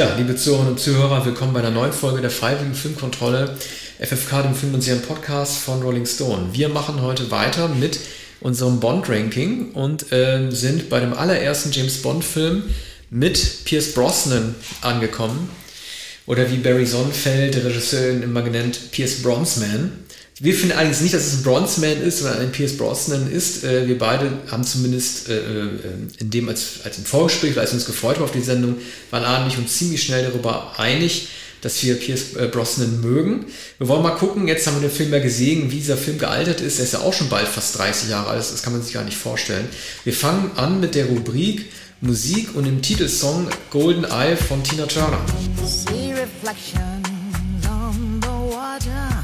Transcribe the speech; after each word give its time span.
Ja, 0.00 0.14
liebe 0.16 0.34
Zuhörerinnen 0.34 0.72
und 0.72 0.80
Zuhörer, 0.80 1.26
willkommen 1.26 1.52
bei 1.52 1.58
einer 1.58 1.70
neuen 1.70 1.92
Folge 1.92 2.22
der 2.22 2.30
Freiwilligen 2.30 2.74
Filmkontrolle, 2.74 3.54
FFK, 3.98 4.44
dem 4.44 4.54
Film- 4.54 4.72
und 4.72 4.80
Serien-Podcast 4.80 5.58
von 5.58 5.82
Rolling 5.82 6.06
Stone. 6.06 6.48
Wir 6.52 6.70
machen 6.70 7.02
heute 7.02 7.30
weiter 7.30 7.68
mit 7.68 8.00
unserem 8.40 8.80
Bond-Ranking 8.80 9.72
und 9.72 10.10
äh, 10.10 10.50
sind 10.52 10.88
bei 10.88 11.00
dem 11.00 11.12
allerersten 11.12 11.70
James 11.70 12.00
Bond-Film 12.00 12.62
mit 13.10 13.66
Pierce 13.66 13.92
Brosnan 13.92 14.54
angekommen. 14.80 15.50
Oder 16.24 16.50
wie 16.50 16.56
Barry 16.56 16.86
Sonnenfeld, 16.86 17.56
der 17.56 17.66
Regisseur, 17.66 18.22
immer 18.22 18.40
genannt, 18.40 18.80
Pierce 18.92 19.22
Bronsman. 19.22 19.92
Wir 20.42 20.54
finden 20.54 20.74
allerdings 20.74 21.02
nicht, 21.02 21.12
dass 21.12 21.26
es 21.26 21.34
ein 21.34 21.42
Bronzeman 21.42 22.00
ist, 22.00 22.20
sondern 22.20 22.40
ein 22.40 22.50
Pierce 22.50 22.78
Brosnan 22.78 23.30
ist. 23.30 23.62
Äh, 23.62 23.86
wir 23.86 23.98
beide 23.98 24.32
haben 24.50 24.64
zumindest 24.64 25.28
äh, 25.28 25.36
äh, 25.36 25.68
in 26.18 26.30
dem 26.30 26.48
als, 26.48 26.80
als 26.82 26.96
im 26.96 27.04
Vorgespräch, 27.04 27.58
als 27.58 27.72
wir 27.72 27.74
uns 27.74 27.84
gefreut 27.84 28.16
haben 28.16 28.24
auf 28.24 28.32
die 28.32 28.40
Sendung, 28.40 28.76
waren 29.10 29.24
Adam 29.24 29.50
uns 29.58 29.76
ziemlich 29.76 30.02
schnell 30.02 30.24
darüber 30.24 30.78
einig, 30.78 31.28
dass 31.60 31.82
wir 31.82 31.94
Pierce 31.96 32.32
Brosnan 32.50 33.02
mögen. 33.02 33.44
Wir 33.76 33.88
wollen 33.88 34.02
mal 34.02 34.12
gucken, 34.12 34.48
jetzt 34.48 34.66
haben 34.66 34.80
wir 34.80 34.88
den 34.88 34.96
Film 34.96 35.12
ja 35.12 35.18
gesehen, 35.18 35.70
wie 35.70 35.76
dieser 35.76 35.98
Film 35.98 36.16
gealtert 36.16 36.62
ist. 36.62 36.78
Er 36.78 36.84
ist 36.86 36.94
ja 36.94 37.00
auch 37.00 37.12
schon 37.12 37.28
bald 37.28 37.46
fast 37.46 37.76
30 37.76 38.08
Jahre 38.08 38.30
alt, 38.30 38.40
das 38.40 38.62
kann 38.62 38.72
man 38.72 38.82
sich 38.82 38.94
gar 38.94 39.04
nicht 39.04 39.18
vorstellen. 39.18 39.68
Wir 40.04 40.14
fangen 40.14 40.52
an 40.56 40.80
mit 40.80 40.94
der 40.94 41.04
Rubrik 41.04 41.66
Musik 42.00 42.54
und 42.54 42.64
dem 42.64 42.80
Titelsong 42.80 43.48
Golden 43.68 44.04
Eye 44.04 44.34
von 44.34 44.64
Tina 44.64 44.86
Turner. 44.86 45.20
See 45.66 46.14
reflection 46.14 47.02
on 47.68 48.20
the 48.22 48.28
water. 48.28 49.19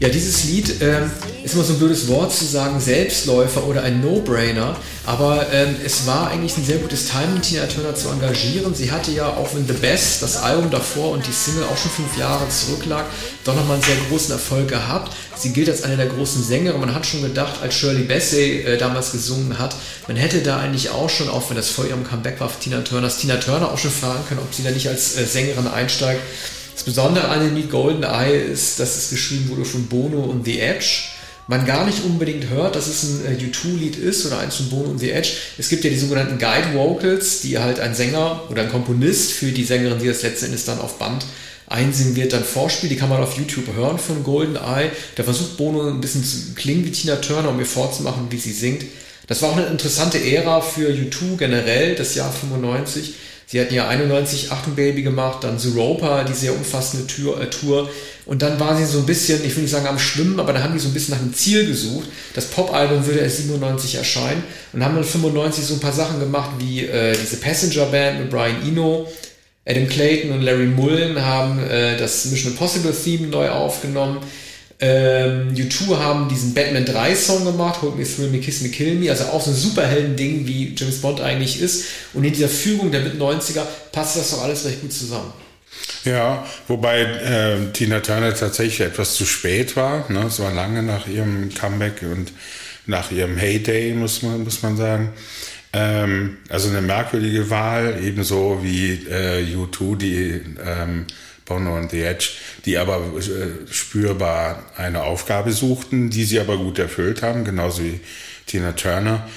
Ja, 0.00 0.08
dieses 0.08 0.44
Lied 0.44 0.82
äh, 0.82 1.06
ist 1.44 1.54
immer 1.54 1.64
so 1.64 1.72
ein 1.72 1.78
blödes 1.78 2.08
Wort 2.08 2.30
zu 2.30 2.44
sagen, 2.44 2.78
Selbstläufer 2.80 3.64
oder 3.64 3.82
ein 3.84 4.00
No-Brainer, 4.02 4.76
aber 5.06 5.46
ähm, 5.52 5.76
es 5.82 6.06
war 6.06 6.28
eigentlich 6.30 6.56
ein 6.58 6.64
sehr 6.64 6.78
gutes 6.78 7.08
Timing, 7.08 7.40
Tina 7.40 7.64
Turner 7.66 7.94
zu 7.94 8.08
engagieren. 8.08 8.74
Sie 8.74 8.90
hatte 8.90 9.12
ja 9.12 9.28
auch 9.28 9.54
wenn 9.54 9.66
The 9.66 9.72
Best, 9.72 10.20
das 10.20 10.36
Album 10.36 10.70
davor 10.70 11.12
und 11.12 11.26
die 11.26 11.32
Single 11.32 11.62
auch 11.64 11.76
schon 11.78 11.90
fünf 11.92 12.18
Jahre 12.18 12.46
zurücklag, 12.48 13.06
doch 13.44 13.54
nochmal 13.54 13.76
einen 13.76 13.82
sehr 13.84 13.96
großen 14.10 14.32
Erfolg 14.32 14.68
gehabt. 14.68 15.16
Sie 15.36 15.52
gilt 15.54 15.70
als 15.70 15.84
eine 15.84 15.96
der 15.96 16.06
großen 16.06 16.42
Sängerinnen. 16.42 16.84
Man 16.84 16.94
hat 16.94 17.06
schon 17.06 17.22
gedacht, 17.22 17.62
als 17.62 17.74
Shirley 17.74 18.02
Bassey 18.02 18.62
äh, 18.62 18.76
damals 18.76 19.12
gesungen 19.12 19.58
hat, 19.58 19.76
man 20.06 20.16
hätte 20.16 20.42
da 20.42 20.58
eigentlich 20.58 20.90
auch 20.90 21.08
schon, 21.08 21.30
auch 21.30 21.48
wenn 21.48 21.56
das 21.56 21.70
vor 21.70 21.86
ihrem 21.86 22.04
Comeback 22.04 22.40
war 22.40 22.50
Tina 22.60 22.80
Turner, 22.82 23.08
Tina 23.08 23.36
Turner 23.36 23.70
auch 23.70 23.78
schon 23.78 23.92
fragen 23.92 24.24
können, 24.28 24.40
ob 24.40 24.52
sie 24.52 24.64
da 24.64 24.70
nicht 24.70 24.88
als 24.88 25.16
äh, 25.16 25.24
Sängerin 25.24 25.68
einsteigt. 25.68 26.20
Das 26.74 26.82
Besondere 26.82 27.28
an 27.28 27.40
dem 27.40 27.54
Lied 27.54 27.70
Golden 27.70 28.02
Eye 28.02 28.36
ist, 28.36 28.80
dass 28.80 28.96
es 28.96 29.10
geschrieben 29.10 29.48
wurde 29.48 29.64
von 29.64 29.86
Bono 29.86 30.24
und 30.24 30.44
The 30.44 30.58
Edge. 30.58 31.04
Man 31.46 31.66
gar 31.66 31.86
nicht 31.86 32.02
unbedingt 32.04 32.48
hört, 32.48 32.74
dass 32.74 32.88
es 32.88 33.04
ein 33.04 33.26
äh, 33.26 33.36
U2-Lied 33.36 33.96
ist 33.96 34.26
oder 34.26 34.38
eins 34.38 34.56
von 34.56 34.70
Bono 34.70 34.90
und 34.90 34.98
The 34.98 35.10
Edge. 35.10 35.30
Es 35.56 35.68
gibt 35.68 35.84
ja 35.84 35.90
die 35.90 35.98
sogenannten 35.98 36.38
Guide 36.38 36.74
Vocals, 36.74 37.42
die 37.42 37.58
halt 37.58 37.80
ein 37.80 37.94
Sänger 37.94 38.42
oder 38.50 38.62
ein 38.62 38.70
Komponist 38.70 39.32
für 39.32 39.52
die 39.52 39.64
Sängerin, 39.64 39.98
die 40.00 40.08
das 40.08 40.22
letzten 40.22 40.46
Endes 40.46 40.64
dann 40.64 40.80
auf 40.80 40.98
Band 40.98 41.24
einsingen 41.68 42.16
wird, 42.16 42.32
dann 42.32 42.44
vorspielt. 42.44 42.92
Die 42.92 42.96
kann 42.96 43.08
man 43.08 43.22
auf 43.22 43.36
YouTube 43.36 43.74
hören 43.76 43.98
von 43.98 44.24
Golden 44.24 44.56
Eye. 44.56 44.90
Da 45.14 45.22
versucht 45.22 45.56
Bono 45.56 45.88
ein 45.88 46.00
bisschen 46.00 46.24
zu 46.24 46.54
klingen 46.54 46.84
wie 46.84 46.92
Tina 46.92 47.16
Turner, 47.16 47.50
um 47.50 47.56
mir 47.56 47.66
vorzumachen, 47.66 48.26
wie 48.30 48.38
sie 48.38 48.52
singt. 48.52 48.84
Das 49.26 49.40
war 49.42 49.50
auch 49.50 49.56
eine 49.56 49.66
interessante 49.66 50.18
Ära 50.18 50.60
für 50.60 50.90
U2 50.90 51.36
generell, 51.38 51.94
das 51.94 52.14
Jahr 52.14 52.32
95. 52.32 53.14
Sie 53.54 53.60
hatten 53.60 53.72
ja 53.72 53.86
91 53.86 54.50
Achtung 54.50 54.74
Baby 54.74 55.04
gemacht, 55.04 55.44
dann 55.44 55.60
Zeropa, 55.60 56.24
die 56.24 56.32
sehr 56.32 56.56
umfassende 56.56 57.06
Tour, 57.06 57.40
äh, 57.40 57.48
Tour. 57.48 57.88
Und 58.26 58.42
dann 58.42 58.58
war 58.58 58.76
sie 58.76 58.84
so 58.84 58.98
ein 58.98 59.06
bisschen, 59.06 59.44
ich 59.44 59.54
will 59.54 59.62
nicht 59.62 59.70
sagen 59.70 59.86
am 59.86 59.96
Schwimmen, 59.96 60.40
aber 60.40 60.52
dann 60.52 60.64
haben 60.64 60.72
die 60.72 60.80
so 60.80 60.88
ein 60.88 60.92
bisschen 60.92 61.14
nach 61.14 61.22
einem 61.22 61.32
Ziel 61.34 61.64
gesucht. 61.64 62.08
Das 62.34 62.46
Pop-Album 62.46 63.06
würde 63.06 63.20
erst 63.20 63.36
97 63.36 63.94
erscheinen 63.94 64.42
und 64.72 64.84
haben 64.84 64.96
dann 64.96 65.04
95 65.04 65.64
so 65.66 65.74
ein 65.74 65.78
paar 65.78 65.92
Sachen 65.92 66.18
gemacht 66.18 66.50
wie 66.58 66.84
äh, 66.84 67.16
diese 67.16 67.36
Passenger 67.36 67.86
Band 67.86 68.18
mit 68.22 68.30
Brian 68.30 68.60
Eno. 68.66 69.06
Adam 69.64 69.86
Clayton 69.86 70.32
und 70.32 70.42
Larry 70.42 70.66
Mullen 70.66 71.24
haben 71.24 71.60
äh, 71.60 71.96
das 71.96 72.24
Mission 72.24 72.54
Impossible 72.54 72.92
Theme 72.92 73.28
neu 73.28 73.50
aufgenommen. 73.50 74.18
Ähm, 74.80 75.54
U2 75.54 75.98
haben 75.98 76.28
diesen 76.28 76.52
Batman 76.52 76.84
3 76.84 77.14
Song 77.14 77.44
gemacht, 77.44 77.80
Hold 77.82 77.96
Me 77.96 78.04
Thrill 78.04 78.28
Me, 78.28 78.38
Kiss 78.38 78.60
Me, 78.60 78.68
Kill 78.68 78.96
Me, 78.96 79.10
also 79.10 79.24
auch 79.24 79.40
so 79.40 79.50
ein 79.50 79.56
Superhelden-Ding, 79.56 80.46
wie 80.46 80.74
James 80.76 81.00
Bond 81.00 81.20
eigentlich 81.20 81.60
ist. 81.60 81.84
Und 82.12 82.24
in 82.24 82.32
dieser 82.32 82.48
Fügung 82.48 82.90
der 82.90 83.02
Mit-90er 83.02 83.62
passt 83.92 84.16
das 84.16 84.30
doch 84.30 84.42
alles 84.42 84.64
recht 84.64 84.80
gut 84.80 84.92
zusammen. 84.92 85.32
Ja, 86.04 86.46
wobei 86.68 87.00
äh, 87.02 87.72
Tina 87.72 88.00
Turner 88.00 88.34
tatsächlich 88.34 88.80
etwas 88.80 89.14
zu 89.14 89.24
spät 89.24 89.76
war. 89.76 90.10
Ne? 90.10 90.24
Es 90.26 90.38
war 90.38 90.52
lange 90.52 90.82
nach 90.82 91.06
ihrem 91.06 91.52
Comeback 91.54 92.02
und 92.02 92.32
nach 92.86 93.10
ihrem 93.10 93.36
Heyday, 93.36 93.94
muss 93.94 94.22
man, 94.22 94.44
muss 94.44 94.62
man 94.62 94.76
sagen. 94.76 95.12
Ähm, 95.72 96.38
also 96.48 96.68
eine 96.68 96.82
merkwürdige 96.82 97.48
Wahl, 97.50 97.98
ebenso 98.02 98.60
wie 98.62 98.92
äh, 99.08 99.44
U2, 99.56 99.96
die 99.96 100.40
ähm, 100.64 101.06
Bono 101.44 101.76
und 101.76 101.90
The 101.90 102.02
Edge, 102.02 102.30
die 102.64 102.78
aber 102.78 102.96
äh, 102.96 103.72
spürbar 103.72 104.62
eine 104.76 105.02
Aufgabe 105.02 105.52
suchten, 105.52 106.10
die 106.10 106.24
sie 106.24 106.40
aber 106.40 106.56
gut 106.56 106.78
erfüllt 106.78 107.22
haben, 107.22 107.44
genauso 107.44 107.82
wie 107.82 108.00
Tina 108.46 108.72
Turner. 108.72 109.28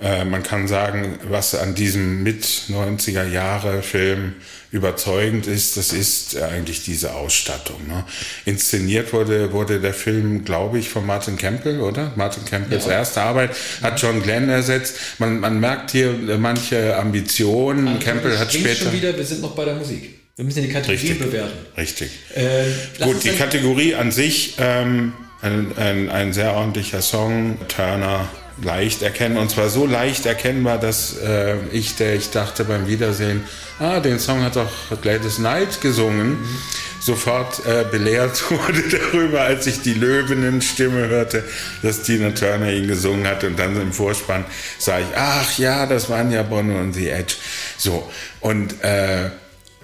Äh, 0.00 0.24
man 0.24 0.42
kann 0.42 0.66
sagen, 0.66 1.18
was 1.28 1.54
an 1.54 1.74
diesem 1.74 2.22
mit 2.22 2.44
90er 2.44 3.28
Jahre 3.28 3.82
Film 3.82 4.34
überzeugend 4.72 5.46
ist, 5.46 5.76
das 5.76 5.92
ist 5.92 6.40
eigentlich 6.40 6.82
diese 6.82 7.14
Ausstattung. 7.14 7.86
Ne? 7.86 8.04
Inszeniert 8.46 9.12
wurde, 9.12 9.52
wurde 9.52 9.80
der 9.80 9.92
Film, 9.92 10.44
glaube 10.44 10.78
ich, 10.78 10.88
von 10.88 11.04
Martin 11.04 11.36
Campbell, 11.36 11.80
oder? 11.80 12.12
Martin 12.16 12.44
Campbells 12.46 12.86
ja. 12.86 12.92
erste 12.92 13.20
Arbeit 13.20 13.54
hat 13.82 14.00
John 14.00 14.22
Glenn 14.22 14.48
ersetzt. 14.48 14.96
Man, 15.18 15.38
man 15.40 15.60
merkt 15.60 15.90
hier 15.90 16.14
manche 16.38 16.96
Ambitionen. 16.96 17.86
Also 17.86 18.00
Campbell 18.00 18.38
hat 18.38 18.52
später. 18.52 18.84
schon 18.84 18.92
wieder, 18.94 19.16
wir 19.16 19.24
sind 19.24 19.42
noch 19.42 19.54
bei 19.54 19.66
der 19.66 19.74
Musik. 19.74 20.21
Wir 20.36 20.46
müssen 20.46 20.60
ja 20.60 20.66
die 20.66 20.72
Kategorie 20.72 21.08
Richtig. 21.08 21.18
bewerten. 21.18 21.66
Richtig. 21.76 22.10
Äh, 22.34 23.04
Gut, 23.04 23.22
die 23.22 23.30
Kategorie 23.30 23.94
an 23.94 24.12
sich, 24.12 24.54
ähm, 24.58 25.12
ein, 25.42 25.76
ein, 25.76 26.08
ein 26.08 26.32
sehr 26.32 26.54
ordentlicher 26.54 27.02
Song, 27.02 27.58
Turner, 27.68 28.28
leicht 28.62 29.02
erkennen 29.02 29.36
und 29.36 29.50
zwar 29.50 29.68
so 29.68 29.86
leicht 29.86 30.24
erkennbar, 30.24 30.78
dass 30.78 31.18
äh, 31.18 31.56
ich, 31.72 31.96
der 31.96 32.14
ich 32.14 32.30
dachte 32.30 32.64
beim 32.64 32.86
Wiedersehen, 32.86 33.44
ah, 33.78 34.00
den 34.00 34.18
Song 34.18 34.42
hat 34.42 34.56
doch 34.56 34.70
Gladys 35.02 35.36
Knight 35.36 35.80
gesungen, 35.80 36.40
mhm. 36.40 36.58
sofort 37.00 37.66
äh, 37.66 37.84
belehrt 37.90 38.50
wurde 38.50 38.82
darüber, 38.88 39.42
als 39.42 39.66
ich 39.66 39.82
die 39.82 39.94
Löwinnen-Stimme 39.94 41.08
hörte, 41.08 41.44
dass 41.82 42.02
Tina 42.02 42.30
Turner 42.30 42.72
ihn 42.72 42.88
gesungen 42.88 43.26
hat 43.26 43.44
und 43.44 43.58
dann 43.58 43.80
im 43.80 43.92
Vorspann 43.92 44.44
sah 44.78 44.98
ich, 44.98 45.06
ach 45.14 45.58
ja, 45.58 45.86
das 45.86 46.08
waren 46.08 46.30
ja 46.30 46.42
Bono 46.42 46.78
und 46.80 46.94
The 46.94 47.08
Edge. 47.08 47.34
So, 47.76 48.10
und 48.40 48.82
äh, 48.82 49.30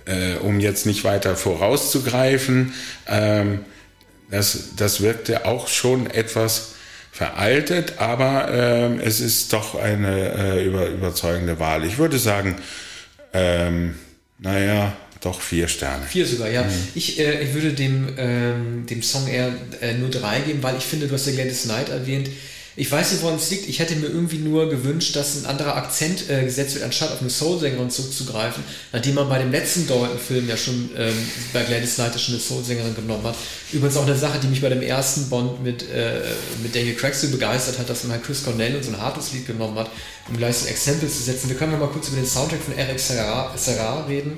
äh, 0.09 0.37
um 0.39 0.59
jetzt 0.61 0.87
nicht 0.87 1.05
weiter 1.05 1.37
vorauszugreifen, 1.37 2.75
ähm, 3.07 3.61
das, 4.31 4.71
das 4.77 5.01
wirkte 5.01 5.47
auch 5.47 5.69
schon 5.69 6.11
etwas 6.11 6.75
veraltet, 7.13 7.95
aber 7.99 8.49
ähm, 8.53 9.01
es 9.01 9.21
ist 9.21 9.53
doch 9.53 9.75
eine 9.75 10.35
äh, 10.35 10.65
über, 10.65 10.89
überzeugende 10.89 11.59
Wahl. 11.59 11.85
Ich 11.85 11.99
würde 11.99 12.19
sagen, 12.19 12.57
ähm, 13.33 13.95
naja, 14.39 14.97
doch 15.21 15.41
vier 15.41 15.67
Sterne. 15.67 16.05
Vier 16.07 16.27
sogar, 16.27 16.49
ja. 16.49 16.63
Mhm. 16.63 16.71
Ich, 16.95 17.19
äh, 17.19 17.43
ich 17.43 17.55
würde 17.55 17.73
dem, 17.73 18.15
ähm, 18.19 18.87
dem 18.87 19.03
Song 19.03 19.27
eher 19.27 19.53
äh, 19.81 19.95
nur 19.95 20.11
drei 20.11 20.41
geben, 20.41 20.63
weil 20.63 20.77
ich 20.77 20.85
finde, 20.85 21.09
du 21.09 21.15
hast 21.15 21.27
ja 21.27 21.33
Gladys 21.33 21.65
Knight 21.65 21.89
erwähnt. 21.89 22.29
Ich 22.79 22.93
weiß 22.93 23.11
nicht, 23.11 23.25
woran 23.25 23.35
es 23.35 23.51
liegt. 23.51 23.69
Ich 23.69 23.81
hätte 23.81 23.97
mir 23.97 24.07
irgendwie 24.07 24.39
nur 24.39 24.71
gewünscht, 24.71 25.17
dass 25.17 25.35
ein 25.35 25.47
anderer 25.47 25.75
Akzent 25.75 26.31
äh, 26.31 26.45
gesetzt 26.45 26.75
wird, 26.75 26.85
anstatt 26.85 27.11
auf 27.11 27.21
eine 27.21 27.29
Soul-Sängerin 27.29 27.91
zurückzugreifen, 27.91 28.63
nachdem 28.93 29.17
man 29.17 29.29
bei 29.29 29.41
dem 29.41 29.51
letzten 29.51 29.89
Dalton-Film 29.89 30.49
ja 30.49 30.57
schon 30.57 30.89
ähm, 30.97 31.13
bei 31.53 31.65
Gladys 31.65 31.97
Knight 31.97 32.21
schon 32.21 32.35
eine 32.35 32.41
Soul-Sängerin 32.41 32.95
genommen 32.95 33.25
hat. 33.25 33.35
Übrigens 33.73 33.97
auch 33.97 34.07
eine 34.07 34.15
Sache, 34.15 34.39
die 34.39 34.47
mich 34.47 34.61
bei 34.61 34.69
dem 34.69 34.81
ersten 34.81 35.29
Bond 35.29 35.61
mit, 35.61 35.91
äh, 35.91 36.21
mit 36.63 36.73
Daniel 36.73 36.95
Craig 36.95 37.17
so 37.17 37.29
begeistert 37.31 37.81
hat, 37.81 37.91
dass 37.91 38.05
man 38.05 38.13
halt 38.13 38.23
Chris 38.23 38.45
Cornell 38.45 38.77
und 38.77 38.85
so 38.85 38.93
ein 38.93 39.01
hartes 39.01 39.33
Lied 39.33 39.49
genommen 39.49 39.77
hat, 39.77 39.91
um 40.29 40.37
gleich 40.37 40.59
so 40.59 40.67
ein 40.67 40.71
Exempel 40.71 41.09
zu 41.09 41.21
setzen. 41.21 41.49
Wir 41.49 41.57
können 41.57 41.73
ja 41.73 41.79
mal 41.79 41.89
kurz 41.89 42.07
über 42.07 42.19
den 42.19 42.27
Soundtrack 42.27 42.63
von 42.63 42.79
Eric 42.79 43.01
Serra, 43.01 43.53
Serra 43.57 44.05
reden. 44.07 44.37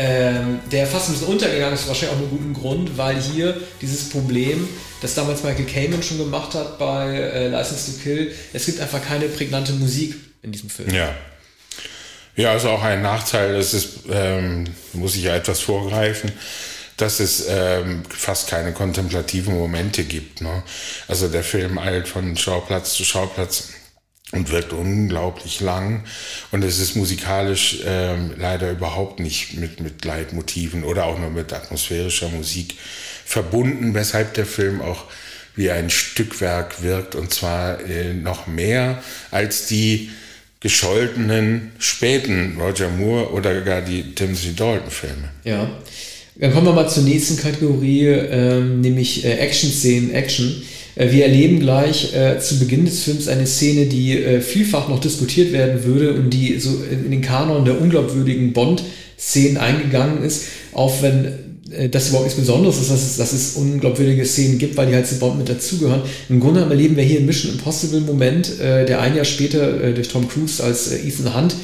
Ähm, 0.00 0.60
der 0.70 0.86
fast 0.86 1.08
ein 1.08 1.12
bisschen 1.14 1.26
untergegangen 1.26 1.74
ist, 1.74 1.88
wahrscheinlich 1.88 2.16
auch 2.16 2.20
mit 2.20 2.30
gutem 2.30 2.54
Grund, 2.54 2.96
weil 2.96 3.20
hier 3.20 3.60
dieses 3.80 4.10
Problem, 4.10 4.68
das 5.02 5.14
damals 5.14 5.42
Michael 5.42 5.66
Kamen 5.66 6.02
schon 6.04 6.18
gemacht 6.18 6.54
hat 6.54 6.78
bei 6.78 7.16
äh, 7.16 7.48
License 7.48 7.92
to 7.92 8.02
Kill, 8.04 8.32
es 8.52 8.66
gibt 8.66 8.80
einfach 8.80 9.04
keine 9.04 9.26
prägnante 9.26 9.72
Musik 9.72 10.14
in 10.42 10.52
diesem 10.52 10.70
Film. 10.70 10.94
Ja. 10.94 11.14
Ja, 12.36 12.54
ist 12.54 12.66
auch 12.66 12.84
ein 12.84 13.02
Nachteil, 13.02 13.54
das 13.54 13.74
ist, 13.74 14.04
ähm, 14.12 14.66
muss 14.92 15.16
ich 15.16 15.24
ja 15.24 15.34
etwas 15.34 15.58
vorgreifen, 15.58 16.30
dass 16.96 17.18
es 17.18 17.46
ähm, 17.48 18.04
fast 18.08 18.48
keine 18.48 18.72
kontemplativen 18.72 19.58
Momente 19.58 20.04
gibt. 20.04 20.42
Ne? 20.42 20.62
Also 21.08 21.26
der 21.26 21.42
Film 21.42 21.78
eilt 21.78 22.06
von 22.06 22.36
Schauplatz 22.36 22.94
zu 22.94 23.04
Schauplatz 23.04 23.70
und 24.32 24.50
wirkt 24.50 24.72
unglaublich 24.72 25.60
lang 25.60 26.04
und 26.50 26.62
es 26.62 26.78
ist 26.78 26.96
musikalisch 26.96 27.78
ähm, 27.86 28.32
leider 28.36 28.70
überhaupt 28.70 29.20
nicht 29.20 29.54
mit, 29.54 29.80
mit 29.80 30.04
Leitmotiven 30.04 30.84
oder 30.84 31.06
auch 31.06 31.18
nur 31.18 31.30
mit 31.30 31.52
atmosphärischer 31.52 32.28
Musik 32.28 32.74
verbunden, 33.24 33.94
weshalb 33.94 34.34
der 34.34 34.46
Film 34.46 34.82
auch 34.82 35.04
wie 35.56 35.70
ein 35.70 35.90
Stückwerk 35.90 36.82
wirkt 36.82 37.14
und 37.14 37.32
zwar 37.32 37.80
äh, 37.80 38.12
noch 38.12 38.46
mehr 38.46 39.02
als 39.30 39.66
die 39.66 40.10
gescholtenen 40.60 41.72
späten 41.78 42.60
Roger 42.60 42.90
Moore 42.90 43.32
oder 43.32 43.60
gar 43.62 43.80
die 43.80 44.14
Timothy 44.14 44.54
Dalton-Filme. 44.54 45.30
Ja. 45.44 45.70
Dann 46.36 46.52
kommen 46.52 46.66
wir 46.66 46.72
mal 46.72 46.88
zur 46.88 47.02
nächsten 47.02 47.36
Kategorie, 47.36 48.06
ähm, 48.06 48.80
nämlich 48.80 49.24
äh, 49.24 49.38
Action-Szenen, 49.38 50.12
Action. 50.12 50.46
Äh, 50.48 50.77
wir 50.98 51.24
erleben 51.24 51.60
gleich 51.60 52.14
äh, 52.14 52.40
zu 52.40 52.58
Beginn 52.58 52.84
des 52.84 53.04
Films 53.04 53.28
eine 53.28 53.46
Szene, 53.46 53.86
die 53.86 54.18
äh, 54.18 54.40
vielfach 54.40 54.88
noch 54.88 55.00
diskutiert 55.00 55.52
werden 55.52 55.84
würde 55.84 56.14
und 56.14 56.30
die 56.30 56.58
so 56.58 56.70
in, 56.90 57.04
in 57.04 57.10
den 57.12 57.22
Kanon 57.22 57.64
der 57.64 57.80
unglaubwürdigen 57.80 58.52
Bond-Szenen 58.52 59.58
eingegangen 59.58 60.24
ist, 60.24 60.46
auch 60.72 61.00
wenn 61.00 61.32
äh, 61.70 61.88
das 61.88 62.08
überhaupt 62.08 62.26
nichts 62.26 62.40
Besonderes 62.40 62.80
ist, 62.80 62.90
dass 62.90 63.02
es, 63.02 63.16
dass 63.16 63.32
es 63.32 63.54
unglaubwürdige 63.54 64.24
Szenen 64.24 64.58
gibt, 64.58 64.76
weil 64.76 64.88
die 64.88 64.94
halt 64.94 65.06
zu 65.06 65.18
Bond 65.18 65.38
mit 65.38 65.48
dazugehören. 65.48 66.02
Im 66.28 66.40
Grunde 66.40 66.60
erleben 66.60 66.96
wir 66.96 67.04
hier 67.04 67.18
einen 67.18 67.26
Mission 67.26 67.52
Impossible 67.52 68.00
Moment, 68.00 68.58
äh, 68.60 68.84
der 68.84 69.00
ein 69.00 69.14
Jahr 69.14 69.24
später 69.24 69.82
äh, 69.82 69.94
durch 69.94 70.08
Tom 70.08 70.28
Cruise 70.28 70.62
als 70.62 70.90
äh, 70.90 71.06
Ethan 71.06 71.36
Hunt 71.36 71.54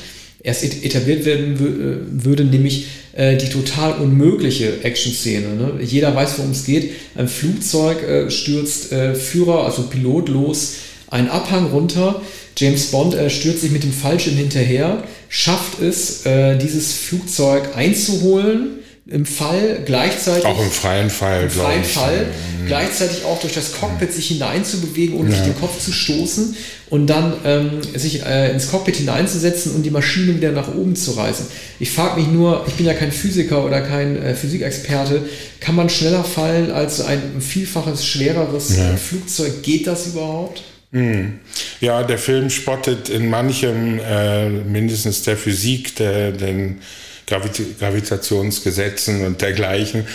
erst 0.44 0.62
etabliert 0.62 1.24
werden 1.24 1.54
äh, 1.54 2.24
würde, 2.24 2.44
nämlich 2.44 2.86
äh, 3.14 3.36
die 3.36 3.48
total 3.48 3.94
unmögliche 3.94 4.84
Action-Szene. 4.84 5.48
Ne? 5.54 5.72
Jeder 5.82 6.14
weiß, 6.14 6.38
worum 6.38 6.52
es 6.52 6.64
geht. 6.64 6.92
Ein 7.16 7.26
Flugzeug 7.26 8.30
stürzt 8.30 8.94
Führer, 9.14 9.64
also 9.64 9.84
Pilot, 9.84 10.28
los, 10.28 10.74
einen 11.08 11.28
Abhang 11.28 11.66
runter. 11.70 12.22
James 12.56 12.86
Bond 12.86 13.16
stürzt 13.32 13.62
sich 13.62 13.70
mit 13.72 13.82
dem 13.82 13.92
Fallschirm 13.92 14.36
hinterher, 14.36 15.02
schafft 15.28 15.80
es, 15.80 16.22
dieses 16.60 16.92
Flugzeug 16.92 17.76
einzuholen 17.76 18.83
im 19.06 19.26
Fall 19.26 19.82
gleichzeitig. 19.84 20.46
Auch 20.46 20.60
im 20.60 20.70
freien 20.70 21.10
Fall, 21.10 21.42
im 21.42 21.50
freien 21.50 21.82
ich. 21.82 21.88
Fall, 21.88 22.26
mhm. 22.26 22.66
gleichzeitig 22.66 23.24
auch 23.24 23.38
durch 23.38 23.52
das 23.52 23.72
Cockpit 23.72 24.12
sich 24.12 24.28
hineinzubewegen 24.28 25.16
und 25.16 25.26
ja. 25.26 25.32
nicht 25.32 25.46
den 25.46 25.60
Kopf 25.60 25.78
zu 25.78 25.92
stoßen 25.92 26.56
und 26.88 27.06
dann 27.08 27.34
ähm, 27.44 27.70
sich 27.94 28.24
äh, 28.24 28.50
ins 28.50 28.70
Cockpit 28.70 28.96
hineinzusetzen 28.96 29.74
und 29.74 29.82
die 29.82 29.90
Maschine 29.90 30.34
wieder 30.34 30.52
nach 30.52 30.74
oben 30.74 30.96
zu 30.96 31.12
reißen. 31.12 31.46
Ich 31.80 31.90
frage 31.90 32.18
mich 32.18 32.30
nur, 32.30 32.64
ich 32.66 32.74
bin 32.74 32.86
ja 32.86 32.94
kein 32.94 33.12
Physiker 33.12 33.64
oder 33.66 33.82
kein 33.82 34.16
äh, 34.16 34.34
Physikexperte, 34.34 35.28
kann 35.60 35.74
man 35.74 35.90
schneller 35.90 36.24
fallen 36.24 36.70
als 36.70 37.02
ein 37.02 37.40
vielfaches 37.40 38.06
schwereres 38.06 38.74
ja. 38.74 38.96
Flugzeug? 38.96 39.62
Geht 39.62 39.86
das 39.86 40.06
überhaupt? 40.06 40.62
Mhm. 40.92 41.40
Ja, 41.80 42.04
der 42.04 42.18
Film 42.18 42.48
spottet 42.48 43.10
in 43.10 43.28
manchem, 43.28 43.98
äh, 43.98 44.48
mindestens 44.48 45.22
der 45.24 45.36
Physik, 45.36 45.96
der, 45.96 46.32
den 46.32 46.80
Gravit 47.26 47.78
Gravitationsgesetzen 47.78 49.24
und 49.26 49.40
dergleichen. 49.40 50.06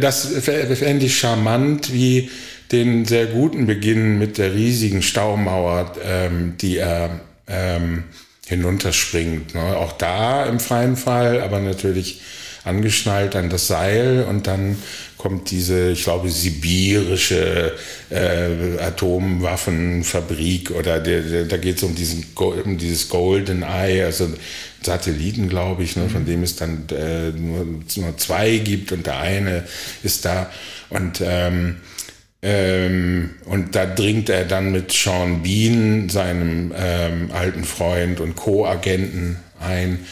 Das 0.00 0.26
fände 0.26 1.06
ich 1.06 1.18
charmant, 1.18 1.92
wie 1.92 2.30
den 2.72 3.04
sehr 3.04 3.26
guten 3.26 3.66
Beginn 3.66 4.18
mit 4.18 4.38
der 4.38 4.54
riesigen 4.54 5.02
Staumauer, 5.02 5.92
ähm, 6.04 6.54
die 6.60 6.78
er 6.78 7.20
ähm, 7.46 8.04
hinunterspringt. 8.46 9.54
Ne? 9.54 9.76
Auch 9.76 9.92
da 9.92 10.46
im 10.46 10.60
freien 10.60 10.96
Fall, 10.96 11.40
aber 11.40 11.60
natürlich 11.60 12.20
angeschnallt 12.64 13.36
an 13.36 13.48
das 13.48 13.68
Seil 13.68 14.26
und 14.28 14.48
dann 14.48 14.76
kommt 15.16 15.50
diese, 15.50 15.90
ich 15.90 16.02
glaube, 16.02 16.28
sibirische 16.30 17.72
äh, 18.10 18.78
Atomwaffenfabrik 18.80 20.72
oder 20.72 20.98
der, 21.00 21.22
der, 21.22 21.44
da 21.44 21.56
geht 21.56 21.76
es 21.76 21.84
um, 21.84 21.96
um 22.64 22.76
dieses 22.76 23.08
Golden 23.08 23.62
Eye, 23.62 24.02
also 24.02 24.28
Satelliten, 24.82 25.48
glaube 25.48 25.82
ich, 25.82 25.96
ne, 25.96 26.08
von 26.08 26.22
mhm. 26.22 26.26
dem 26.26 26.42
es 26.42 26.56
dann 26.56 26.86
äh, 26.90 27.30
nur, 27.30 27.66
nur 27.96 28.16
zwei 28.16 28.58
gibt 28.58 28.92
und 28.92 29.06
der 29.06 29.18
eine 29.18 29.64
ist 30.02 30.24
da. 30.24 30.50
Und, 30.90 31.22
ähm, 31.24 31.76
ähm, 32.42 33.30
und 33.46 33.74
da 33.74 33.86
dringt 33.86 34.28
er 34.28 34.44
dann 34.44 34.72
mit 34.72 34.92
Sean 34.92 35.42
Bean, 35.42 36.08
seinem 36.08 36.72
ähm, 36.76 37.30
alten 37.32 37.64
Freund 37.64 38.20
und 38.20 38.36
Co-Agenten, 38.36 39.36
ein. 39.60 40.06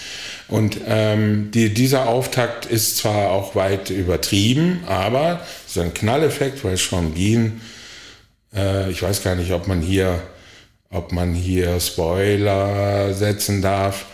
Und 0.49 0.79
ähm, 0.87 1.51
die, 1.53 1.73
dieser 1.73 2.09
Auftakt 2.09 2.67
ist 2.67 2.99
zwar 2.99 3.31
auch 3.31 3.55
weit 3.55 3.91
übertrieben, 3.91 4.83
aber 4.87 5.41
so 5.67 5.81
ein 5.81 5.95
Knalleffekt, 5.95 6.65
weil 6.65 6.77
Sean 6.77 7.15
Bean, 7.15 7.61
äh, 8.55 8.91
ich 8.91 9.03
weiß 9.03 9.23
gar 9.23 9.37
nicht, 9.37 9.53
ob 9.53 9.67
man 9.69 9.81
hier, 9.81 10.23
ob 10.91 11.13
man 11.13 11.35
hier 11.35 11.81
Spoiler 11.81 13.15
setzen 13.15 13.63
darf. 13.63 14.07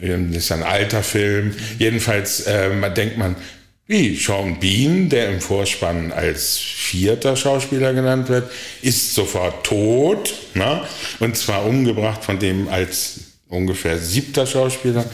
Ähm, 0.00 0.32
das 0.32 0.44
ist 0.44 0.52
ein 0.52 0.62
alter 0.62 1.02
Film. 1.02 1.54
Jedenfalls 1.78 2.40
äh, 2.40 2.68
man 2.70 2.94
denkt 2.94 3.18
man, 3.18 3.36
wie 3.88 4.16
Sean 4.16 4.58
Bean, 4.58 5.08
der 5.08 5.30
im 5.30 5.40
Vorspann 5.40 6.10
als 6.10 6.56
vierter 6.56 7.36
Schauspieler 7.36 7.94
genannt 7.94 8.28
wird, 8.28 8.50
ist 8.82 9.14
sofort 9.14 9.64
tot. 9.64 10.34
Ne? 10.54 10.82
Und 11.20 11.36
zwar 11.36 11.64
umgebracht 11.64 12.24
von 12.24 12.38
dem 12.38 12.68
als 12.68 13.20
ungefähr 13.48 13.96
siebter 13.98 14.44
Schauspieler. 14.44 15.04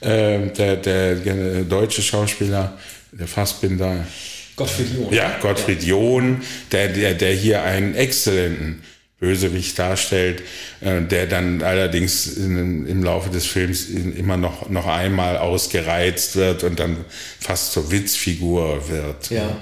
Äh, 0.00 0.48
der, 0.48 0.76
der, 0.76 1.14
der, 1.14 1.62
deutsche 1.62 2.02
Schauspieler, 2.02 2.76
der 3.12 3.26
Fassbinder. 3.26 4.06
Gottfried 4.56 4.88
John. 4.94 5.12
Ja, 5.12 5.38
Gottfried 5.40 5.82
John, 5.82 6.42
der, 6.72 6.88
der, 6.88 7.14
der 7.14 7.32
hier 7.32 7.62
einen 7.62 7.94
exzellenten 7.94 8.82
Bösewicht 9.20 9.78
darstellt, 9.78 10.42
äh, 10.80 11.02
der 11.02 11.26
dann 11.26 11.62
allerdings 11.62 12.26
in, 12.26 12.86
im 12.86 13.04
Laufe 13.04 13.28
des 13.28 13.46
Films 13.46 13.88
immer 13.88 14.38
noch, 14.38 14.70
noch 14.70 14.86
einmal 14.86 15.36
ausgereizt 15.36 16.36
wird 16.36 16.64
und 16.64 16.80
dann 16.80 17.04
fast 17.38 17.72
zur 17.72 17.90
Witzfigur 17.90 18.88
wird. 18.88 19.30
Ja. 19.30 19.60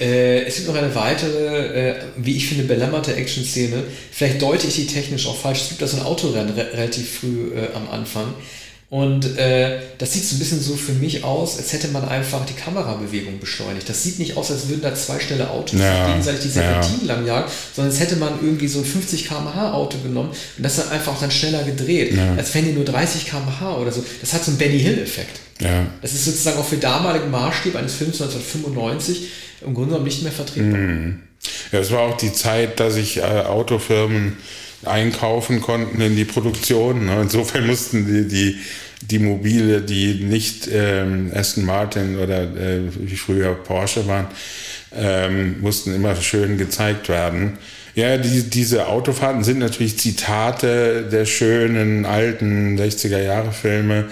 Äh, 0.00 0.44
es 0.44 0.56
gibt 0.56 0.68
noch 0.68 0.76
eine 0.76 0.94
weitere, 0.94 1.90
äh, 1.90 1.94
wie 2.16 2.36
ich 2.36 2.46
finde, 2.46 2.64
belämmerte 2.64 3.14
Action-Szene. 3.16 3.82
Vielleicht 4.12 4.40
deute 4.40 4.68
ich 4.68 4.76
die 4.76 4.86
technisch 4.86 5.26
auch 5.26 5.36
falsch. 5.36 5.62
Es 5.62 5.68
gibt 5.70 5.82
da 5.82 5.88
so 5.88 5.96
ein 5.96 6.04
Autorennen 6.04 6.54
re 6.54 6.72
relativ 6.72 7.18
früh 7.18 7.50
am 7.74 7.90
Anfang. 7.90 8.32
Und 8.90 9.38
äh, 9.38 9.78
das 9.98 10.12
sieht 10.12 10.24
so 10.24 10.34
ein 10.34 10.40
bisschen 10.40 10.60
so 10.60 10.74
für 10.74 10.92
mich 10.92 11.22
aus, 11.22 11.58
als 11.58 11.72
hätte 11.72 11.86
man 11.88 12.08
einfach 12.08 12.44
die 12.44 12.54
Kamerabewegung 12.54 13.38
beschleunigt. 13.38 13.88
Das 13.88 14.02
sieht 14.02 14.18
nicht 14.18 14.36
aus, 14.36 14.50
als 14.50 14.68
würden 14.68 14.82
da 14.82 14.92
zwei 14.96 15.20
schnelle 15.20 15.48
Autos 15.48 15.78
ja, 15.78 16.08
gegenseitig 16.08 16.40
die 16.42 16.48
Serpentinen 16.48 17.06
ja. 17.06 17.14
lang 17.14 17.24
jagen, 17.24 17.50
sondern 17.72 17.92
als 17.92 18.00
hätte 18.00 18.16
man 18.16 18.40
irgendwie 18.42 18.66
so 18.66 18.80
ein 18.80 18.84
50 18.84 19.28
km/h 19.28 19.72
Auto 19.72 19.96
genommen 19.98 20.30
und 20.30 20.62
das 20.62 20.74
dann 20.74 20.88
einfach 20.88 21.18
dann 21.20 21.30
schneller 21.30 21.62
gedreht. 21.62 22.16
Ja. 22.16 22.34
Als 22.36 22.52
wenn 22.52 22.64
die 22.64 22.72
nur 22.72 22.84
30 22.84 23.26
km/h 23.26 23.76
oder 23.76 23.92
so. 23.92 24.04
Das 24.20 24.32
hat 24.32 24.44
so 24.44 24.50
einen 24.50 24.58
Benny 24.58 24.80
Hill-Effekt. 24.80 25.38
Ja. 25.60 25.86
Das 26.02 26.12
ist 26.12 26.24
sozusagen 26.24 26.58
auch 26.58 26.66
für 26.66 26.78
damaligen 26.78 27.30
Maßstab 27.30 27.76
eines 27.76 27.94
Films 27.94 28.20
1995 28.20 29.28
im 29.60 29.74
Grunde 29.74 29.90
genommen 29.90 30.06
nicht 30.06 30.24
mehr 30.24 30.32
vertretbar. 30.32 30.80
Mhm. 30.80 31.20
Ja, 31.70 31.78
es 31.78 31.92
war 31.92 32.00
auch 32.00 32.16
die 32.16 32.32
Zeit, 32.32 32.80
dass 32.80 32.94
sich 32.94 33.18
äh, 33.18 33.20
Autofirmen 33.20 34.36
einkaufen 34.84 35.60
konnten 35.60 36.00
in 36.00 36.16
die 36.16 36.24
Produktion. 36.24 37.06
Ne? 37.06 37.20
Insofern 37.22 37.66
mussten 37.66 38.06
die, 38.06 38.28
die, 38.28 38.58
die 39.02 39.18
Mobile, 39.18 39.82
die 39.82 40.14
nicht 40.24 40.68
ähm, 40.72 41.30
Aston 41.34 41.64
Martin 41.64 42.18
oder 42.18 42.42
äh, 42.42 42.80
wie 42.98 43.16
früher 43.16 43.54
Porsche 43.54 44.06
waren, 44.06 44.28
ähm, 44.94 45.60
mussten 45.60 45.94
immer 45.94 46.16
schön 46.16 46.58
gezeigt 46.58 47.08
werden. 47.08 47.58
Ja, 47.96 48.16
die, 48.18 48.48
diese 48.48 48.86
Autofahrten 48.86 49.42
sind 49.42 49.58
natürlich 49.58 49.98
Zitate 49.98 51.08
der 51.10 51.24
schönen 51.26 52.06
alten 52.06 52.78
60er 52.78 53.20
Jahre 53.20 53.52
Filme, 53.52 54.06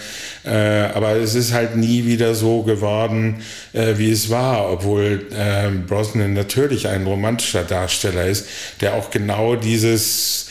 äh, 0.44 0.50
aber 0.50 1.12
es 1.12 1.37
ist 1.37 1.52
halt 1.52 1.76
nie 1.76 2.04
wieder 2.04 2.34
so 2.34 2.64
geworden, 2.64 3.37
äh, 3.72 3.94
wie 3.96 4.10
es 4.10 4.30
war, 4.30 4.70
obwohl 4.70 5.26
äh, 5.30 5.70
Brosnan 5.87 6.34
natürlich 6.34 6.88
ein 6.88 7.04
romantischer 7.04 7.62
Darsteller 7.62 8.26
ist, 8.26 8.48
der 8.80 8.94
auch 8.94 9.10
genau 9.10 9.54
dieses 9.54 10.47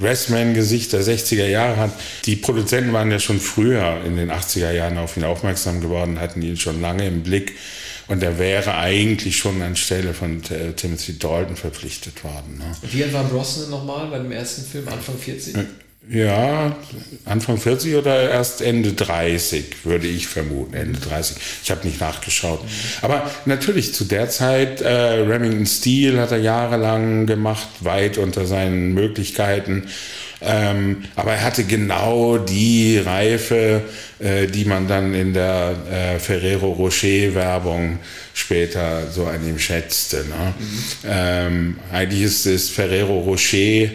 Grassman-Gesicht 0.00 0.92
der 0.92 1.02
60er 1.02 1.46
Jahre 1.46 1.76
hat. 1.76 1.92
Die 2.26 2.36
Produzenten 2.36 2.92
waren 2.92 3.10
ja 3.10 3.18
schon 3.18 3.38
früher 3.40 4.02
in 4.04 4.16
den 4.16 4.30
80er 4.30 4.72
Jahren 4.72 4.98
auf 4.98 5.16
ihn 5.16 5.24
aufmerksam 5.24 5.80
geworden, 5.80 6.18
hatten 6.18 6.42
ihn 6.42 6.56
schon 6.56 6.80
lange 6.80 7.06
im 7.06 7.22
Blick. 7.22 7.54
Und 8.08 8.24
er 8.24 8.38
wäre 8.38 8.76
eigentlich 8.76 9.36
schon 9.36 9.62
anstelle 9.62 10.14
von 10.14 10.42
äh, 10.50 10.72
Timothy 10.72 11.16
Dalton 11.16 11.54
verpflichtet 11.54 12.24
worden. 12.24 12.58
Ne? 12.58 12.76
Wie 12.90 13.04
alt 13.04 13.12
war 13.12 13.22
Brosnan 13.22 13.70
nochmal 13.70 14.08
bei 14.08 14.18
dem 14.18 14.32
ersten 14.32 14.64
Film, 14.64 14.88
Anfang 14.88 15.16
40? 15.16 15.54
Ja, 16.10 16.76
Anfang 17.24 17.56
40 17.56 17.94
oder 17.94 18.30
erst 18.30 18.62
Ende 18.62 18.94
30, 18.94 19.84
würde 19.84 20.08
ich 20.08 20.26
vermuten. 20.26 20.74
Ende 20.74 20.98
30. 20.98 21.36
Ich 21.62 21.70
habe 21.70 21.86
nicht 21.86 22.00
nachgeschaut. 22.00 22.60
Aber 23.00 23.30
natürlich 23.44 23.94
zu 23.94 24.04
der 24.04 24.28
Zeit, 24.28 24.80
äh, 24.80 24.90
Remington 24.90 25.66
Steel 25.66 26.18
hat 26.18 26.32
er 26.32 26.38
jahrelang 26.38 27.26
gemacht, 27.26 27.68
weit 27.80 28.18
unter 28.18 28.44
seinen 28.44 28.92
Möglichkeiten. 28.92 29.84
Ähm, 30.40 31.04
aber 31.14 31.34
er 31.34 31.44
hatte 31.44 31.62
genau 31.62 32.38
die 32.38 32.98
Reife, 32.98 33.82
äh, 34.18 34.48
die 34.48 34.64
man 34.64 34.88
dann 34.88 35.14
in 35.14 35.32
der 35.32 35.76
äh, 35.88 36.18
Ferrero 36.18 36.72
Rocher 36.72 37.34
Werbung 37.34 38.00
später 38.34 39.08
so 39.12 39.26
an 39.26 39.46
ihm 39.46 39.60
schätzte. 39.60 40.24
Ne? 40.24 40.54
Mhm. 40.58 40.84
Ähm, 41.08 41.76
eigentlich 41.92 42.22
ist 42.22 42.46
es 42.46 42.68
Ferrero 42.68 43.20
Rocher 43.20 43.90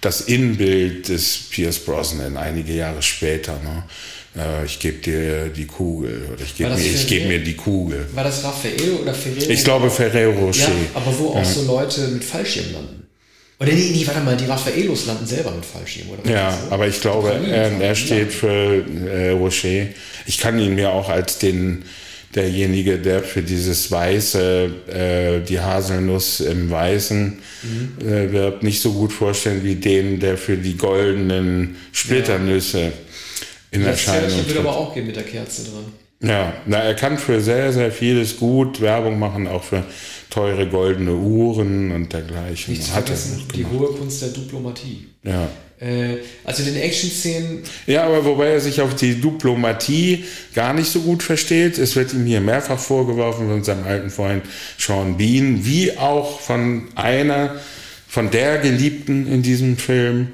das 0.00 0.22
Inbild 0.22 1.08
des 1.08 1.48
Pierce 1.50 1.78
Brosnan 1.78 2.36
einige 2.36 2.72
Jahre 2.72 3.02
später. 3.02 3.58
Ne? 3.62 3.84
Äh, 4.36 4.64
ich 4.64 4.78
gebe 4.78 4.98
dir 4.98 5.48
die 5.48 5.66
Kugel 5.66 6.28
oder 6.32 6.42
ich 6.42 6.56
gebe 6.56 6.70
mir, 6.70 7.04
geb 7.06 7.28
mir 7.28 7.42
die 7.42 7.56
Kugel. 7.56 8.06
War 8.14 8.24
das 8.24 8.44
Raffaello 8.44 8.98
oder 9.02 9.14
Ferrero? 9.14 9.50
Ich 9.50 9.64
glaube 9.64 9.90
Ferrero 9.90 10.46
Rocher. 10.46 10.68
Ja, 10.68 10.74
aber 10.94 11.18
wo 11.18 11.30
auch 11.30 11.36
ja. 11.36 11.44
so 11.44 11.64
Leute 11.64 12.08
mit 12.08 12.24
Fallschirm 12.24 12.72
landen. 12.72 13.06
Oder 13.58 13.72
nee, 13.72 13.90
nee, 13.94 14.06
warte 14.06 14.20
mal, 14.20 14.36
die 14.36 14.44
Raffaelos 14.44 15.06
landen 15.06 15.26
selber 15.26 15.50
mit 15.50 15.64
Fallschirm, 15.64 16.10
oder? 16.10 16.30
Ja, 16.30 16.50
so? 16.52 16.74
aber 16.74 16.88
ich 16.88 17.00
glaube, 17.00 17.32
er, 17.32 17.80
er 17.80 17.94
steht 17.94 18.30
für 18.32 18.84
äh, 19.08 19.30
Rocher. 19.30 19.86
Ich 20.26 20.36
kann 20.38 20.58
ihn 20.58 20.74
mir 20.74 20.92
auch 20.92 21.08
als 21.08 21.38
den 21.38 21.84
derjenige, 22.34 22.98
der 22.98 23.22
für 23.22 23.42
dieses 23.42 23.90
Weiße, 23.90 24.70
äh, 24.88 25.40
die 25.44 25.60
Haselnuss 25.60 26.40
im 26.40 26.70
Weißen 26.70 27.38
mhm. 27.62 28.06
äh, 28.06 28.32
wirbt, 28.32 28.62
nicht 28.62 28.80
so 28.80 28.92
gut 28.92 29.12
vorstellen 29.12 29.64
wie 29.64 29.76
den, 29.76 30.20
der 30.20 30.36
für 30.36 30.56
die 30.56 30.76
goldenen 30.76 31.76
Splitternüsse 31.92 32.80
ja. 32.80 32.92
in 33.70 33.84
das 33.84 34.06
Erscheinung 34.06 34.30
tritt. 34.30 34.48
würde 34.48 34.60
aber 34.60 34.76
auch 34.76 34.94
gehen 34.94 35.06
mit 35.06 35.16
der 35.16 35.24
Kerze 35.24 35.64
dran. 35.64 35.84
Ja, 36.20 36.54
na, 36.64 36.78
er 36.78 36.94
kann 36.94 37.18
für 37.18 37.40
sehr, 37.40 37.72
sehr 37.72 37.92
vieles 37.92 38.38
gut 38.38 38.80
Werbung 38.80 39.18
machen, 39.18 39.46
auch 39.46 39.62
für 39.62 39.84
teure 40.30 40.66
goldene 40.66 41.12
Uhren 41.12 41.92
und 41.92 42.12
dergleichen. 42.12 42.72
Nicht 42.72 42.84
zu 42.84 42.92
vergessen, 42.92 43.44
die 43.54 43.66
hohe 43.66 43.88
Kunst 43.88 44.22
der 44.22 44.30
Diplomatie. 44.30 45.08
Ja. 45.22 45.48
Äh, 45.78 46.18
also 46.44 46.64
den 46.64 46.76
Action-Szenen. 46.76 47.62
Ja, 47.86 48.04
aber 48.04 48.24
wobei 48.24 48.48
er 48.48 48.60
sich 48.60 48.80
auf 48.80 48.94
die 48.94 49.20
Diplomatie 49.20 50.24
gar 50.54 50.72
nicht 50.72 50.90
so 50.90 51.00
gut 51.00 51.22
versteht. 51.22 51.76
Es 51.76 51.96
wird 51.96 52.14
ihm 52.14 52.24
hier 52.24 52.40
mehrfach 52.40 52.78
vorgeworfen 52.78 53.48
von 53.48 53.62
seinem 53.62 53.84
alten 53.84 54.10
Freund 54.10 54.44
Sean 54.78 55.18
Bean, 55.18 55.66
wie 55.66 55.96
auch 55.98 56.40
von 56.40 56.88
einer, 56.94 57.56
von 58.08 58.30
der 58.30 58.58
Geliebten 58.58 59.30
in 59.30 59.42
diesem 59.42 59.76
Film, 59.76 60.28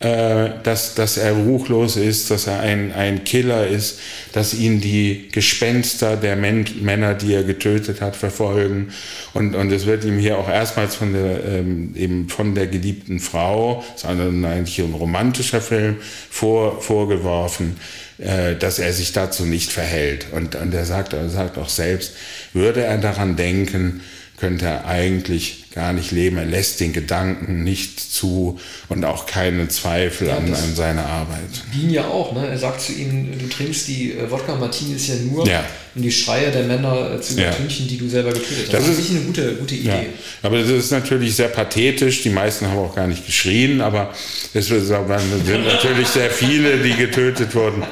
äh, 0.00 0.52
dass, 0.62 0.94
dass 0.94 1.18
er 1.18 1.32
ruchlos 1.32 1.96
ist, 1.96 2.30
dass 2.30 2.46
er 2.46 2.60
ein, 2.60 2.90
ein 2.94 3.22
Killer 3.24 3.66
ist, 3.66 4.00
dass 4.32 4.54
ihn 4.54 4.80
die 4.80 5.28
Gespenster 5.30 6.16
der 6.16 6.36
Men 6.36 6.64
Männer, 6.80 7.12
die 7.12 7.34
er 7.34 7.44
getötet 7.44 8.00
hat, 8.00 8.16
verfolgen. 8.16 8.94
Und, 9.34 9.54
und 9.54 9.70
es 9.70 9.84
wird 9.84 10.04
ihm 10.04 10.18
hier 10.18 10.38
auch 10.38 10.48
erstmals 10.48 10.94
von 10.94 11.12
der, 11.12 11.44
ähm, 11.44 11.94
eben 11.96 12.30
von 12.30 12.54
der 12.54 12.66
geliebten 12.68 13.20
Frau, 13.20 13.84
das 13.92 14.04
ist 14.04 14.08
eigentlich 14.08 14.78
ein 14.78 14.94
romantischer 14.94 15.60
Film, 15.60 15.98
vor, 16.30 16.80
vorgeworfen, 16.80 17.76
äh, 18.16 18.56
dass 18.56 18.78
er 18.78 18.94
sich 18.94 19.12
dazu 19.12 19.44
nicht 19.44 19.70
verhält. 19.70 20.28
Und, 20.32 20.54
und 20.54 20.72
er 20.72 20.86
sagt, 20.86 21.12
er 21.12 21.28
sagt 21.28 21.58
auch 21.58 21.68
selbst, 21.68 22.14
würde 22.54 22.82
er 22.82 22.96
daran 22.96 23.36
denken, 23.36 24.00
könnte 24.40 24.64
er 24.64 24.86
eigentlich 24.86 25.66
gar 25.74 25.92
nicht 25.92 26.10
leben. 26.10 26.38
Er 26.38 26.46
lässt 26.46 26.80
den 26.80 26.92
Gedanken 26.92 27.62
nicht 27.62 28.00
zu 28.00 28.58
und 28.88 29.04
auch 29.04 29.26
keine 29.26 29.68
Zweifel 29.68 30.28
ja, 30.28 30.36
an, 30.36 30.52
an 30.52 30.74
seiner 30.74 31.06
Arbeit. 31.06 31.50
Wien 31.72 31.90
ja 31.90 32.08
auch, 32.08 32.32
ne? 32.32 32.48
Er 32.48 32.58
sagt 32.58 32.80
zu 32.80 32.92
ihnen, 32.92 33.38
du 33.38 33.46
trinkst 33.48 33.86
die 33.86 34.12
äh, 34.12 34.30
Wodka 34.30 34.56
Martinis 34.56 35.08
ja 35.08 35.14
nur, 35.16 35.46
ja. 35.46 35.62
um 35.94 36.02
die 36.02 36.10
Schreie 36.10 36.50
der 36.50 36.64
Männer 36.64 37.12
äh, 37.14 37.20
zu 37.20 37.34
übertünchen, 37.34 37.86
ja. 37.86 37.92
die 37.92 37.98
du 37.98 38.08
selber 38.08 38.32
getötet 38.32 38.64
hast. 38.66 38.72
Das, 38.72 38.86
das 38.86 38.98
ist 38.98 39.10
eine 39.10 39.20
gute, 39.20 39.54
gute 39.54 39.74
Idee. 39.74 40.06
Aber 40.42 40.58
das 40.58 40.70
ist 40.70 40.90
natürlich 40.90 41.36
sehr 41.36 41.48
pathetisch. 41.48 42.22
Die 42.22 42.30
meisten 42.30 42.66
haben 42.66 42.78
auch 42.78 42.94
gar 42.94 43.06
nicht 43.06 43.26
geschrien, 43.26 43.80
aber 43.80 44.12
es 44.54 44.66
sind 44.66 44.88
natürlich 44.88 46.08
sehr 46.08 46.30
viele, 46.30 46.78
die 46.78 46.94
getötet 46.94 47.54
wurden. 47.54 47.84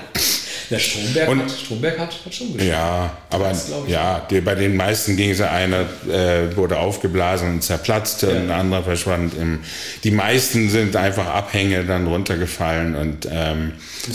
Der 0.70 0.78
Stromberg, 0.78 1.28
und, 1.28 1.42
hat, 1.42 1.50
Stromberg 1.50 1.98
hat, 1.98 2.14
hat 2.24 2.34
schon 2.34 2.52
gespielt. 2.52 2.70
Ja, 2.70 3.16
aber 3.30 3.52
ja, 3.86 4.26
die, 4.30 4.40
bei 4.40 4.54
den 4.54 4.76
meisten 4.76 5.16
ging 5.16 5.30
es, 5.30 5.40
einer 5.40 5.86
äh, 6.10 6.54
wurde 6.56 6.78
aufgeblasen 6.78 7.54
und 7.54 7.62
zerplatzte 7.62 8.26
ja. 8.26 8.32
und 8.32 8.42
ein 8.42 8.50
anderer 8.50 8.82
verschwand. 8.82 9.34
Im, 9.34 9.60
die 10.04 10.10
meisten 10.10 10.68
sind 10.68 10.94
einfach 10.96 11.26
Abhänge 11.26 11.84
dann 11.84 12.06
runtergefallen 12.06 12.96
und, 12.96 13.28
ähm, 13.30 13.72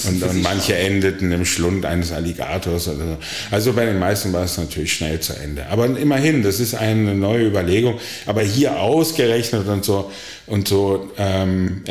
und, 0.08 0.24
und 0.24 0.42
manche 0.44 0.74
haben. 0.74 0.86
endeten 0.86 1.32
im 1.32 1.46
Schlund 1.46 1.86
eines 1.86 2.12
Alligators. 2.12 2.88
Oder 2.88 2.98
so. 2.98 3.18
Also 3.50 3.74
bei 3.74 3.86
den 3.86 3.98
meisten 3.98 4.32
war 4.32 4.44
es 4.44 4.58
natürlich 4.58 4.94
schnell 4.94 5.20
zu 5.20 5.34
Ende. 5.34 5.66
Aber 5.68 5.86
immerhin, 5.86 6.44
das 6.44 6.60
ist 6.60 6.76
eine 6.76 7.16
neue 7.16 7.48
Überlegung. 7.48 8.00
Aber 8.28 8.42
hier 8.42 8.80
ausgerechnet 8.80 9.68
und 9.68 9.84
so 9.84 10.12
und 10.46 10.68
so 10.68 11.10
ähm, 11.18 11.84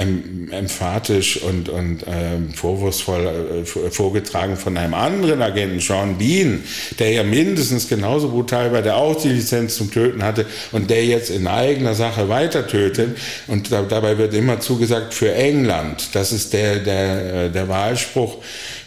emphatisch 0.51 1.43
und, 1.43 1.71
und 1.71 2.05
ähm, 2.07 2.53
vorwurfsvoll 2.53 3.65
äh, 3.65 3.91
vorgetragen 3.91 4.57
von 4.57 4.77
einem 4.77 4.93
anderen 4.93 5.41
Agenten, 5.41 5.81
Sean 5.81 6.19
Bean, 6.19 6.63
der 6.99 7.13
ja 7.13 7.23
mindestens 7.23 7.89
genauso 7.89 8.29
brutal 8.29 8.73
war, 8.73 8.83
der 8.83 8.97
auch 8.97 9.21
die 9.21 9.31
Lizenz 9.31 9.77
zum 9.77 9.91
Töten 9.91 10.23
hatte 10.23 10.45
und 10.71 10.91
der 10.91 11.05
jetzt 11.07 11.31
in 11.31 11.47
eigener 11.47 11.95
Sache 11.95 12.29
weiter 12.29 12.67
tötet. 12.67 13.17
Und 13.47 13.73
da, 13.73 13.83
dabei 13.83 14.19
wird 14.19 14.35
immer 14.35 14.61
zugesagt 14.61 15.15
für 15.15 15.33
England. 15.33 16.11
Das 16.15 16.33
ist 16.33 16.53
der, 16.53 16.81
der, 16.81 17.35
äh, 17.45 17.51
der 17.51 17.69
Wahlspruch 17.69 18.37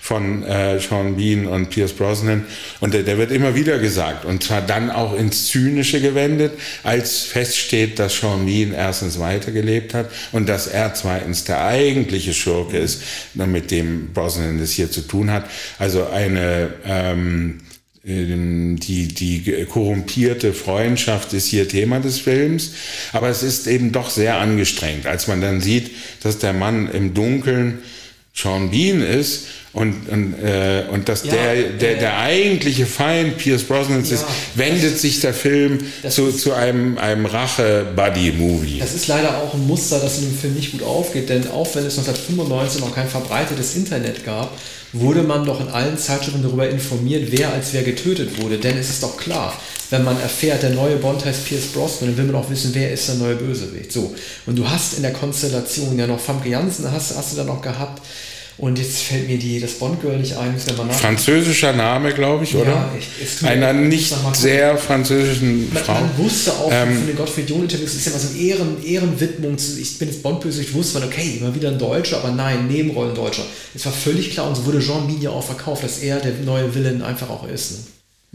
von 0.05 0.43
äh, 0.43 0.79
Sean 0.79 1.15
Bean 1.15 1.47
und 1.47 1.71
Pierce 1.71 1.93
Brosnan. 1.93 2.45
Und 2.79 2.93
der, 2.93 3.01
der, 3.01 3.17
wird 3.17 3.31
immer 3.31 3.55
wieder 3.55 3.79
gesagt. 3.79 4.23
Und 4.23 4.43
zwar 4.43 4.61
dann 4.61 4.91
auch 4.91 5.17
ins 5.17 5.47
Zynische 5.47 5.99
gewendet, 5.99 6.53
als 6.83 7.23
feststeht, 7.23 7.97
dass 7.97 8.19
Sean 8.19 8.45
Bean 8.45 8.71
erstens 8.71 9.19
weitergelebt 9.19 9.95
hat 9.95 10.11
und 10.31 10.47
dass 10.47 10.67
er 10.67 10.93
zweitens 10.93 11.45
der 11.45 11.65
eigentliche 11.65 12.35
Schurke 12.35 12.77
ist, 12.77 13.01
mit 13.33 13.71
dem 13.71 14.13
Brosnan 14.13 14.59
es 14.59 14.73
hier 14.73 14.91
zu 14.91 15.01
tun 15.01 15.31
hat. 15.31 15.49
Also 15.79 16.05
eine 16.05 16.71
ähm, 16.85 17.61
die, 18.03 19.07
die 19.07 19.65
korrumpierte 19.65 20.53
Freundschaft 20.53 21.33
ist 21.33 21.47
hier 21.47 21.67
Thema 21.67 21.99
des 21.99 22.19
Films, 22.19 22.73
aber 23.11 23.29
es 23.29 23.41
ist 23.41 23.65
eben 23.65 23.91
doch 23.91 24.11
sehr 24.11 24.37
angestrengt, 24.37 25.07
als 25.07 25.27
man 25.27 25.41
dann 25.41 25.61
sieht, 25.61 25.89
dass 26.21 26.37
der 26.37 26.53
Mann 26.53 26.87
im 26.91 27.15
Dunkeln 27.15 27.79
Sean 28.35 28.69
Bean 28.69 29.01
ist 29.01 29.45
und, 29.71 30.09
und, 30.09 30.33
äh, 30.43 30.83
und 30.91 31.07
dass 31.07 31.23
ja, 31.23 31.31
der, 31.31 31.55
der, 31.69 31.95
äh, 31.95 31.99
der 31.99 32.17
eigentliche 32.19 32.85
Feind 32.85 33.37
Pierce 33.37 33.63
Brosnan 33.63 34.03
ja, 34.03 34.13
ist, 34.13 34.25
wendet 34.55 34.99
sich 34.99 35.21
der 35.21 35.33
Film 35.33 35.79
zu, 36.09 36.27
ist, 36.27 36.41
zu 36.41 36.53
einem, 36.53 36.97
einem 36.97 37.25
Rache-Buddy-Movie. 37.25 38.79
Das 38.79 38.93
ist 38.93 39.07
leider 39.07 39.37
auch 39.37 39.53
ein 39.53 39.65
Muster, 39.65 39.99
das 39.99 40.17
in 40.19 40.25
dem 40.25 40.37
Film 40.37 40.53
nicht 40.53 40.73
gut 40.73 40.83
aufgeht, 40.83 41.29
denn 41.29 41.49
auch 41.49 41.73
wenn 41.75 41.85
es 41.85 41.97
1995 41.97 42.81
noch 42.81 42.93
kein 42.93 43.07
verbreitetes 43.07 43.75
Internet 43.75 44.25
gab, 44.25 44.57
wurde 44.91 45.23
man 45.23 45.45
doch 45.45 45.61
in 45.61 45.67
allen 45.69 45.97
Zeitschriften 45.97 46.43
darüber 46.43 46.69
informiert, 46.69 47.27
wer 47.31 47.51
als 47.51 47.73
wer 47.73 47.83
getötet 47.83 48.41
wurde. 48.41 48.57
Denn 48.57 48.77
es 48.77 48.89
ist 48.89 49.03
doch 49.03 49.17
klar, 49.17 49.59
wenn 49.95 50.03
man 50.03 50.19
erfährt, 50.19 50.61
der 50.61 50.71
neue 50.71 50.97
Bond 50.97 51.23
heißt 51.23 51.45
Pierce 51.45 51.67
Brosnan, 51.67 52.09
dann 52.09 52.17
will 52.17 52.25
man 52.25 52.35
auch 52.35 52.49
wissen, 52.49 52.71
wer 52.73 52.91
ist 52.91 53.07
der 53.07 53.15
neue 53.15 53.35
Bösewicht. 53.35 53.91
So. 53.91 54.13
Und 54.45 54.57
du 54.57 54.69
hast 54.69 54.95
in 54.95 55.03
der 55.03 55.13
Konstellation 55.13 55.97
ja 55.97 56.05
noch 56.05 56.19
Famke 56.19 56.49
Janssen, 56.49 56.91
hast, 56.91 57.15
hast 57.15 57.31
du 57.31 57.37
da 57.37 57.43
noch 57.45 57.61
gehabt. 57.61 58.01
Und 58.57 58.79
jetzt 58.79 59.01
fällt 59.01 59.27
mir 59.27 59.37
die, 59.37 59.59
das 59.59 59.73
Bond-Girl 59.73 60.17
nicht 60.17 60.37
ein, 60.37 60.57
Französischer 60.57 61.73
Name, 61.73 62.13
glaube 62.13 62.45
ich, 62.45 62.55
oder? 62.55 62.71
Ja, 62.71 62.91
ich, 62.97 63.45
Einer 63.45 63.73
nicht 63.73 64.15
sehr 64.31 64.77
französischen 64.77 65.73
man, 65.73 65.83
Frau. 65.83 65.93
Man 65.95 66.17
wusste 66.17 66.53
auch 66.53 66.69
ähm, 66.71 66.95
von 66.95 67.07
den 67.07 67.17
Gottfried 67.17 67.49
John-Interviews, 67.49 67.95
ist 67.95 68.05
ja 68.05 68.13
mal 68.13 68.19
so 68.19 68.29
eine 68.29 68.37
Ehren, 68.37 68.81
Ehrenwidmung. 68.81 69.57
Ich 69.57 69.99
bin 69.99 70.07
jetzt 70.07 70.23
Bond-Böse, 70.23 70.61
ich 70.61 70.73
wusste 70.73 70.99
man, 70.99 71.09
okay, 71.09 71.37
immer 71.41 71.53
wieder 71.53 71.67
ein 71.67 71.77
Deutscher, 71.77 72.19
aber 72.19 72.31
nein, 72.31 72.67
Nebenrollen 72.67 73.13
Deutscher. 73.13 73.43
Es 73.73 73.85
war 73.85 73.91
völlig 73.91 74.31
klar 74.31 74.47
und 74.47 74.55
so 74.55 74.65
wurde 74.65 74.79
Jean 74.79 75.13
ja 75.19 75.31
auch 75.31 75.43
verkauft, 75.43 75.83
dass 75.83 75.99
er 75.99 76.21
der 76.21 76.31
neue 76.45 76.73
Villain 76.73 77.01
einfach 77.01 77.29
auch 77.29 77.45
ist. 77.49 77.71
Ne? 77.71 77.77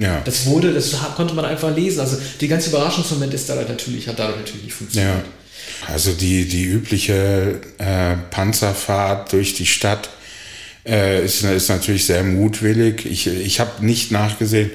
Ja. 0.01 0.23
Das 0.25 0.47
wurde, 0.47 0.73
das 0.73 0.97
konnte 1.15 1.35
man 1.35 1.45
einfach 1.45 1.75
lesen. 1.77 2.01
Also 2.01 2.17
die 2.41 2.49
ganze 2.49 2.71
Überraschungsmoment 2.71 3.35
ist 3.35 3.49
da 3.51 3.55
natürlich, 3.55 4.09
hat 4.09 4.19
dadurch 4.19 4.39
natürlich 4.39 4.65
nicht 4.65 4.75
funktioniert. 4.75 5.15
Ja. 5.15 5.93
Also 5.93 6.13
die, 6.13 6.47
die 6.47 6.65
übliche 6.65 7.61
äh, 7.79 8.17
Panzerfahrt 8.31 9.33
durch 9.33 9.55
die 9.55 9.67
Stadt 9.67 10.09
äh, 10.87 11.23
ist, 11.23 11.45
ist 11.45 11.69
natürlich 11.69 12.07
sehr 12.07 12.25
mutwillig. 12.25 13.05
Ich, 13.05 13.27
ich 13.27 13.61
habe 13.61 13.85
nicht 13.85 14.11
nachgesehen, 14.11 14.71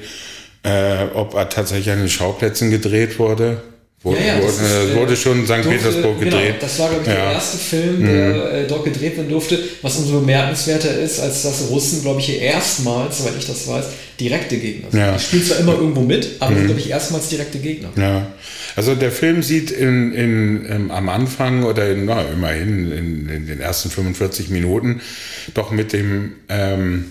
äh, 0.62 1.06
ob 1.12 1.34
er 1.34 1.48
tatsächlich 1.48 1.90
an 1.90 1.98
den 1.98 2.08
Schauplätzen 2.08 2.70
gedreht 2.70 3.18
wurde. 3.18 3.62
Wurde, 4.06 4.20
ja, 4.20 4.26
ja, 4.26 4.36
wurde, 4.36 4.46
ist, 4.46 4.94
wurde, 4.94 5.12
äh, 5.14 5.16
schon 5.16 5.40
in 5.40 5.46
St. 5.46 5.68
Petersburg 5.68 6.20
genau, 6.20 6.36
gedreht. 6.36 6.54
Das 6.60 6.78
war, 6.78 6.90
glaube 6.90 7.02
ich, 7.02 7.08
ja. 7.08 7.14
der 7.14 7.32
erste 7.32 7.58
Film, 7.58 8.06
der 8.06 8.28
mhm. 8.28 8.40
äh, 8.40 8.66
dort 8.68 8.84
gedreht 8.84 9.16
werden 9.16 9.28
durfte, 9.28 9.58
was 9.82 9.96
umso 9.96 10.20
bemerkenswerter 10.20 10.96
ist, 10.96 11.18
als 11.18 11.42
dass 11.42 11.68
Russen, 11.70 12.02
glaube 12.02 12.20
ich, 12.20 12.26
hier 12.26 12.40
erstmals, 12.40 13.18
soweit 13.18 13.32
ich 13.36 13.48
das 13.48 13.66
weiß, 13.66 13.84
direkte 14.20 14.58
Gegner 14.58 14.92
sind. 14.92 15.00
Ja. 15.00 15.12
Die 15.16 15.20
spielen 15.20 15.42
zwar 15.42 15.58
immer 15.58 15.72
irgendwo 15.72 16.02
mit, 16.02 16.36
aber 16.38 16.52
mhm. 16.52 16.56
sind, 16.58 16.66
glaube 16.66 16.80
ich, 16.82 16.90
erstmals 16.90 17.28
direkte 17.30 17.58
Gegner. 17.58 17.88
Ja. 17.96 18.28
Also 18.76 18.94
der 18.94 19.10
Film 19.10 19.42
sieht 19.42 19.72
in, 19.72 20.12
in, 20.12 20.64
in 20.64 20.72
ähm, 20.72 20.90
am 20.92 21.08
Anfang 21.08 21.64
oder 21.64 21.90
in, 21.90 22.04
na, 22.04 22.22
immerhin 22.22 22.92
in, 22.92 23.46
den 23.48 23.58
ersten 23.58 23.90
45 23.90 24.50
Minuten 24.50 25.00
doch 25.54 25.72
mit 25.72 25.92
dem, 25.92 26.34
ähm, 26.48 27.06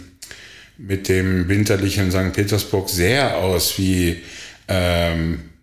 mit 0.78 1.10
dem 1.10 1.50
winterlichen 1.50 2.10
St. 2.10 2.32
Petersburg 2.32 2.88
sehr 2.88 3.36
aus 3.36 3.78
wie 3.78 4.22
ähm, 4.70 5.34
äh, 5.34 5.55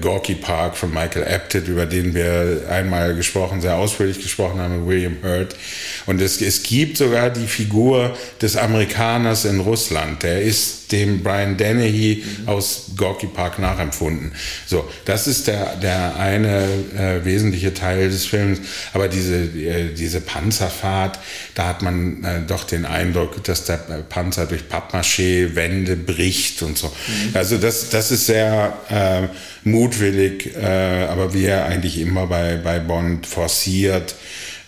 Gorky 0.00 0.34
Park 0.34 0.76
von 0.76 0.92
Michael 0.92 1.26
Apted, 1.26 1.66
über 1.66 1.86
den 1.86 2.14
wir 2.14 2.66
einmal 2.68 3.14
gesprochen, 3.14 3.62
sehr 3.62 3.76
ausführlich 3.76 4.20
gesprochen 4.20 4.60
haben, 4.60 4.86
William 4.86 5.16
Hurt. 5.22 5.56
Und 6.04 6.20
es, 6.20 6.42
es 6.42 6.62
gibt 6.62 6.98
sogar 6.98 7.30
die 7.30 7.46
Figur 7.46 8.16
des 8.42 8.56
Amerikaners 8.56 9.46
in 9.46 9.60
Russland. 9.60 10.22
Der 10.22 10.42
ist 10.42 10.79
dem 10.92 11.22
Brian 11.22 11.56
Dennehy 11.56 12.24
mhm. 12.24 12.48
aus 12.48 12.92
Gorky 12.96 13.26
Park 13.26 13.58
nachempfunden. 13.58 14.32
So, 14.66 14.88
das 15.04 15.26
ist 15.26 15.46
der, 15.46 15.76
der 15.76 16.16
eine 16.16 16.64
äh, 16.96 17.24
wesentliche 17.24 17.74
Teil 17.74 18.10
des 18.10 18.26
Films. 18.26 18.60
Aber 18.92 19.08
diese, 19.08 19.36
äh, 19.36 19.94
diese 19.94 20.20
Panzerfahrt, 20.20 21.18
da 21.54 21.68
hat 21.68 21.82
man 21.82 22.24
äh, 22.24 22.40
doch 22.46 22.64
den 22.64 22.84
Eindruck, 22.84 23.42
dass 23.44 23.64
der 23.64 23.76
Panzer 23.76 24.46
durch 24.46 24.62
Pappmaché 24.62 25.54
Wände 25.54 25.96
bricht 25.96 26.62
und 26.62 26.76
so. 26.76 26.88
Mhm. 26.88 27.30
Also 27.34 27.58
das, 27.58 27.90
das 27.90 28.10
ist 28.10 28.26
sehr 28.26 28.72
äh, 28.88 29.68
mutwillig, 29.68 30.56
äh, 30.56 31.04
aber 31.04 31.34
wie 31.34 31.44
er 31.44 31.66
eigentlich 31.66 31.98
immer 31.98 32.26
bei, 32.26 32.56
bei 32.56 32.78
Bond 32.78 33.26
forciert. 33.26 34.14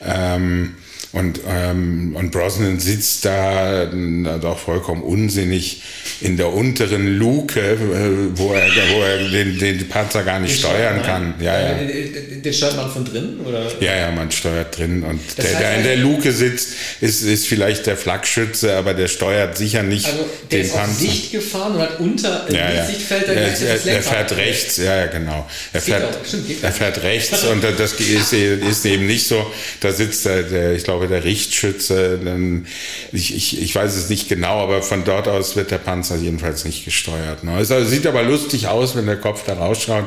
Ähm, 0.04 0.74
und, 1.12 1.40
ähm, 1.46 2.16
und 2.16 2.30
Brosnan 2.30 2.80
sitzt 2.80 3.26
da 3.26 3.84
doch 3.84 4.58
vollkommen 4.58 5.02
unsinnig 5.02 5.82
in 6.22 6.38
der 6.38 6.52
unteren 6.52 7.18
Luke, 7.18 7.60
äh, 7.60 7.76
wo 8.34 8.54
er, 8.54 8.66
wo 8.94 9.02
er 9.02 9.28
den, 9.28 9.58
den 9.58 9.88
Panzer 9.88 10.22
gar 10.22 10.40
nicht 10.40 10.54
den 10.54 10.58
steuern 10.58 11.02
kann. 11.02 11.34
Ja, 11.38 11.60
ja. 11.60 11.74
Den 11.74 12.52
steuert 12.54 12.76
man 12.76 12.90
von 12.90 13.04
drin? 13.04 13.40
Oder? 13.44 13.66
Ja, 13.80 13.94
ja, 13.94 14.10
man 14.10 14.30
steuert 14.30 14.78
drin. 14.78 15.02
Und 15.02 15.20
das 15.36 15.50
der, 15.50 15.60
der 15.60 15.76
in 15.76 15.84
der 15.84 15.96
Luke 15.98 16.32
sitzt, 16.32 16.70
ist, 17.02 17.22
ist 17.22 17.46
vielleicht 17.46 17.86
der 17.86 17.98
Flakschütze, 17.98 18.74
aber 18.74 18.94
der 18.94 19.08
steuert 19.08 19.58
sicher 19.58 19.82
nicht 19.82 20.06
also 20.06 20.24
der 20.50 20.60
den 20.60 20.66
ist 20.66 20.74
Panzer. 20.74 20.92
Auf 20.92 20.98
Sicht 20.98 21.32
gefahren 21.32 21.74
und 21.74 21.80
hat 21.82 22.00
unter 22.00 22.46
ja, 22.50 22.72
ja. 22.72 22.86
Sichtfeld 22.86 23.28
er, 23.28 23.34
er, 23.34 23.86
er 23.86 24.02
fährt 24.02 24.36
rechts, 24.36 24.78
ja, 24.78 24.96
ja, 24.96 25.06
genau. 25.06 25.46
Er 25.74 25.80
fährt, 25.82 26.26
stimmt, 26.26 26.62
er 26.62 26.72
fährt 26.72 27.02
rechts 27.02 27.44
und 27.44 27.62
das 27.62 27.92
ist, 28.00 28.32
ist 28.32 28.86
eben 28.86 29.06
nicht 29.06 29.26
so, 29.26 29.52
da 29.80 29.92
sitzt 29.92 30.24
der, 30.24 30.42
der 30.44 30.72
ich 30.72 30.84
glaube, 30.84 31.01
der 31.06 31.24
Richtschütze. 31.24 32.20
Ich, 33.12 33.34
ich, 33.34 33.60
ich 33.60 33.74
weiß 33.74 33.96
es 33.96 34.08
nicht 34.08 34.28
genau, 34.28 34.60
aber 34.60 34.82
von 34.82 35.04
dort 35.04 35.28
aus 35.28 35.56
wird 35.56 35.70
der 35.70 35.78
Panzer 35.78 36.16
jedenfalls 36.16 36.64
nicht 36.64 36.84
gesteuert. 36.84 37.44
Ne? 37.44 37.58
Es 37.58 37.68
sieht 37.90 38.06
aber 38.06 38.22
lustig 38.22 38.68
aus, 38.68 38.96
wenn 38.96 39.06
der 39.06 39.16
Kopf 39.16 39.44
da 39.44 39.54
rausschaut. 39.54 40.06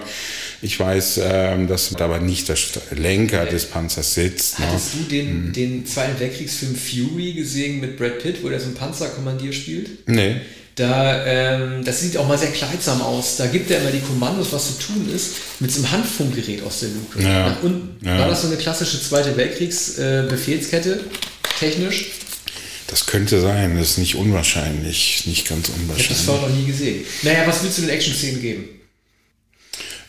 Ich 0.62 0.80
weiß, 0.80 1.20
ähm, 1.24 1.68
dass 1.68 1.96
aber 1.96 2.20
nicht 2.20 2.50
der 2.50 2.58
Lenker 2.92 3.46
des 3.46 3.66
Panzers 3.66 4.14
sitzt. 4.14 4.60
Ne? 4.60 4.68
Hattest 4.68 4.96
ne? 4.96 5.02
du 5.02 5.10
den, 5.10 5.28
hm. 5.28 5.54
den 5.54 5.86
Zweiten 5.86 6.20
Weltkriegsfilm 6.20 6.76
Fury 6.76 7.34
gesehen 7.34 7.80
mit 7.80 7.98
Brad 7.98 8.20
Pitt, 8.20 8.44
wo 8.44 8.50
der 8.50 8.60
so 8.60 8.68
ein 8.68 8.74
Panzerkommandier 8.74 9.54
spielt? 9.54 10.08
Nee. 10.08 10.38
Da, 10.76 11.26
ähm, 11.26 11.86
das 11.86 12.02
sieht 12.02 12.18
auch 12.18 12.28
mal 12.28 12.38
sehr 12.38 12.52
kleidsam 12.52 13.02
aus. 13.02 13.38
Da 13.38 13.48
gibt 13.48 13.72
er 13.72 13.80
immer 13.80 13.92
die 13.92 14.02
Kommandos, 14.02 14.52
was 14.52 14.78
zu 14.78 14.88
tun 14.88 15.10
ist, 15.14 15.36
mit 15.62 15.72
so 15.72 15.80
einem 15.80 15.92
Handfunkgerät 15.92 16.62
aus 16.64 16.82
der 16.82 16.90
Luke. 16.90 17.24
Ja. 17.24 17.58
Unten 17.62 18.06
ja. 18.06 18.20
war 18.20 18.28
das 18.28 18.42
so 18.42 18.48
eine 18.48 18.58
klassische 18.58 19.02
Zweite 19.02 19.38
Weltkriegs-Befehlskette, 19.38 20.92
äh, 20.92 21.60
technisch. 21.60 22.08
Das 22.88 23.06
könnte 23.06 23.40
sein, 23.40 23.78
das 23.78 23.92
ist 23.92 23.98
nicht 24.00 24.16
unwahrscheinlich, 24.16 25.26
nicht 25.26 25.48
ganz 25.48 25.70
unwahrscheinlich. 25.70 26.00
Ich 26.02 26.10
habe 26.10 26.16
das 26.16 26.26
vorher 26.26 26.50
noch 26.50 26.56
nie 26.56 26.66
gesehen. 26.66 27.06
Naja, 27.24 27.48
was 27.48 27.64
willst 27.64 27.78
du 27.78 27.82
den 27.84 27.92
Action-Szenen 27.92 28.42
geben? 28.42 28.70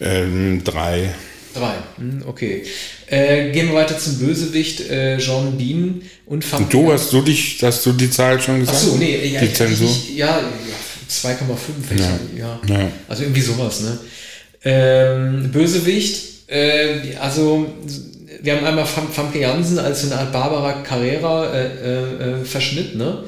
Ähm, 0.00 0.64
drei. 0.64 1.14
Drei, 1.56 1.74
hm, 1.96 2.22
okay. 2.26 2.62
Äh, 3.06 3.50
gehen 3.50 3.68
wir 3.68 3.74
weiter 3.74 3.98
zum 3.98 4.18
Bösewicht, 4.18 4.80
äh, 4.90 5.18
Jean 5.18 5.56
Bean 5.56 6.02
und 6.26 6.52
Und 6.52 6.72
du, 6.72 6.92
hast 6.92 7.12
du 7.12 7.22
dich, 7.22 7.58
hast 7.62 7.86
du 7.86 7.92
die 7.92 8.10
Zahl 8.10 8.40
schon 8.40 8.60
gesagt? 8.60 8.78
Achso, 8.78 8.96
nee, 8.96 9.28
ja, 9.28 9.40
die 9.40 9.52
Zensur? 9.52 9.88
Ich, 9.88 10.16
ja, 10.16 10.38
ja 10.38 10.44
2,5, 11.08 11.98
ja. 11.98 12.18
Ja. 12.36 12.60
ja. 12.68 12.90
Also 13.08 13.22
irgendwie 13.22 13.40
sowas, 13.40 13.80
ne? 13.80 13.98
Ähm, 14.64 15.50
Bösewicht, 15.52 16.48
äh, 16.48 17.14
also 17.20 17.66
wir 18.42 18.56
haben 18.56 18.66
einmal 18.66 18.86
Famke 18.86 19.40
Jansen 19.40 19.78
als 19.78 20.02
so 20.02 20.08
eine 20.08 20.20
Art 20.20 20.32
Barbara 20.32 20.82
Carrera 20.82 21.52
äh, 21.52 21.66
äh, 21.66 22.40
äh 22.40 22.44
Verschnitt, 22.44 22.96
ne? 22.96 23.24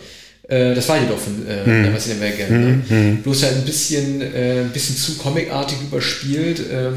Äh, 0.49 0.75
das 0.75 0.89
war 0.89 0.99
jedoch 0.99 1.19
von 1.19 1.47
äh, 1.47 1.65
hm. 1.65 1.95
was 1.95 2.07
in 2.07 2.19
der 2.19 2.29
Welt, 2.29 2.51
ne? 2.51 2.83
Hm. 2.89 3.23
Bloß 3.23 3.43
halt 3.43 3.57
ein 3.57 3.65
bisschen, 3.65 4.23
äh, 4.23 4.63
ein 4.63 4.71
bisschen 4.71 4.97
zu 4.97 5.17
comicartig 5.19 5.77
überspielt. 5.83 6.63
Ähm, 6.73 6.97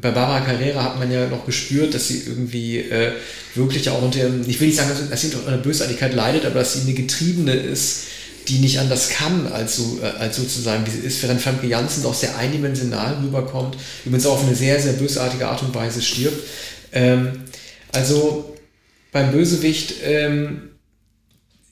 bei 0.00 0.10
Barbara 0.10 0.40
Carrera 0.40 0.82
hat 0.82 0.98
man 0.98 1.10
ja 1.10 1.28
noch 1.28 1.46
gespürt, 1.46 1.94
dass 1.94 2.08
sie 2.08 2.24
irgendwie 2.26 2.78
äh, 2.78 3.12
wirklich 3.54 3.88
auch 3.88 4.02
unter, 4.02 4.18
ich 4.46 4.60
will 4.60 4.66
nicht 4.66 4.76
sagen, 4.76 4.90
dass 5.08 5.20
sie 5.20 5.28
unter 5.28 5.46
einer 5.46 5.58
Bösartigkeit 5.58 6.12
leidet, 6.12 6.44
aber 6.44 6.56
dass 6.58 6.74
sie 6.74 6.80
eine 6.80 6.94
Getriebene 6.94 7.52
ist, 7.52 8.02
die 8.48 8.58
nicht 8.58 8.80
anders 8.80 9.10
kann, 9.10 9.46
als, 9.46 9.76
so, 9.76 10.00
äh, 10.02 10.18
als 10.18 10.36
so 10.36 10.42
zu 10.42 10.60
sein, 10.60 10.84
wie 10.84 10.90
sie 10.90 11.06
ist, 11.06 11.22
während 11.22 11.40
Famke 11.40 11.68
Janssen 11.68 12.02
doch 12.02 12.14
sehr 12.14 12.36
eindimensional 12.36 13.18
rüberkommt, 13.22 13.76
übrigens 14.04 14.26
auch 14.26 14.34
auf 14.34 14.44
eine 14.44 14.56
sehr, 14.56 14.80
sehr 14.80 14.94
bösartige 14.94 15.46
Art 15.46 15.62
und 15.62 15.72
Weise 15.72 16.02
stirbt. 16.02 16.42
Ähm, 16.92 17.44
also 17.92 18.56
beim 19.12 19.30
Bösewicht 19.30 19.94
ähm, 20.02 20.67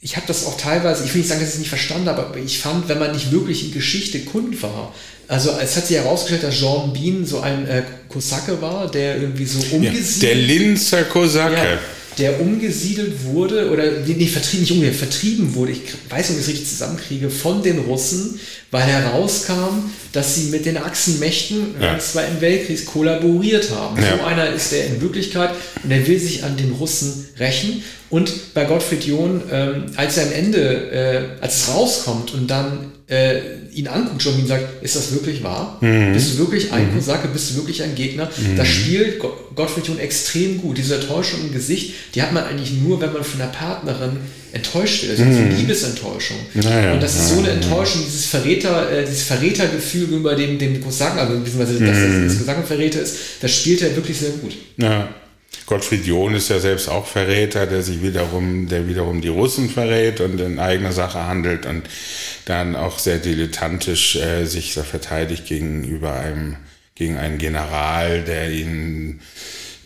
ich 0.01 0.17
habe 0.17 0.27
das 0.27 0.47
auch 0.47 0.57
teilweise, 0.57 1.05
ich 1.05 1.15
will 1.15 1.21
nicht 1.21 1.29
sagen, 1.29 1.41
dass 1.41 1.51
ich 1.51 1.55
es 1.55 1.61
nicht 1.61 1.69
verstanden 1.69 2.09
habe, 2.09 2.27
aber 2.27 2.39
ich 2.39 2.59
fand, 2.59 2.89
wenn 2.89 2.99
man 2.99 3.13
nicht 3.13 3.33
wirklich 3.33 3.65
in 3.65 3.73
Geschichte 3.73 4.21
kund 4.21 4.63
war, 4.63 4.95
also 5.29 5.51
es 5.61 5.77
hat 5.77 5.87
sich 5.87 5.97
herausgestellt, 5.97 6.45
dass 6.45 6.55
Jean 6.55 6.93
Bean 6.93 7.27
so 7.27 7.41
ein 7.41 7.67
äh, 7.67 7.83
Kosake 8.09 8.61
war, 8.63 8.91
der 8.91 9.21
irgendwie 9.21 9.47
so 9.47 9.59
umgesiedelt... 9.75 10.23
Ja, 10.23 10.29
der 10.29 10.35
Linzer 10.37 11.05
Kosake. 11.05 11.57
Ja, 11.57 11.79
der 12.19 12.41
umgesiedelt 12.41 13.25
wurde, 13.25 13.71
oder 13.71 13.85
nee, 14.07 14.27
vertrieben, 14.27 14.61
nicht 14.61 14.73
umgesiedelt, 14.73 14.97
vertrieben 14.97 15.55
wurde, 15.55 15.73
ich 15.73 15.81
weiß 16.09 16.31
nicht, 16.31 16.39
ob 16.39 16.41
ich 16.41 16.43
es 16.43 16.49
richtig 16.49 16.69
zusammenkriege, 16.69 17.29
von 17.29 17.63
den 17.63 17.79
Russen, 17.81 18.41
weil 18.71 18.85
herauskam, 18.85 19.91
dass 20.13 20.35
sie 20.35 20.45
mit 20.45 20.65
den 20.65 20.79
Achsenmächten 20.79 21.75
ja. 21.81 21.95
des 21.95 22.13
Zweiten 22.13 22.41
Weltkriegs 22.41 22.87
kollaboriert 22.87 23.71
haben. 23.71 24.01
Ja. 24.01 24.17
So 24.17 24.25
einer 24.25 24.49
ist 24.51 24.73
er 24.73 24.87
in 24.87 25.01
Wirklichkeit 25.03 25.51
und 25.83 25.91
er 25.91 26.07
will 26.07 26.19
sich 26.19 26.43
an 26.43 26.57
den 26.57 26.73
Russen 26.73 27.29
rächen. 27.39 27.83
Und 28.09 28.55
bei 28.55 28.65
Gottfried 28.65 29.05
John, 29.05 29.43
ähm, 29.51 29.87
als 29.97 30.17
er 30.17 30.27
am 30.27 30.33
Ende, 30.33 30.61
äh, 30.61 31.43
als 31.43 31.63
es 31.63 31.75
rauskommt 31.75 32.33
und 32.35 32.49
dann 32.49 32.93
äh, 33.09 33.41
ihn 33.73 33.89
anguckt, 33.89 34.23
schon 34.23 34.35
und 34.35 34.47
sagt, 34.47 34.83
ist 34.83 34.97
das 34.97 35.13
wirklich 35.13 35.43
wahr? 35.43 35.79
Mhm. 35.81 36.13
Bist 36.13 36.35
du 36.35 36.39
wirklich 36.39 36.73
ein 36.73 36.91
mhm. 36.91 36.97
Kosake? 36.97 37.29
Bist 37.29 37.51
du 37.51 37.57
wirklich 37.57 37.83
ein 37.83 37.95
Gegner? 37.95 38.29
Mhm. 38.37 38.57
Das 38.57 38.69
spielt 38.69 39.21
Gottfried 39.55 39.87
John 39.87 39.99
extrem 39.99 40.61
gut. 40.61 40.79
Diese 40.79 40.97
Enttäuschung 40.97 41.41
im 41.41 41.53
Gesicht, 41.53 41.95
die 42.15 42.23
hat 42.23 42.33
man 42.33 42.45
eigentlich 42.45 42.73
nur, 42.73 43.01
wenn 43.01 43.13
man 43.13 43.23
von 43.23 43.39
der 43.39 43.47
Partnerin 43.47 44.19
enttäuscht 44.53 45.05
ist, 45.05 45.21
also 45.21 45.25
mhm. 45.25 45.57
Liebesenttäuschung. 45.57 46.39
Naja, 46.55 46.93
und 46.95 47.03
das 47.03 47.15
ist 47.15 47.29
so 47.31 47.39
eine 47.41 47.51
Enttäuschung, 47.51 48.03
dieses 48.07 48.27
Verräter, 48.27 48.91
äh, 48.91 49.05
dieses 49.05 49.25
Verrätergefühl 49.25 50.07
gegenüber 50.07 50.35
dem, 50.35 50.59
dem 50.59 50.83
Kosaken, 50.83 51.19
also 51.19 51.39
beziehungsweise 51.39 51.85
dass 51.85 51.99
mhm. 51.99 52.23
das, 52.25 52.33
das 52.33 52.39
Kosakenverräter 52.39 53.03
ist, 53.03 53.17
das 53.41 53.55
spielt 53.55 53.83
er 53.83 53.95
wirklich 53.95 54.17
sehr 54.19 54.31
gut. 54.31 54.53
Ja. 54.79 55.09
Gottfried 55.67 56.07
John 56.07 56.35
ist 56.35 56.49
ja 56.49 56.61
selbst 56.61 56.89
auch 56.89 57.07
Verräter, 57.07 57.67
der 57.67 57.83
sich 57.83 58.01
wiederum, 58.01 58.69
der 58.69 58.87
wiederum 58.87 59.21
die 59.21 59.29
Russen 59.29 59.69
verrät 59.69 60.21
und 60.21 60.41
in 60.41 60.61
eigener 60.61 60.93
Sache 60.93 61.25
handelt 61.25 61.67
und 61.67 61.83
dann 62.45 62.77
auch 62.77 63.01
sehr 63.01 63.19
dilettantisch 63.19 64.15
äh, 64.15 64.47
sich 64.47 64.75
da 64.75 64.85
verteidigt 64.85 65.47
gegenüber 65.47 66.15
einem, 66.15 66.57
gegen 66.95 67.17
einen 67.17 67.39
General, 67.39 68.23
der 68.23 68.51
ihn 68.53 69.21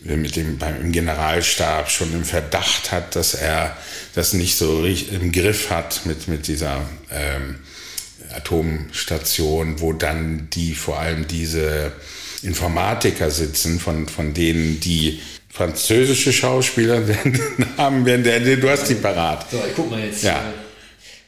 mit 0.03 0.35
dem 0.35 0.57
beim 0.57 0.91
Generalstab 0.91 1.89
schon 1.89 2.13
im 2.13 2.25
Verdacht 2.25 2.91
hat, 2.91 3.15
dass 3.15 3.33
er 3.33 3.75
das 4.15 4.33
nicht 4.33 4.57
so 4.57 4.83
im 4.83 5.31
Griff 5.31 5.69
hat 5.69 6.05
mit, 6.05 6.27
mit 6.27 6.47
dieser 6.47 6.87
ähm, 7.11 7.57
Atomstation, 8.33 9.79
wo 9.79 9.93
dann 9.93 10.49
die 10.51 10.73
vor 10.73 10.99
allem 10.99 11.27
diese 11.27 11.91
Informatiker 12.41 13.29
sitzen, 13.29 13.79
von, 13.79 14.07
von 14.07 14.33
denen 14.33 14.79
die 14.79 15.21
französische 15.51 16.31
Schauspieler 16.31 17.01
haben 17.77 18.05
werden. 18.05 18.61
Du 18.61 18.69
hast 18.69 18.89
die 18.89 18.95
parat. 18.95 19.49
So, 19.51 19.57
ich 19.67 19.75
guck 19.75 19.89
mal 19.89 19.99
jetzt. 19.99 20.23
Ja. 20.23 20.41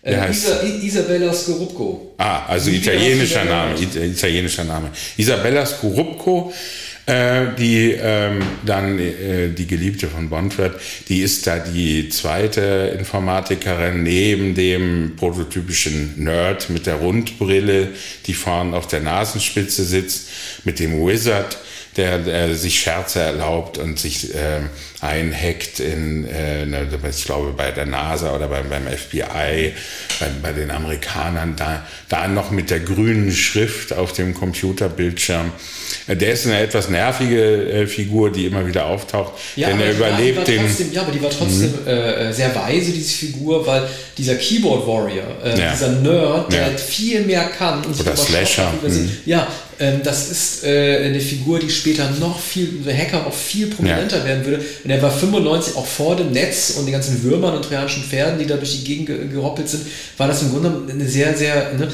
Äh, 0.02 0.32
Isa, 0.32 0.62
Isabella 0.62 1.34
Scorupco. 1.34 2.14
Ah, 2.18 2.46
also 2.48 2.70
italienischer 2.70 3.46
Name, 3.46 3.76
italienischer 3.80 4.66
Name. 4.66 4.90
Isabella 5.16 5.66
Scorupco 5.66 6.52
äh, 7.06 7.48
die 7.58 7.92
ähm, 7.92 8.42
dann 8.66 8.98
äh, 8.98 9.50
die 9.50 9.68
Geliebte 9.68 10.08
von 10.08 10.30
Bond 10.30 10.58
wird, 10.58 10.80
die 11.10 11.22
ist 11.22 11.46
da 11.46 11.60
die 11.60 12.08
zweite 12.08 12.96
Informatikerin 12.98 14.04
neben 14.04 14.56
dem 14.56 15.18
prototypischen 15.18 16.24
Nerd 16.24 16.70
mit 16.70 16.86
der 16.86 16.96
Rundbrille, 16.96 17.90
die 18.26 18.34
vorne 18.34 18.78
auf 18.78 18.88
der 18.88 19.02
Nasenspitze 19.02 19.84
sitzt, 19.84 20.30
mit 20.64 20.80
dem 20.80 21.06
Wizard, 21.06 21.58
der, 21.98 22.20
der 22.20 22.56
sich 22.56 22.80
Scherze 22.80 23.20
erlaubt 23.20 23.78
und 23.78 24.00
sich 24.00 24.34
äh, 24.34 24.62
einhackt 25.02 25.80
in, 25.80 26.26
äh, 26.28 26.66
ne, 26.66 26.88
ich 27.10 27.26
glaube, 27.26 27.52
bei 27.52 27.72
der 27.72 27.86
NASA 27.86 28.34
oder 28.36 28.48
beim, 28.48 28.70
beim 28.70 28.88
FBI, 28.88 29.74
bei, 30.20 30.28
bei 30.42 30.54
den 30.54 30.72
Amerikanern, 30.72 31.56
da, 31.56 31.86
da 32.10 32.28
noch 32.28 32.52
mit 32.52 32.70
der 32.70 32.80
grünen 32.80 33.32
Schrift 33.32 33.94
auf 33.94 34.14
dem 34.14 34.34
Computerbildschirm. 34.34 35.52
Äh, 36.08 36.16
der 36.16 36.34
ist 36.34 36.48
eine 36.48 36.60
etwas 36.60 36.90
nervige 36.90 37.42
äh, 37.42 37.88
Figur, 37.88 38.32
die 38.32 38.46
immer 38.46 38.66
wieder 38.66 38.86
auftaucht, 38.86 39.34
ja, 39.56 39.68
denn 39.68 39.82
er 39.82 39.92
überlebt 39.92 40.48
den. 40.48 40.66
ja, 40.92 41.02
aber 41.02 41.12
die 41.12 41.22
war 41.22 41.30
trotzdem 41.30 41.72
mhm. 41.72 41.88
äh, 41.88 42.34
sehr 42.34 42.56
weise, 42.56 42.92
diese 42.92 43.14
Figur, 43.14 43.66
weil 43.68 43.88
dieser 44.18 44.36
Keyboard 44.36 44.88
Warrior, 44.88 45.26
äh, 45.44 45.60
ja. 45.60 45.72
dieser 45.74 45.90
Nerd, 45.90 46.52
der 46.52 46.72
ja. 46.72 46.78
viel 46.78 47.22
mehr 47.22 47.44
kann 47.58 47.84
und 47.86 48.00
Oder 48.00 48.16
Slasher. 48.16 48.72
Mhm. 48.82 49.12
Ja, 49.26 49.48
das 50.04 50.30
ist 50.30 50.64
äh, 50.64 51.06
eine 51.06 51.20
Figur, 51.20 51.60
die 51.60 51.70
später 51.70 52.10
noch 52.20 52.40
viel, 52.40 52.82
der 52.86 52.98
Hacker 52.98 53.24
noch 53.24 53.34
viel 53.34 53.68
prominenter 53.68 54.20
ja. 54.20 54.26
werden 54.26 54.46
würde. 54.46 54.64
Und 54.84 54.90
er 54.90 55.02
war 55.02 55.12
95 55.12 55.76
auch 55.76 55.86
vor 55.86 56.16
dem 56.16 56.32
Netz 56.32 56.76
und 56.78 56.86
den 56.86 56.94
ganzen 56.94 57.24
Würmern 57.24 57.56
und 57.56 57.64
trojanischen 57.64 58.04
Pferden, 58.04 58.40
die 58.40 58.46
da 58.46 58.56
durch 58.56 58.80
die 58.80 58.84
Gegend 58.84 59.32
gehoppelt 59.32 59.70
sind, 59.70 59.84
war 60.18 60.28
das 60.28 60.42
im 60.42 60.52
Grunde 60.52 60.92
eine 60.92 61.08
sehr, 61.08 61.36
sehr, 61.36 61.74
ne, 61.74 61.88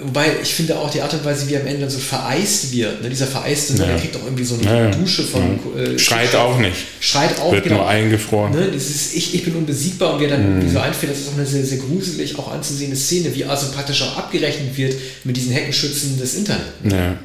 wobei 0.00 0.26
ich 0.42 0.54
finde 0.54 0.78
auch 0.78 0.90
die 0.90 1.00
Art 1.00 1.12
und 1.12 1.24
Weise, 1.24 1.48
wie 1.48 1.54
er 1.54 1.60
am 1.60 1.66
Ende 1.66 1.80
dann 1.82 1.90
so 1.90 1.98
vereist 1.98 2.72
wird, 2.72 3.02
ne, 3.02 3.08
dieser 3.08 3.26
vereiste, 3.26 3.74
ja. 3.74 3.86
der 3.86 3.96
kriegt 3.96 4.16
auch 4.16 4.24
irgendwie 4.24 4.44
so 4.44 4.56
eine 4.56 4.64
ja, 4.64 4.90
Dusche 4.90 5.24
von. 5.24 5.58
Äh, 5.76 5.98
Schreit 5.98 6.34
auch 6.34 6.58
nicht. 6.58 6.76
Schreit 7.00 7.38
auch, 7.40 7.52
Wird 7.52 7.64
genau. 7.64 7.76
nur 7.76 7.88
eingefroren. 7.88 8.52
Ne, 8.52 8.70
dieses 8.72 9.14
ich, 9.14 9.34
ich 9.34 9.44
bin 9.44 9.54
unbesiegbar 9.54 10.14
und 10.14 10.20
wie 10.20 10.24
er 10.24 10.30
dann 10.30 10.64
mhm. 10.64 10.70
so 10.70 10.78
einfällt, 10.78 11.12
das 11.12 11.20
ist 11.20 11.28
auch 11.28 11.36
eine 11.36 11.46
sehr, 11.46 11.64
sehr 11.64 11.78
gruselig 11.78 12.38
auch 12.38 12.50
anzusehende 12.50 12.96
Szene, 12.96 13.34
wie 13.34 13.44
also 13.44 13.72
praktisch 13.72 14.02
auch 14.02 14.16
abgerechnet 14.16 14.76
wird 14.76 14.94
mit 15.24 15.36
diesen 15.36 15.52
Heckenschützen 15.52 16.18
des 16.18 16.34
Internets. 16.34 16.64
Ja. 16.84 17.16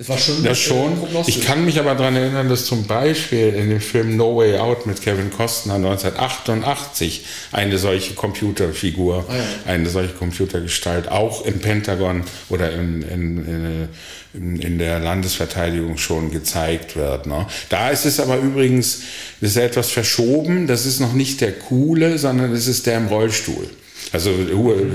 Es 0.00 0.08
war 0.08 0.16
schon. 0.16 0.44
Ja, 0.44 0.54
schon. 0.54 0.96
Ich 1.26 1.44
kann 1.44 1.64
mich 1.64 1.80
aber 1.80 1.96
daran 1.96 2.14
erinnern, 2.14 2.48
dass 2.48 2.66
zum 2.66 2.86
Beispiel 2.86 3.48
in 3.48 3.68
dem 3.68 3.80
Film 3.80 4.16
No 4.16 4.36
Way 4.36 4.58
Out 4.58 4.86
mit 4.86 5.02
Kevin 5.02 5.32
Costner 5.32 5.74
1988 5.74 7.24
eine 7.50 7.78
solche 7.78 8.14
Computerfigur, 8.14 9.26
ah, 9.28 9.34
ja. 9.34 9.42
eine 9.66 9.88
solche 9.88 10.14
Computergestalt 10.14 11.08
auch 11.08 11.44
im 11.44 11.58
Pentagon 11.58 12.22
oder 12.48 12.72
in, 12.72 13.02
in, 13.02 13.88
in, 14.34 14.60
in 14.60 14.78
der 14.78 15.00
Landesverteidigung 15.00 15.98
schon 15.98 16.30
gezeigt 16.30 16.94
wird. 16.94 17.26
Ne? 17.26 17.48
Da 17.68 17.90
ist 17.90 18.04
es 18.04 18.20
aber 18.20 18.36
übrigens, 18.36 19.00
das 19.40 19.50
ist 19.50 19.56
etwas 19.56 19.90
verschoben. 19.90 20.68
Das 20.68 20.86
ist 20.86 21.00
noch 21.00 21.12
nicht 21.12 21.40
der 21.40 21.52
coole, 21.52 22.18
sondern 22.18 22.52
es 22.52 22.68
ist 22.68 22.86
der 22.86 22.98
im 22.98 23.08
Rollstuhl. 23.08 23.68
Also 24.12 24.32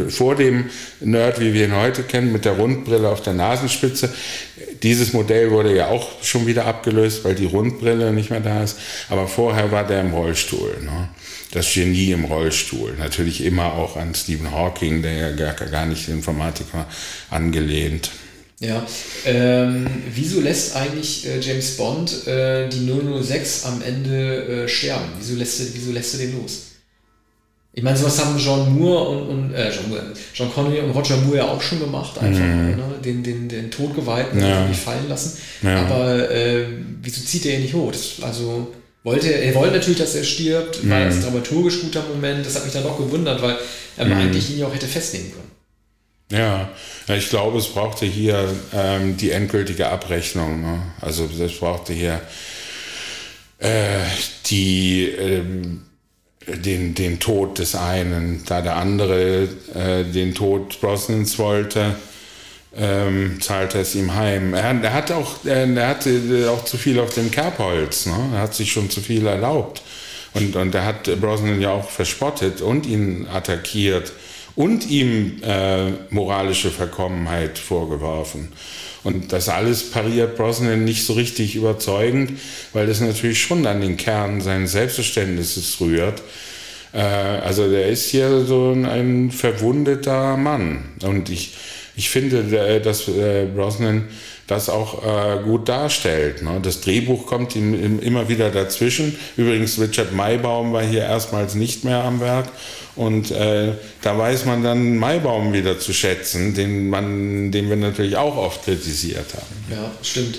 vor 0.09 0.35
dem 0.35 0.69
Nerd, 0.99 1.39
wie 1.39 1.53
wir 1.53 1.65
ihn 1.65 1.75
heute 1.75 2.03
kennen, 2.03 2.31
mit 2.31 2.45
der 2.45 2.53
Rundbrille 2.53 3.09
auf 3.09 3.21
der 3.21 3.33
Nasenspitze. 3.33 4.09
Dieses 4.81 5.13
Modell 5.13 5.51
wurde 5.51 5.75
ja 5.75 5.87
auch 5.87 6.23
schon 6.23 6.47
wieder 6.47 6.65
abgelöst, 6.65 7.23
weil 7.23 7.35
die 7.35 7.45
Rundbrille 7.45 8.11
nicht 8.11 8.29
mehr 8.29 8.39
da 8.39 8.63
ist. 8.63 8.77
Aber 9.09 9.27
vorher 9.27 9.71
war 9.71 9.85
der 9.85 10.01
im 10.01 10.13
Rollstuhl. 10.13 10.77
Ne? 10.81 11.09
Das 11.51 11.73
Genie 11.73 12.11
im 12.11 12.25
Rollstuhl. 12.25 12.95
Natürlich 12.97 13.43
immer 13.43 13.73
auch 13.73 13.97
an 13.97 14.15
Stephen 14.15 14.51
Hawking, 14.51 15.01
der 15.01 15.13
ja 15.13 15.31
gar, 15.31 15.53
gar 15.53 15.85
nicht 15.85 16.09
Informatiker 16.09 16.87
angelehnt. 17.29 18.09
Ja, 18.59 18.87
ähm, 19.25 19.87
wieso 20.13 20.39
lässt 20.39 20.75
eigentlich 20.75 21.27
äh, 21.27 21.39
James 21.39 21.75
Bond 21.75 22.27
äh, 22.27 22.69
die 22.69 22.89
006 23.21 23.65
am 23.65 23.81
Ende 23.81 24.63
äh, 24.63 24.67
sterben? 24.69 25.09
Wieso 25.19 25.35
lässt, 25.35 25.75
wieso 25.75 25.91
lässt 25.91 26.13
er 26.13 26.19
den 26.21 26.39
los? 26.39 26.72
Ich 27.75 27.81
meine, 27.81 27.97
sowas 27.97 28.23
haben 28.23 28.37
John 28.37 28.77
Moore 28.77 29.09
und, 29.09 29.29
und 29.29 29.53
äh, 29.53 29.71
John, 29.71 29.89
Moore, 29.89 30.03
John 30.35 30.53
Connery 30.53 30.79
und 30.81 30.91
Roger 30.91 31.17
Moore 31.17 31.37
ja 31.37 31.47
auch 31.47 31.61
schon 31.61 31.79
gemacht, 31.79 32.19
einfach 32.19 32.39
mhm. 32.39 32.75
ne? 32.75 32.83
den, 33.03 33.23
den, 33.23 33.49
den 33.49 33.71
Todgeweihten 33.71 34.39
ja. 34.39 34.67
nicht 34.67 34.79
fallen 34.79 35.09
lassen. 35.09 35.39
Ja. 35.63 35.81
Aber 35.85 36.29
äh, 36.29 36.65
wieso 37.01 37.21
zieht 37.21 37.47
er 37.47 37.55
ihn 37.55 37.63
nicht 37.63 37.73
hoch? 37.73 37.91
Das, 37.91 38.17
also 38.21 38.71
wollte 39.03 39.27
er 39.27 39.55
wollte 39.55 39.75
natürlich, 39.75 39.97
dass 39.97 40.13
er 40.13 40.23
stirbt, 40.23 40.83
mhm. 40.83 40.91
war 40.91 41.05
das 41.05 41.21
dramaturgisch 41.21 41.81
guter 41.81 42.03
Moment. 42.03 42.45
Das 42.45 42.55
hat 42.55 42.63
mich 42.63 42.73
dann 42.73 42.83
doch 42.83 42.97
gewundert, 42.97 43.41
weil 43.41 43.57
er 43.97 44.05
mhm. 44.05 44.13
eigentlich 44.13 44.51
ihn 44.51 44.59
ja 44.59 44.67
auch 44.67 44.73
hätte 44.73 44.87
festnehmen 44.87 45.31
können. 45.31 45.51
Ja, 46.31 46.69
ich 47.15 47.29
glaube, 47.29 47.57
es 47.57 47.67
brauchte 47.67 48.05
hier 48.05 48.49
ähm, 48.73 49.17
die 49.17 49.31
endgültige 49.31 49.89
Abrechnung. 49.89 50.61
Ne? 50.61 50.81
Also 51.01 51.27
es 51.39 51.57
brauchte 51.57 51.93
hier 51.93 52.21
äh, 53.59 53.99
die 54.45 55.05
ähm, 55.05 55.83
den, 56.47 56.93
den 56.95 57.19
Tod 57.19 57.59
des 57.59 57.75
einen, 57.75 58.43
da 58.45 58.61
der 58.61 58.77
andere 58.77 59.47
äh, 59.73 60.03
den 60.03 60.33
Tod 60.33 60.79
Brosnans 60.81 61.39
wollte, 61.39 61.95
ähm, 62.75 63.39
zahlte 63.41 63.79
es 63.79 63.95
ihm 63.95 64.15
heim. 64.15 64.53
Er, 64.53 64.81
er 64.81 64.93
hat 64.93 65.11
auch, 65.11 65.45
er, 65.45 65.67
er, 65.67 65.87
hatte 65.87 66.49
auch 66.51 66.65
zu 66.65 66.77
viel 66.77 66.99
auf 66.99 67.13
dem 67.13 67.31
Kerbholz, 67.31 68.07
ne? 68.07 68.31
er 68.33 68.41
hat 68.41 68.55
sich 68.55 68.71
schon 68.71 68.89
zu 68.89 69.01
viel 69.01 69.25
erlaubt. 69.27 69.81
Und, 70.33 70.55
und 70.55 70.73
er 70.73 70.85
hat 70.85 71.03
Brosnan 71.21 71.61
ja 71.61 71.71
auch 71.71 71.89
verspottet 71.89 72.61
und 72.61 72.87
ihn 72.87 73.27
attackiert 73.31 74.11
und 74.55 74.89
ihm 74.89 75.41
äh, 75.43 75.91
moralische 76.09 76.71
Verkommenheit 76.71 77.59
vorgeworfen. 77.59 78.51
Und 79.03 79.33
das 79.33 79.49
alles 79.49 79.91
pariert 79.91 80.37
Brosnan 80.37 80.85
nicht 80.85 81.05
so 81.05 81.13
richtig 81.13 81.55
überzeugend, 81.55 82.39
weil 82.71 82.87
das 82.87 83.01
natürlich 83.01 83.41
schon 83.41 83.65
an 83.67 83.81
den 83.81 83.97
Kern 83.97 84.41
seines 84.41 84.71
Selbstverständnisses 84.71 85.79
rührt. 85.81 86.21
Äh, 86.93 86.99
also 86.99 87.69
der 87.69 87.87
ist 87.89 88.09
hier 88.09 88.45
so 88.45 88.71
ein 88.71 89.31
verwundeter 89.31 90.37
Mann. 90.37 90.85
Und 91.03 91.29
ich, 91.29 91.53
ich 91.95 92.09
finde, 92.09 92.39
äh, 92.57 92.79
dass 92.79 93.07
äh, 93.07 93.45
Brosnan 93.53 94.07
das 94.47 94.69
auch 94.69 95.03
äh, 95.03 95.41
gut 95.43 95.69
darstellt. 95.69 96.41
Ne? 96.41 96.59
Das 96.61 96.81
Drehbuch 96.81 97.25
kommt 97.25 97.55
ihm 97.55 97.99
immer 97.99 98.27
wieder 98.27 98.49
dazwischen. 98.49 99.17
Übrigens, 99.37 99.79
Richard 99.79 100.13
Maybaum 100.13 100.73
war 100.73 100.83
hier 100.83 101.03
erstmals 101.03 101.55
nicht 101.55 101.85
mehr 101.85 102.03
am 102.03 102.19
Werk. 102.19 102.49
Und 102.95 103.31
äh, 103.31 103.73
da 104.01 104.17
weiß 104.17 104.45
man 104.45 104.63
dann 104.63 104.97
Maibaum 104.97 105.51
wieder 105.51 105.79
zu 105.79 105.93
schätzen, 105.93 106.53
den, 106.53 106.89
man, 106.89 107.51
den 107.51 107.69
wir 107.69 107.75
natürlich 107.75 108.17
auch 108.17 108.37
oft 108.37 108.65
kritisiert 108.65 109.33
haben. 109.33 109.71
Ja, 109.71 109.91
stimmt. 110.03 110.37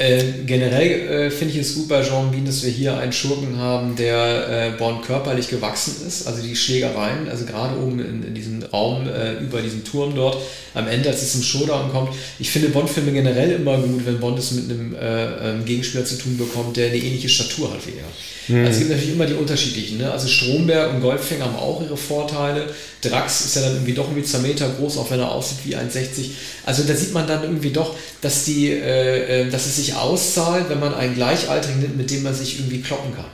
Äh, 0.00 0.46
generell 0.46 1.26
äh, 1.26 1.30
finde 1.30 1.52
ich 1.52 1.60
es 1.60 1.74
gut 1.74 1.88
bei 1.88 2.02
Jean 2.02 2.30
Bean, 2.30 2.46
dass 2.46 2.64
wir 2.64 2.70
hier 2.70 2.96
einen 2.96 3.12
Schurken 3.12 3.58
haben, 3.58 3.96
der 3.96 4.48
äh, 4.48 4.78
Bond 4.78 5.02
körperlich 5.04 5.48
gewachsen 5.48 5.96
ist. 6.08 6.26
Also 6.26 6.40
die 6.40 6.56
Schlägereien, 6.56 7.28
also 7.28 7.44
gerade 7.44 7.78
oben 7.78 8.00
in, 8.00 8.24
in 8.24 8.34
diesem 8.34 8.62
Raum 8.62 9.06
äh, 9.06 9.34
über 9.34 9.60
diesem 9.60 9.84
Turm 9.84 10.14
dort, 10.14 10.38
am 10.72 10.88
Ende, 10.88 11.10
als 11.10 11.20
es 11.20 11.32
zum 11.32 11.42
Showdown 11.42 11.90
kommt. 11.90 12.14
Ich 12.38 12.50
finde 12.50 12.70
Bond-Filme 12.70 13.12
generell 13.12 13.50
immer 13.52 13.76
gut, 13.76 14.06
wenn 14.06 14.20
Bond 14.20 14.38
es 14.38 14.52
mit 14.52 14.70
einem 14.70 14.94
äh, 14.94 15.50
ähm, 15.50 15.66
Gegenspieler 15.66 16.06
zu 16.06 16.16
tun 16.16 16.38
bekommt, 16.38 16.78
der 16.78 16.86
eine 16.86 16.96
ähnliche 16.96 17.28
Statur 17.28 17.70
hat 17.70 17.86
wie 17.86 17.98
er. 17.98 18.56
Mhm. 18.56 18.66
Also 18.66 18.72
es 18.72 18.78
gibt 18.78 18.90
natürlich 18.90 19.14
immer 19.14 19.26
die 19.26 19.34
unterschiedlichen. 19.34 19.98
Ne? 19.98 20.10
Also 20.10 20.28
Stromberg 20.28 20.94
und 20.94 21.00
Goldfinger 21.00 21.44
haben 21.44 21.56
auch 21.56 21.82
ihre 21.82 21.96
Vorteile. 21.96 22.66
Drax 23.02 23.44
ist 23.46 23.56
ja 23.56 23.62
dann 23.62 23.74
irgendwie 23.74 23.94
doch 23.94 24.04
irgendwie 24.04 24.24
zwei 24.24 24.38
Meter 24.38 24.68
groß, 24.68 24.98
auch 24.98 25.10
wenn 25.10 25.20
er 25.20 25.32
aussieht 25.32 25.58
wie 25.64 25.76
1,60. 25.76 26.30
Also 26.66 26.82
da 26.84 26.94
sieht 26.94 27.12
man 27.12 27.26
dann 27.26 27.42
irgendwie 27.42 27.70
doch, 27.70 27.96
dass, 28.20 28.44
die, 28.44 28.70
äh, 28.70 29.48
dass 29.50 29.66
es 29.66 29.76
sich 29.76 29.89
auszahlt, 29.94 30.68
wenn 30.68 30.80
man 30.80 30.94
einen 30.94 31.14
Gleichaltrigen 31.14 31.80
nimmt, 31.80 31.96
mit 31.96 32.10
dem 32.10 32.22
man 32.22 32.34
sich 32.34 32.58
irgendwie 32.58 32.80
kloppen 32.80 33.14
kann. 33.14 33.26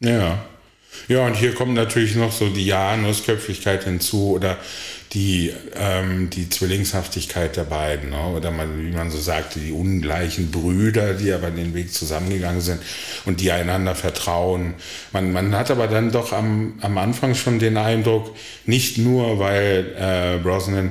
Ja. 0.00 0.38
Ja, 1.06 1.26
und 1.26 1.34
hier 1.34 1.54
kommt 1.54 1.74
natürlich 1.74 2.16
noch 2.16 2.32
so 2.32 2.48
die 2.48 2.66
Janusköpfigkeit 2.66 3.84
hinzu 3.84 4.32
oder 4.32 4.56
die, 5.12 5.52
ähm, 5.74 6.28
die 6.28 6.50
Zwillingshaftigkeit 6.50 7.56
der 7.56 7.64
beiden, 7.64 8.10
ne? 8.10 8.26
oder 8.36 8.50
man, 8.50 8.84
wie 8.84 8.94
man 8.94 9.10
so 9.10 9.18
sagte, 9.18 9.58
die 9.58 9.72
ungleichen 9.72 10.50
Brüder, 10.50 11.14
die 11.14 11.32
aber 11.32 11.50
den 11.50 11.74
Weg 11.74 11.92
zusammengegangen 11.92 12.60
sind 12.60 12.80
und 13.24 13.40
die 13.40 13.50
einander 13.50 13.94
vertrauen. 13.94 14.74
Man, 15.12 15.32
man 15.32 15.56
hat 15.56 15.70
aber 15.70 15.86
dann 15.86 16.10
doch 16.10 16.32
am, 16.32 16.74
am 16.82 16.98
Anfang 16.98 17.34
schon 17.34 17.58
den 17.58 17.78
Eindruck, 17.78 18.34
nicht 18.66 18.98
nur, 18.98 19.38
weil 19.38 19.94
äh, 19.98 20.42
Brosnan 20.42 20.90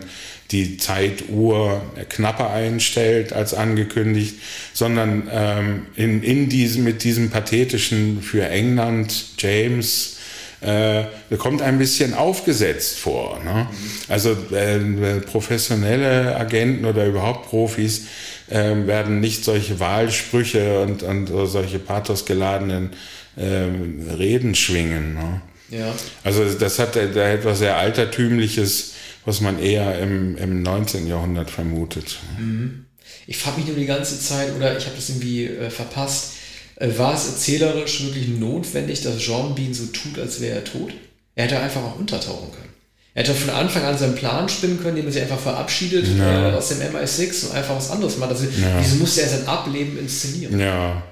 die 0.51 0.77
Zeituhr 0.77 1.81
knapper 2.10 2.49
einstellt 2.51 3.33
als 3.33 3.53
angekündigt, 3.53 4.36
sondern 4.73 5.29
ähm, 5.31 5.86
in, 5.95 6.23
in 6.23 6.49
diesem, 6.49 6.83
mit 6.83 7.03
diesem 7.03 7.29
pathetischen 7.29 8.21
für 8.21 8.47
England 8.47 9.25
James 9.38 10.17
äh, 10.62 11.03
kommt 11.38 11.62
ein 11.62 11.77
bisschen 11.77 12.13
aufgesetzt 12.13 12.97
vor. 12.97 13.39
Ne? 13.43 13.67
Also 14.07 14.31
äh, 14.53 15.19
professionelle 15.21 16.36
Agenten 16.36 16.86
oder 16.86 17.05
überhaupt 17.05 17.49
Profis 17.49 18.07
äh, 18.49 18.73
werden 18.88 19.19
nicht 19.19 19.43
solche 19.43 19.79
Wahlsprüche 19.79 20.81
und, 20.81 21.03
und 21.03 21.27
solche 21.47 21.77
pathosgeladenen 21.79 22.91
äh, 23.36 24.15
Reden 24.15 24.55
schwingen. 24.55 25.13
Ne? 25.13 25.41
Ja. 25.69 25.93
Also 26.23 26.45
das 26.45 26.79
hat 26.79 26.95
da 26.95 27.29
etwas 27.29 27.60
sehr 27.60 27.77
Altertümliches, 27.77 28.93
was 29.28 29.42
man 29.42 29.60
eher 29.60 30.00
im, 30.00 30.38
im 30.38 30.62
19. 30.62 31.06
Jahrhundert 31.06 31.50
vermutet. 31.50 32.18
Mhm. 32.40 32.86
Ich 33.28 33.38
frage 33.38 33.58
mich 33.58 33.68
nur 33.68 33.76
die 33.76 33.86
ganze 33.86 34.18
Zeit, 34.22 34.56
oder 34.56 34.78
ich 34.78 34.86
habe 34.86 34.96
das 34.96 35.10
irgendwie 35.10 35.48
äh, 35.48 35.70
verpasst, 35.70 36.36
äh, 36.78 36.88
war 36.96 37.13
es 37.13 37.28
erzählerisch 37.28 38.06
wirklich 38.06 38.30
notwendig, 38.30 39.02
dass 39.02 39.18
Jean 39.18 39.54
Bean 39.54 39.74
so 39.74 39.88
tut, 39.88 40.18
als 40.18 40.40
wäre 40.40 40.60
er 40.60 40.63
tot? 40.63 40.94
Er 41.36 41.44
hätte 41.44 41.60
einfach 41.60 41.82
auch 41.84 42.00
untertauchen 42.00 42.54
können. 42.54 42.70
Er 43.16 43.24
hätte 43.24 43.34
von 43.34 43.50
Anfang 43.50 43.84
an 43.84 43.98
seinen 43.98 44.16
Plan 44.16 44.48
spinnen 44.48 44.78
können, 44.78 44.96
indem 44.96 45.08
er 45.08 45.12
sich 45.12 45.22
einfach 45.24 45.40
verabschiedet 45.40 46.08
ja. 46.18 46.50
äh, 46.50 46.54
aus 46.54 46.70
dem 46.70 46.80
MI6 46.80 47.48
und 47.48 47.56
einfach 47.56 47.76
was 47.76 47.92
anderes 47.92 48.18
macht. 48.18 48.30
Also, 48.30 48.46
ja. 48.46 48.80
wieso 48.80 48.96
musste 48.96 49.24
er 49.24 49.28
sein 49.28 49.46
Ableben 49.46 50.00
inszenieren? 50.00 50.58
Ja. 50.58 51.04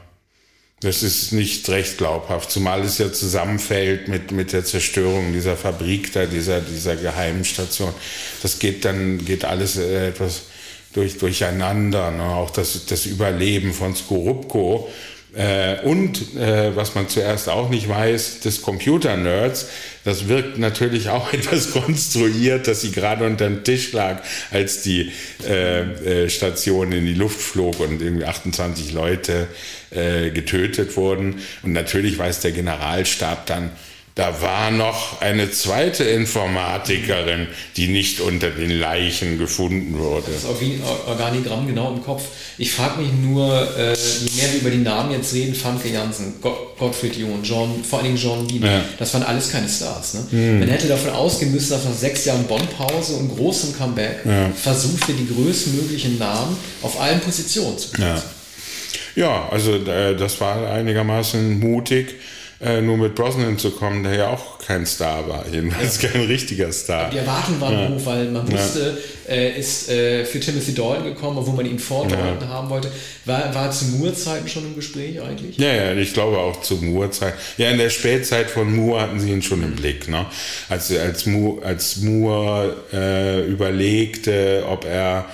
Das 0.86 1.02
ist 1.02 1.32
nicht 1.32 1.68
recht 1.70 1.98
glaubhaft, 1.98 2.52
zumal 2.52 2.82
es 2.84 3.00
ja 3.00 3.12
zusammenfällt 3.12 4.08
mit, 4.08 4.32
mit 4.32 4.54
der 4.54 4.64
Zerstörung 4.64 5.34
dieser 5.34 5.58
Fabrik 5.58 6.14
da, 6.14 6.28
dieser, 6.28 6.62
dieser 6.62 6.96
geheimen 6.96 7.44
Station. 7.44 7.92
Das 8.44 8.60
geht 8.60 8.86
dann, 8.86 9.26
geht 9.26 9.46
alles 9.46 9.78
äh, 9.78 10.10
etwas 10.10 10.44
durch, 10.94 11.18
durcheinander. 11.18 12.12
Ne? 12.12 12.24
Auch 12.24 12.52
das, 12.52 12.86
das 12.86 13.08
Überleben 13.08 13.74
von 13.74 13.96
Skorupko 13.96 14.88
und 15.84 16.38
äh, 16.38 16.76
was 16.76 16.96
man 16.96 17.10
zuerst 17.10 17.50
auch 17.50 17.70
nicht 17.70 17.90
weiß, 17.90 18.40
des 18.40 18.62
Computer-Nerds, 18.62 19.68
das 20.06 20.30
wirkt 20.30 20.58
natürlich 20.58 21.10
auch 21.10 21.34
etwas 21.34 21.72
konstruiert, 21.72 22.68
dass 22.68 22.82
sie 22.82 22.92
gerade 22.92 23.26
unter 23.26 23.46
dem 23.46 23.64
Tisch 23.66 23.92
lag, 23.92 24.22
als 24.52 24.82
die 24.82 25.12
äh, 25.46 25.82
äh, 26.24 26.30
Station 26.30 26.94
in 26.94 27.06
die 27.06 27.14
Luft 27.14 27.42
flog 27.42 27.82
und 27.82 28.02
irgendwie 28.02 28.26
28 28.26 28.94
Leute 28.94 29.48
äh, 29.92 30.30
getötet 30.30 30.96
wurden. 30.96 31.42
Und 31.64 31.74
natürlich 31.74 32.18
weiß 32.18 32.40
der 32.40 32.52
Generalstab 32.52 33.46
dann, 33.46 33.72
da 34.16 34.42
war 34.42 34.72
noch 34.72 35.20
eine 35.20 35.52
zweite 35.52 36.06
Informatikerin, 36.06 37.48
die 37.76 37.90
nicht 37.90 38.22
unter 38.22 38.50
den 38.50 38.72
Leichen 38.72 39.38
gefunden 39.38 40.00
wurde. 40.00 40.32
Das 40.32 40.46
Organigramm 41.06 41.68
genau 41.68 41.92
im 41.92 42.02
Kopf. 42.02 42.24
Ich 42.58 42.72
frage 42.72 43.02
mich 43.02 43.12
nur, 43.12 43.52
äh, 43.78 43.94
je 43.94 44.42
mehr 44.42 44.54
wir 44.54 44.62
über 44.62 44.70
die 44.70 44.78
Namen 44.78 45.12
jetzt 45.12 45.34
reden, 45.34 45.54
Famke 45.54 45.90
Janssen, 45.90 46.36
Gottfried 46.42 47.18
John, 47.18 47.44
John, 47.44 47.84
vor 47.84 48.00
allen 48.00 48.16
Dingen 48.16 48.18
John 48.18 48.48
Bean, 48.48 48.64
ja. 48.64 48.86
das 48.98 49.14
waren 49.14 49.24
alles 49.24 49.52
keine 49.52 49.68
Stars. 49.68 50.14
Ne? 50.14 50.28
Mhm. 50.32 50.60
Man 50.60 50.70
hätte 50.70 50.88
davon 50.88 51.10
ausgehen 51.10 51.52
müssen, 51.52 51.72
dass 51.72 51.84
nach 51.84 51.94
sechs 51.94 52.24
Jahren 52.24 52.46
Bonn-Pause 52.46 53.16
und 53.16 53.36
großem 53.36 53.78
Comeback 53.78 54.20
ja. 54.24 54.50
versucht 54.52 55.10
die 55.10 55.28
größtmöglichen 55.28 56.18
Namen 56.18 56.56
auf 56.84 57.02
allen 57.02 57.20
Positionen 57.20 57.78
zu 57.78 57.92
besetzen. 57.92 58.30
Ja. 59.16 59.26
ja, 59.26 59.50
also 59.50 59.76
äh, 59.76 60.16
das 60.16 60.40
war 60.40 60.72
einigermaßen 60.72 61.60
mutig 61.60 62.16
äh, 62.62 62.82
nur 62.82 62.98
mit 62.98 63.16
Brosnan 63.16 63.58
zu 63.58 63.72
kommen, 63.72 64.04
der 64.04 64.16
ja 64.16 64.30
auch 64.30 64.60
kein 64.60 64.86
Star 64.86 65.28
war, 65.28 65.46
jedenfalls 65.52 66.02
ja. 66.02 66.10
kein 66.10 66.22
richtiger 66.22 66.72
Star. 66.72 67.10
Die 67.10 67.18
Erwartungen 67.18 67.60
waren 67.60 67.74
ja. 67.74 67.90
hoch, 67.90 68.06
weil 68.06 68.26
man 68.30 68.50
wusste, 68.50 68.98
ja. 69.28 69.34
äh, 69.34 69.60
ist 69.60 69.90
äh, 69.90 70.24
für 70.26 70.40
Timothy 70.40 70.74
Dalton 70.74 71.04
gekommen, 71.04 71.38
obwohl 71.38 71.56
man 71.56 71.66
ihn 71.66 71.80
vor 71.80 72.08
Dalton 72.08 72.48
haben 72.48 72.70
wollte. 72.70 72.90
War, 73.26 73.54
war 73.54 73.72
zu 73.72 73.86
Moore-Zeiten 73.86 74.48
schon 74.48 74.66
im 74.66 74.76
Gespräch 74.76 75.22
eigentlich? 75.22 75.58
Ja, 75.58 75.74
ja, 75.74 75.94
ich 75.94 76.14
glaube 76.14 76.38
auch 76.38 76.62
zu 76.62 76.76
Moore-Zeiten. 76.76 77.38
Ja, 77.58 77.70
in 77.70 77.78
der 77.78 77.90
Spätzeit 77.90 78.50
von 78.50 78.74
Moore 78.74 79.02
hatten 79.02 79.20
sie 79.20 79.32
ihn 79.32 79.42
schon 79.42 79.62
im 79.62 79.76
Blick. 79.76 80.08
Ne? 80.08 80.26
Als, 80.70 80.92
als 80.92 81.26
Moore, 81.26 81.66
als 81.66 81.98
Moore 81.98 82.76
äh, 82.94 83.46
überlegte, 83.46 84.64
ob 84.70 84.86
er 84.86 85.26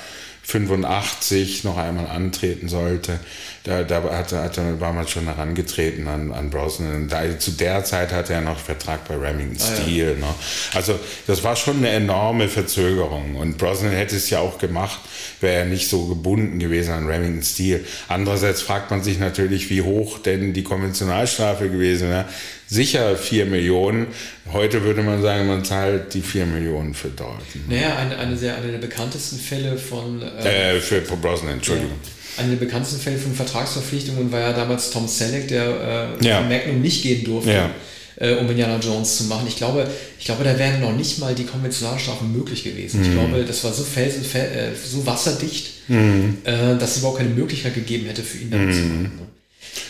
85 0.44 1.64
noch 1.64 1.78
einmal 1.78 2.08
antreten 2.08 2.68
sollte, 2.68 3.20
da, 3.64 3.84
da 3.84 4.02
hatte, 4.04 4.42
hatte, 4.42 4.80
war 4.80 4.92
man 4.92 5.08
schon 5.08 5.26
herangetreten 5.26 6.08
an, 6.08 6.32
an 6.32 6.50
Brosnan. 6.50 7.08
Da, 7.08 7.38
zu 7.38 7.52
der 7.52 7.84
Zeit 7.84 8.12
hatte 8.12 8.34
er 8.34 8.42
noch 8.42 8.58
Vertrag 8.58 9.08
bei 9.08 9.16
Remington 9.16 9.60
Steel. 9.60 10.16
Ah, 10.18 10.22
ja. 10.22 10.28
ne? 10.28 10.36
Also 10.74 11.00
das 11.28 11.44
war 11.44 11.56
schon 11.56 11.78
eine 11.78 11.90
enorme 11.90 12.48
Verzögerung. 12.48 13.36
Und 13.36 13.60
Brosnan 13.60 13.92
hätte 13.92 14.16
es 14.16 14.32
ja 14.32 14.40
auch 14.40 14.58
gemacht, 14.58 15.00
wäre 15.42 15.60
er 15.60 15.66
nicht 15.66 15.90
so 15.90 16.08
gebunden 16.08 16.58
gewesen 16.58 16.92
an 16.92 17.06
Remington 17.06 17.44
Steel. 17.44 17.86
Andererseits 18.08 18.64
fragt 18.64 18.90
man 18.90 19.04
sich 19.04 19.20
natürlich, 19.20 19.70
wie 19.70 19.84
hoch 19.84 20.18
denn 20.18 20.54
die 20.54 20.64
Konventionalstrafe 20.64 21.70
gewesen 21.70 22.10
wäre. 22.10 22.26
Sicher 22.68 23.16
4 23.16 23.46
Millionen. 23.46 24.08
Heute 24.52 24.84
würde 24.84 25.04
man 25.04 25.22
sagen, 25.22 25.46
man 25.46 25.64
zahlt 25.64 26.16
die 26.16 26.22
4 26.22 26.48
Millionen 26.48 26.96
für 26.96 27.10
Dalton. 27.10 27.66
Naja, 27.70 27.98
eine, 27.98 28.18
eine, 28.18 28.38
sehr, 28.38 28.56
eine 28.56 28.72
der 28.72 28.80
bekanntesten 28.80 29.38
Fälle 29.38 29.78
von... 29.78 30.22
Äh, 30.22 30.78
äh, 30.78 30.80
für 30.80 31.02
Brosnan, 31.02 31.54
Entschuldigung. 31.54 31.92
Ja 32.02 32.21
einer 32.38 32.50
der 32.50 32.58
bekanntesten 32.58 33.00
Fälle 33.00 33.18
von 33.18 33.34
Vertragsverpflichtungen 33.34 34.32
war 34.32 34.40
ja 34.40 34.54
damals 34.54 34.90
Tom 34.90 35.08
Selleck, 35.08 35.48
der 35.48 36.18
äh, 36.22 36.26
ja. 36.26 36.42
Magnum 36.42 36.82
nicht 36.82 37.04
gehen 37.04 37.24
durfte. 37.24 37.52
Ja. 37.52 37.70
Äh, 38.18 38.36
um 38.36 38.48
Indiana 38.50 38.78
Jones 38.78 39.18
zu 39.18 39.24
machen. 39.24 39.48
Ich 39.48 39.56
glaube, 39.56 39.90
ich 40.20 40.26
glaube, 40.26 40.44
da 40.44 40.60
wären 40.60 40.80
noch 40.80 40.94
nicht 40.94 41.18
mal 41.18 41.34
die 41.34 41.46
Konventionalstrafen 41.46 42.32
möglich 42.32 42.64
gewesen. 42.64 43.00
Mhm. 43.00 43.06
Ich 43.06 43.12
glaube, 43.14 43.46
das 43.46 43.64
war 43.64 43.74
so 43.74 43.84
felsen, 43.84 44.24
äh, 44.36 44.70
so 44.76 45.06
wasserdicht, 45.08 45.90
mhm. 45.90 46.38
äh, 46.44 46.78
dass 46.78 46.92
es 46.92 46.98
überhaupt 47.00 47.18
keine 47.18 47.32
Möglichkeit 47.32 47.74
gegeben 47.74 48.06
hätte 48.06 48.22
für 48.22 48.38
ihn 48.38 48.52
damit 48.52 48.68
mhm. 48.68 48.74
zu 48.74 48.80
machen. 48.80 49.04
Ne? 49.04 49.28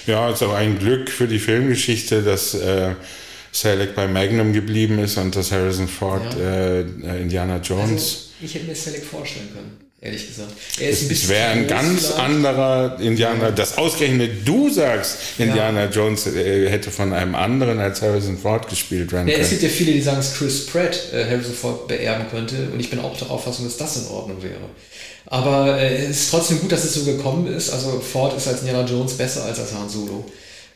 Ja, 0.07 0.29
ist 0.29 0.43
auch 0.43 0.53
ein 0.53 0.79
Glück 0.79 1.09
für 1.09 1.27
die 1.27 1.39
Filmgeschichte, 1.39 2.21
dass 2.21 2.53
äh, 2.53 2.93
Selleck 3.51 3.95
bei 3.95 4.07
Magnum 4.07 4.53
geblieben 4.53 4.99
ist 4.99 5.17
und 5.17 5.35
dass 5.35 5.51
Harrison 5.51 5.89
Ford 5.89 6.37
ja. 6.39 6.79
Äh, 6.79 7.21
Indiana 7.21 7.57
Jones. 7.57 7.91
Also, 7.91 8.17
ich 8.43 8.55
hätte 8.55 8.67
mir 8.67 8.75
Selleck 8.75 9.03
vorstellen 9.03 9.49
können 9.53 9.80
ehrlich 10.01 10.27
gesagt. 10.27 10.51
Er 10.79 10.89
ist 10.89 11.03
ein 11.03 11.07
bisschen. 11.07 11.29
Es 11.29 11.29
wäre 11.29 11.49
ein 11.49 11.67
ganz 11.67 12.07
vielleicht. 12.07 12.19
anderer 12.19 12.99
Indianer. 12.99 13.43
Ja. 13.45 13.51
Das 13.51 13.77
ausgerechnet 13.77 14.45
du 14.45 14.69
sagst, 14.69 15.17
Indiana 15.37 15.85
ja. 15.85 15.89
Jones 15.89 16.27
äh, 16.27 16.69
hätte 16.69 16.91
von 16.91 17.13
einem 17.13 17.35
anderen 17.35 17.79
als 17.79 18.01
Harrison 18.01 18.37
Ford 18.37 18.67
gespielt 18.67 19.11
werden 19.11 19.27
ja, 19.27 19.35
können. 19.35 19.45
Es 19.45 19.51
gibt 19.51 19.61
ja 19.61 19.69
viele, 19.69 19.93
die 19.93 20.01
sagen, 20.01 20.17
dass 20.17 20.33
Chris 20.33 20.65
Pratt 20.65 20.99
äh, 21.13 21.25
Harrison 21.25 21.53
Ford 21.53 21.87
beerben 21.87 22.25
könnte. 22.29 22.69
Und 22.73 22.79
ich 22.79 22.89
bin 22.89 22.99
auch 22.99 23.15
der 23.17 23.29
Auffassung, 23.29 23.65
dass 23.65 23.77
das 23.77 23.97
in 23.97 24.07
Ordnung 24.07 24.41
wäre. 24.41 24.69
Aber 25.27 25.79
äh, 25.79 26.05
es 26.05 26.21
ist 26.21 26.31
trotzdem 26.31 26.59
gut, 26.59 26.71
dass 26.71 26.83
es 26.83 26.95
so 26.95 27.05
gekommen 27.05 27.47
ist. 27.47 27.69
Also 27.69 27.99
Ford 27.99 28.35
ist 28.35 28.47
als 28.47 28.61
Indiana 28.61 28.85
Jones 28.85 29.13
besser 29.13 29.45
als 29.45 29.59
als 29.59 29.71
Han 29.73 29.87
Solo. 29.87 30.25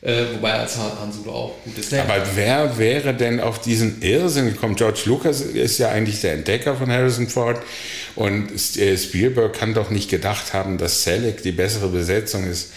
Äh, 0.06 0.36
wobei 0.36 0.54
als 0.54 0.78
Han 0.78 1.12
Solo 1.12 1.32
auch 1.32 1.56
gut 1.64 1.80
ist. 1.80 1.92
Aber 1.92 2.22
wer 2.36 2.78
wäre 2.78 3.16
denn 3.16 3.40
auf 3.40 3.60
diesen 3.60 4.04
Irrsinn 4.04 4.46
gekommen? 4.46 4.76
George 4.76 5.02
Lucas 5.06 5.42
ist 5.42 5.80
ja 5.80 5.90
eigentlich 5.90 6.22
der 6.22 6.34
Entdecker 6.34 6.76
von 6.76 6.92
Harrison 6.92 7.28
Ford 7.28 7.60
und 8.16 8.52
äh, 8.78 8.98
Spielberg 8.98 9.54
kann 9.54 9.74
doch 9.74 9.90
nicht 9.90 10.12
gedacht 10.12 10.54
haben, 10.54 10.78
dass 10.78 11.04
Selleck 11.04 11.42
die 11.42 11.52
bessere 11.52 11.88
Besetzung 11.88 12.46
ist 12.46 12.70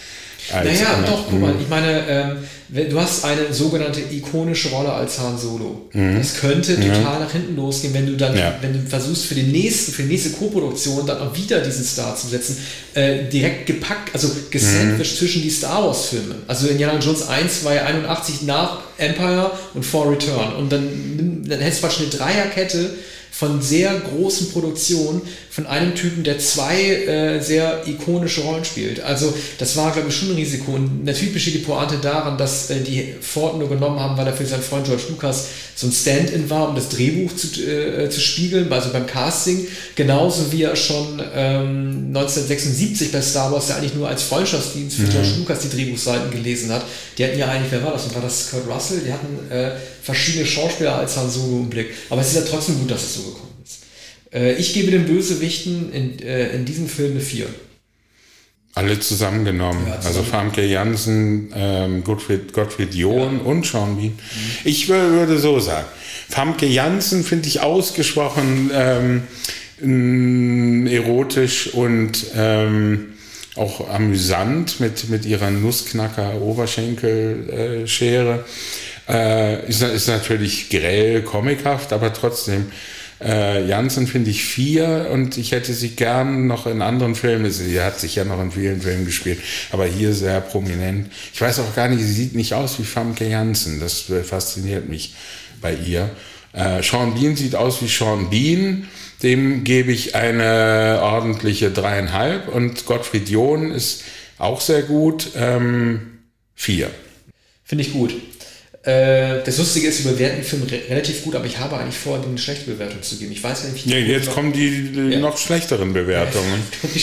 naja, 0.51 1.03
doch, 1.05 1.25
guck 1.29 1.39
mal, 1.39 1.53
mhm. 1.53 1.61
ich 1.61 1.67
meine, 1.67 2.03
ähm, 2.07 2.89
du 2.89 2.99
hast 2.99 3.25
eine 3.25 3.53
sogenannte 3.53 3.99
ikonische 3.99 4.69
Rolle 4.69 4.91
als 4.91 5.19
Han 5.19 5.37
Solo. 5.37 5.89
Mhm. 5.93 6.17
Das 6.17 6.35
könnte 6.35 6.75
total 6.75 7.19
nach 7.19 7.31
hinten 7.31 7.55
losgehen, 7.55 7.93
wenn 7.93 8.05
du 8.05 8.15
dann, 8.15 8.37
ja. 8.37 8.55
wenn 8.61 8.73
du 8.73 8.79
versuchst 8.87 9.25
für 9.25 9.35
den 9.35 9.51
nächsten, 9.51 9.91
für 9.91 10.03
die 10.03 10.09
nächste 10.09 10.31
Co-Produktion 10.31 11.05
dann 11.05 11.19
auch 11.19 11.35
wieder 11.35 11.59
diesen 11.61 11.83
Star 11.83 12.15
zu 12.15 12.27
setzen, 12.27 12.57
äh, 12.93 13.23
direkt 13.31 13.65
gepackt, 13.65 14.13
also 14.13 14.29
gesandwiched 14.49 15.13
mhm. 15.13 15.17
zwischen 15.17 15.41
die 15.41 15.49
Star 15.49 15.85
Wars 15.85 16.07
Filme. 16.07 16.35
Also 16.47 16.67
Indiana 16.67 16.99
Jones 16.99 17.27
1 17.27 17.63
war 17.65 17.75
ja 17.75 17.85
81 17.85 18.43
nach 18.43 18.79
Empire 18.97 19.51
und 19.73 19.85
For 19.85 20.11
Return. 20.11 20.55
Und 20.55 20.71
dann, 20.71 21.43
dann 21.47 21.59
hättest 21.59 21.83
du 21.83 21.87
fast 21.87 21.99
eine 21.99 22.09
Dreierkette 22.09 22.91
von 23.31 23.61
sehr 23.61 23.93
großen 23.93 24.51
Produktionen 24.51 25.21
von 25.49 25.65
einem 25.65 25.95
Typen, 25.95 26.23
der 26.23 26.37
zwei 26.37 26.79
äh, 26.79 27.41
sehr 27.41 27.87
ikonische 27.87 28.41
Rollen 28.41 28.63
spielt. 28.63 29.01
Also 29.01 29.33
das 29.57 29.75
war, 29.77 29.91
glaube 29.91 30.09
ich, 30.09 30.15
schon 30.15 30.29
ein 30.29 30.35
Risiko. 30.35 30.73
Und 30.73 31.03
natürlich 31.03 31.33
besteht 31.33 31.55
die 31.55 31.59
Pointe 31.59 31.97
daran, 31.97 32.37
dass 32.37 32.69
äh, 32.69 32.81
die 32.81 33.15
Ford 33.19 33.57
nur 33.57 33.67
genommen 33.67 33.99
haben, 33.99 34.15
weil 34.15 34.27
er 34.27 34.33
für 34.33 34.45
seinen 34.45 34.61
Freund 34.61 34.85
George 34.85 35.03
Lucas 35.09 35.47
so 35.75 35.87
ein 35.87 35.91
Stand-in 35.91 36.49
war, 36.51 36.69
um 36.69 36.75
das 36.75 36.89
Drehbuch 36.89 37.35
zu, 37.35 37.47
äh, 37.65 38.09
zu 38.09 38.19
spiegeln, 38.19 38.71
also 38.71 38.91
beim 38.91 39.07
Casting. 39.07 39.67
Genauso 39.95 40.51
wie 40.51 40.63
er 40.63 40.75
schon 40.75 41.19
ähm, 41.33 42.07
1976 42.09 43.11
bei 43.11 43.21
Star 43.21 43.51
Wars 43.51 43.69
ja 43.69 43.77
eigentlich 43.77 43.95
nur 43.95 44.07
als 44.07 44.21
Freundschaftsdienst 44.21 44.97
für 44.97 45.03
mhm. 45.03 45.09
George 45.09 45.29
Lucas 45.39 45.59
die 45.59 45.69
Drehbuchseiten 45.69 46.29
gelesen 46.29 46.71
hat. 46.71 46.85
Die 47.17 47.23
hatten 47.23 47.39
ja 47.39 47.47
eigentlich, 47.47 47.71
wer 47.71 47.83
war 47.83 47.93
das? 47.93 48.05
Und 48.05 48.13
war 48.13 48.21
das 48.21 48.51
Kurt 48.51 48.67
Russell? 48.67 49.01
Die 49.03 49.11
hatten 49.11 49.51
äh, 49.51 49.71
verschiedene 50.03 50.45
Schauspieler 50.45 50.95
als 50.95 51.17
Han 51.17 51.29
Solo 51.29 51.57
im 51.57 51.69
Blick. 51.69 51.87
Aber 52.11 52.21
es 52.21 52.27
ist 52.27 52.35
ja 52.35 52.41
trotzdem 52.41 52.77
gut, 52.79 52.91
dass 52.91 53.01
es 53.01 53.15
so 53.15 53.21
gekommen 53.23 53.43
ist. 53.43 53.48
Äh, 54.33 54.53
ich 54.53 54.73
gebe 54.73 54.89
den 54.91 55.05
Bösewichten 55.05 55.93
in, 55.93 56.19
äh, 56.19 56.55
in 56.55 56.65
diesem 56.65 56.87
Film 56.87 57.11
eine 57.11 57.21
4. 57.21 57.45
Alle 58.75 58.99
zusammengenommen. 58.99 59.87
Ja, 59.87 59.95
also 60.05 60.21
Famke 60.23 60.63
Janssen, 60.63 61.51
ähm, 61.55 62.03
Gottfried, 62.03 62.53
Gottfried 62.53 62.93
John 62.93 63.39
ja. 63.39 63.45
und 63.45 63.65
Sean 63.65 63.95
Bean. 63.97 64.11
Mhm. 64.11 64.17
Ich 64.63 64.89
würde 64.89 65.39
so 65.39 65.59
sagen, 65.59 65.87
Famke 66.29 66.67
Janssen 66.67 67.23
finde 67.23 67.47
ich 67.47 67.61
ausgesprochen 67.61 68.69
ähm, 69.81 70.85
erotisch 70.87 71.73
und 71.73 72.27
ähm, 72.35 73.13
auch 73.55 73.89
amüsant 73.89 74.79
mit, 74.79 75.09
mit 75.09 75.25
ihrer 75.25 75.49
Nussknacker-Oberschenkelschere. 75.49 78.45
Äh, 79.09 79.67
ist, 79.67 79.81
ist 79.81 80.07
natürlich 80.07 80.69
grell, 80.69 81.23
comichaft, 81.23 81.91
aber 81.91 82.13
trotzdem. 82.13 82.71
Äh, 83.21 83.67
Janssen 83.67 84.07
finde 84.07 84.31
ich 84.31 84.43
vier 84.43 85.09
und 85.11 85.37
ich 85.37 85.51
hätte 85.51 85.73
sie 85.73 85.89
gern 85.89 86.47
noch 86.47 86.67
in 86.67 86.81
anderen 86.81 87.15
Filmen. 87.15 87.51
Sie 87.51 87.81
hat 87.81 87.99
sich 87.99 88.15
ja 88.15 88.23
noch 88.23 88.41
in 88.41 88.51
vielen 88.51 88.81
Filmen 88.81 89.05
gespielt, 89.05 89.39
aber 89.71 89.85
hier 89.85 90.13
sehr 90.13 90.39
prominent. 90.41 91.11
Ich 91.33 91.41
weiß 91.41 91.59
auch 91.59 91.75
gar 91.75 91.89
nicht, 91.89 92.01
sie 92.01 92.13
sieht 92.13 92.35
nicht 92.35 92.53
aus 92.53 92.79
wie 92.79 92.83
Famke 92.83 93.27
Janssen. 93.27 93.79
Das 93.79 94.05
fasziniert 94.23 94.87
mich 94.87 95.15
bei 95.61 95.73
ihr. 95.73 96.09
Äh, 96.53 96.81
Sean 96.81 97.13
Bean 97.13 97.35
sieht 97.35 97.55
aus 97.55 97.81
wie 97.81 97.87
Sean 97.87 98.29
Bean. 98.29 98.87
Dem 99.21 99.65
gebe 99.65 99.91
ich 99.91 100.15
eine 100.15 100.99
ordentliche 101.01 101.71
dreieinhalb 101.71 102.47
und 102.47 102.85
Gottfried 102.85 103.27
John 103.27 103.71
ist 103.71 104.03
auch 104.37 104.61
sehr 104.61 104.83
gut. 104.83 105.31
Ähm, 105.35 106.19
vier. 106.55 106.89
Finde 107.65 107.83
ich 107.83 107.91
gut. 107.91 108.15
Äh, 108.83 109.43
das 109.43 109.57
Lustige 109.57 109.87
ist, 109.89 110.05
wir 110.05 110.13
bewerten 110.13 110.37
den 110.37 110.45
Film 110.45 110.63
re 110.63 110.79
relativ 110.89 111.23
gut, 111.23 111.35
aber 111.35 111.45
ich 111.45 111.57
habe 111.57 111.77
eigentlich 111.77 111.97
vor, 111.97 112.23
eine 112.23 112.37
schlechte 112.37 112.71
Bewertung 112.71 113.01
zu 113.01 113.17
geben. 113.17 113.33
Ich 113.33 113.43
weiß 113.43 113.65
nicht, 113.65 113.85
ja, 113.85 113.97
jetzt 113.97 114.31
kommen 114.31 114.53
die, 114.53 114.93
die 114.93 115.13
ja. 115.15 115.19
noch 115.19 115.37
schlechteren 115.37 115.91
Bewertungen. 115.91 116.63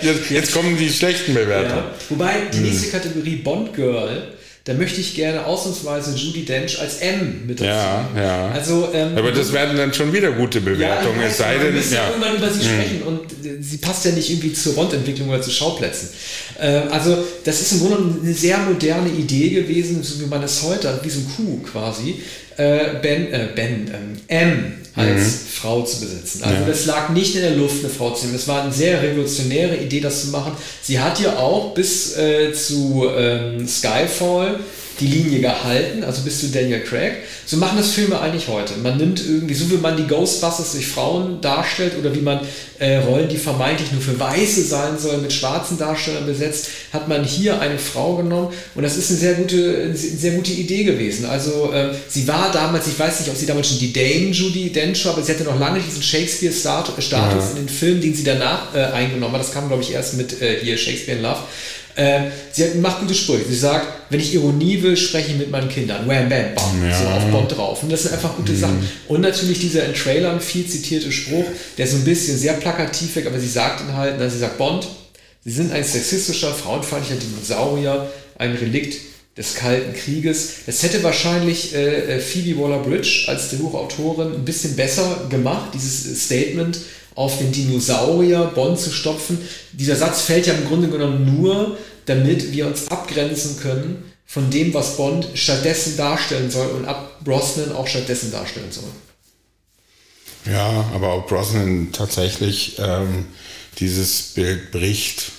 jetzt, 0.00 0.30
jetzt, 0.30 0.52
kommen 0.54 0.78
die 0.78 0.88
schlechten 0.88 1.34
Bewertungen. 1.34 1.84
Ja. 1.84 1.94
Wobei 2.08 2.32
die 2.50 2.58
hm. 2.58 2.64
nächste 2.64 2.88
Kategorie 2.88 3.36
Bond 3.36 3.74
Girl, 3.74 4.28
da 4.68 4.74
möchte 4.74 5.00
ich 5.00 5.14
gerne 5.14 5.46
ausnahmsweise 5.46 6.14
Judy 6.14 6.44
Dench 6.44 6.78
als 6.78 6.98
M 6.98 7.46
mit 7.46 7.58
dazu. 7.58 7.70
Ja, 7.70 8.06
ja. 8.14 8.50
Also, 8.50 8.90
ähm, 8.92 9.16
Aber 9.16 9.32
das 9.32 9.50
werden 9.50 9.78
dann 9.78 9.94
schon 9.94 10.12
wieder 10.12 10.30
gute 10.32 10.60
Bewertungen, 10.60 11.22
ja, 11.22 11.26
es 11.26 11.38
sei 11.38 11.56
denn, 11.56 11.74
ja. 11.90 12.10
irgendwann 12.10 12.36
über 12.36 12.50
sie 12.50 12.58
mhm. 12.58 12.72
sprechen 12.74 13.02
und 13.04 13.46
äh, 13.46 13.62
sie 13.62 13.78
passt 13.78 14.04
ja 14.04 14.10
nicht 14.10 14.28
irgendwie 14.28 14.52
zur 14.52 14.74
Bond-Entwicklung 14.74 15.30
oder 15.30 15.40
zu 15.40 15.50
Schauplätzen. 15.50 16.10
Äh, 16.60 16.82
also, 16.90 17.16
das 17.44 17.62
ist 17.62 17.72
im 17.72 17.80
Grunde 17.80 18.20
eine 18.22 18.34
sehr 18.34 18.58
moderne 18.58 19.08
Idee 19.08 19.48
gewesen, 19.48 20.02
so 20.02 20.20
wie 20.20 20.26
man 20.26 20.42
es 20.42 20.62
heute 20.62 20.90
hat, 20.90 21.02
wie 21.02 21.08
so 21.08 21.20
ein 21.20 21.32
Kuh 21.34 21.60
quasi. 21.62 22.16
Äh, 22.58 22.98
ben, 23.00 23.32
äh, 23.32 23.48
Ben, 23.54 23.88
ähm, 23.88 24.20
M 24.26 24.74
als 24.96 25.20
mhm. 25.20 25.48
Frau 25.48 25.82
zu 25.82 26.00
besitzen. 26.00 26.42
Also 26.42 26.62
ja. 26.62 26.66
das 26.66 26.86
lag 26.86 27.10
nicht 27.10 27.36
in 27.36 27.42
der 27.42 27.52
Luft, 27.52 27.84
eine 27.84 27.92
Frau 27.92 28.10
zu 28.10 28.26
nehmen. 28.26 28.36
Es 28.36 28.48
war 28.48 28.62
eine 28.62 28.72
sehr 28.72 29.00
revolutionäre 29.00 29.76
Idee, 29.76 30.00
das 30.00 30.22
zu 30.22 30.28
machen. 30.28 30.52
Sie 30.82 30.98
hat 30.98 31.20
ja 31.20 31.36
auch 31.36 31.72
bis 31.72 32.16
äh, 32.16 32.52
zu 32.52 33.06
ähm, 33.16 33.68
Skyfall 33.68 34.58
die 35.00 35.06
Linie 35.06 35.40
gehalten, 35.40 36.02
also 36.04 36.22
bis 36.22 36.40
zu 36.40 36.48
Daniel 36.48 36.80
Craig. 36.80 37.18
So 37.46 37.56
machen 37.56 37.78
das 37.78 37.90
Filme 37.90 38.20
eigentlich 38.20 38.48
heute. 38.48 38.74
Man 38.82 38.96
nimmt 38.96 39.24
irgendwie, 39.24 39.54
so 39.54 39.70
wie 39.70 39.76
man 39.76 39.96
die 39.96 40.06
Ghostbusters 40.06 40.72
durch 40.72 40.86
Frauen 40.86 41.40
darstellt 41.40 41.94
oder 41.98 42.14
wie 42.14 42.20
man 42.20 42.40
äh, 42.78 42.96
Rollen, 42.96 43.28
die 43.28 43.36
vermeintlich 43.36 43.92
nur 43.92 44.00
für 44.00 44.18
Weiße 44.18 44.62
sein 44.62 44.98
sollen, 44.98 45.22
mit 45.22 45.32
schwarzen 45.32 45.78
Darstellern 45.78 46.26
besetzt, 46.26 46.68
hat 46.92 47.08
man 47.08 47.24
hier 47.24 47.60
eine 47.60 47.78
Frau 47.78 48.16
genommen 48.16 48.52
und 48.74 48.82
das 48.82 48.96
ist 48.96 49.10
eine 49.10 49.18
sehr 49.18 49.34
gute, 49.34 49.82
eine 49.84 49.96
sehr 49.96 50.32
gute 50.32 50.52
Idee 50.52 50.84
gewesen. 50.84 51.26
Also 51.26 51.72
äh, 51.72 51.94
sie 52.08 52.26
war 52.26 52.50
damals, 52.52 52.86
ich 52.86 52.98
weiß 52.98 53.20
nicht, 53.20 53.30
ob 53.30 53.36
sie 53.36 53.46
damals 53.46 53.68
schon 53.68 53.78
die 53.78 53.92
Dame 53.92 54.30
Judy 54.30 54.70
Dench 54.70 55.04
war, 55.04 55.12
aber 55.12 55.22
sie 55.22 55.32
hatte 55.32 55.44
noch 55.44 55.58
lange 55.58 55.80
diesen 55.80 56.02
Shakespeare-Status 56.02 57.10
ja. 57.10 57.40
in 57.50 57.66
den 57.66 57.68
Filmen, 57.68 58.00
den 58.00 58.14
sie 58.14 58.24
danach 58.24 58.74
äh, 58.74 58.84
eingenommen 58.84 59.34
hat. 59.34 59.40
Das 59.40 59.52
kam, 59.52 59.68
glaube 59.68 59.82
ich, 59.82 59.92
erst 59.92 60.14
mit 60.14 60.40
äh, 60.40 60.58
hier 60.62 60.76
Shakespeare 60.76 61.18
in 61.18 61.22
Love. 61.22 61.40
Äh, 61.98 62.30
sie 62.52 62.64
hat, 62.64 62.74
macht 62.76 63.00
gute 63.00 63.14
Sprüche. 63.14 63.44
Sie 63.48 63.56
sagt, 63.56 63.86
wenn 64.10 64.20
ich 64.20 64.32
Ironie 64.32 64.82
will, 64.82 64.96
spreche 64.96 65.32
ich 65.32 65.38
mit 65.38 65.50
meinen 65.50 65.68
Kindern. 65.68 66.08
Wham, 66.08 66.28
bam, 66.28 66.54
bam. 66.54 66.88
Ja. 66.88 66.98
So 66.98 67.06
auf 67.08 67.24
Bond 67.30 67.56
drauf. 67.56 67.82
Und 67.82 67.92
das 67.92 68.04
sind 68.04 68.14
einfach 68.14 68.36
gute 68.36 68.52
mhm. 68.52 68.60
Sachen. 68.60 68.88
Und 69.08 69.20
natürlich 69.20 69.58
dieser 69.58 69.84
in 69.84 69.94
Trailern 69.94 70.40
viel 70.40 70.66
zitierte 70.66 71.12
Spruch, 71.12 71.44
der 71.76 71.86
so 71.86 71.96
ein 71.96 72.04
bisschen 72.04 72.38
sehr 72.38 72.54
plakativ 72.54 73.14
wirkt, 73.16 73.28
aber 73.28 73.38
sie 73.38 73.48
sagt 73.48 73.80
ihn 73.82 73.94
halt, 73.94 74.14
na, 74.18 74.28
sie 74.28 74.38
sagt, 74.38 74.56
Bond, 74.58 74.86
Sie 75.48 75.54
sind 75.54 75.72
ein 75.72 75.82
sexistischer, 75.82 76.52
frauenfeindlicher 76.52 77.20
Dinosaurier, 77.20 78.10
ein 78.36 78.54
Relikt 78.54 79.00
des 79.36 79.54
Kalten 79.54 79.94
Krieges. 79.94 80.50
Es 80.66 80.82
hätte 80.82 81.02
wahrscheinlich 81.02 81.74
äh, 81.74 82.16
äh 82.16 82.20
Phoebe 82.20 82.60
Waller-Bridge 82.60 83.24
als 83.28 83.48
Drehbuchautorin 83.48 84.34
ein 84.34 84.44
bisschen 84.44 84.76
besser 84.76 85.26
gemacht, 85.30 85.70
dieses 85.72 86.24
Statement 86.26 86.78
auf 87.14 87.38
den 87.38 87.50
Dinosaurier 87.50 88.52
Bond 88.54 88.78
zu 88.78 88.90
stopfen. 88.90 89.38
Dieser 89.72 89.96
Satz 89.96 90.20
fällt 90.20 90.46
ja 90.46 90.52
im 90.52 90.66
Grunde 90.66 90.88
genommen 90.88 91.40
nur, 91.40 91.78
damit 92.08 92.52
wir 92.52 92.66
uns 92.66 92.88
abgrenzen 92.88 93.58
können 93.60 94.12
von 94.26 94.50
dem, 94.50 94.74
was 94.74 94.96
Bond 94.96 95.28
stattdessen 95.34 95.96
darstellen 95.96 96.50
soll 96.50 96.68
und 96.68 96.84
ab 96.84 97.24
Brosnan 97.24 97.72
auch 97.72 97.86
stattdessen 97.86 98.30
darstellen 98.30 98.70
soll. 98.70 98.90
Ja, 100.50 100.90
aber 100.94 101.16
ob 101.16 101.28
Brosnan 101.28 101.88
tatsächlich 101.92 102.78
ähm, 102.78 103.26
dieses 103.78 104.34
Bild 104.34 104.70
bricht, 104.70 105.32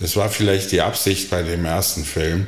das 0.00 0.16
war 0.16 0.30
vielleicht 0.30 0.72
die 0.72 0.80
Absicht 0.80 1.30
bei 1.30 1.42
dem 1.42 1.64
ersten 1.64 2.04
Film. 2.04 2.46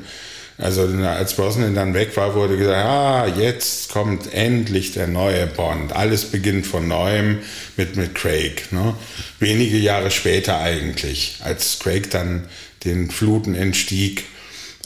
Also 0.60 0.82
als 0.82 1.34
Brosnan 1.34 1.74
dann 1.74 1.94
weg 1.94 2.14
war, 2.16 2.34
wurde 2.34 2.58
gesagt, 2.58 2.84
ah, 2.84 3.26
jetzt 3.26 3.90
kommt 3.90 4.32
endlich 4.34 4.92
der 4.92 5.06
neue 5.06 5.46
Bond. 5.46 5.94
Alles 5.94 6.26
beginnt 6.26 6.66
von 6.66 6.86
neuem 6.86 7.38
mit, 7.78 7.96
mit 7.96 8.14
Craig. 8.14 8.70
Ne? 8.70 8.94
Wenige 9.38 9.78
Jahre 9.78 10.10
später 10.10 10.58
eigentlich, 10.58 11.38
als 11.40 11.78
Craig 11.78 12.10
dann 12.10 12.46
den 12.84 13.10
Fluten 13.10 13.54
entstieg, 13.54 14.24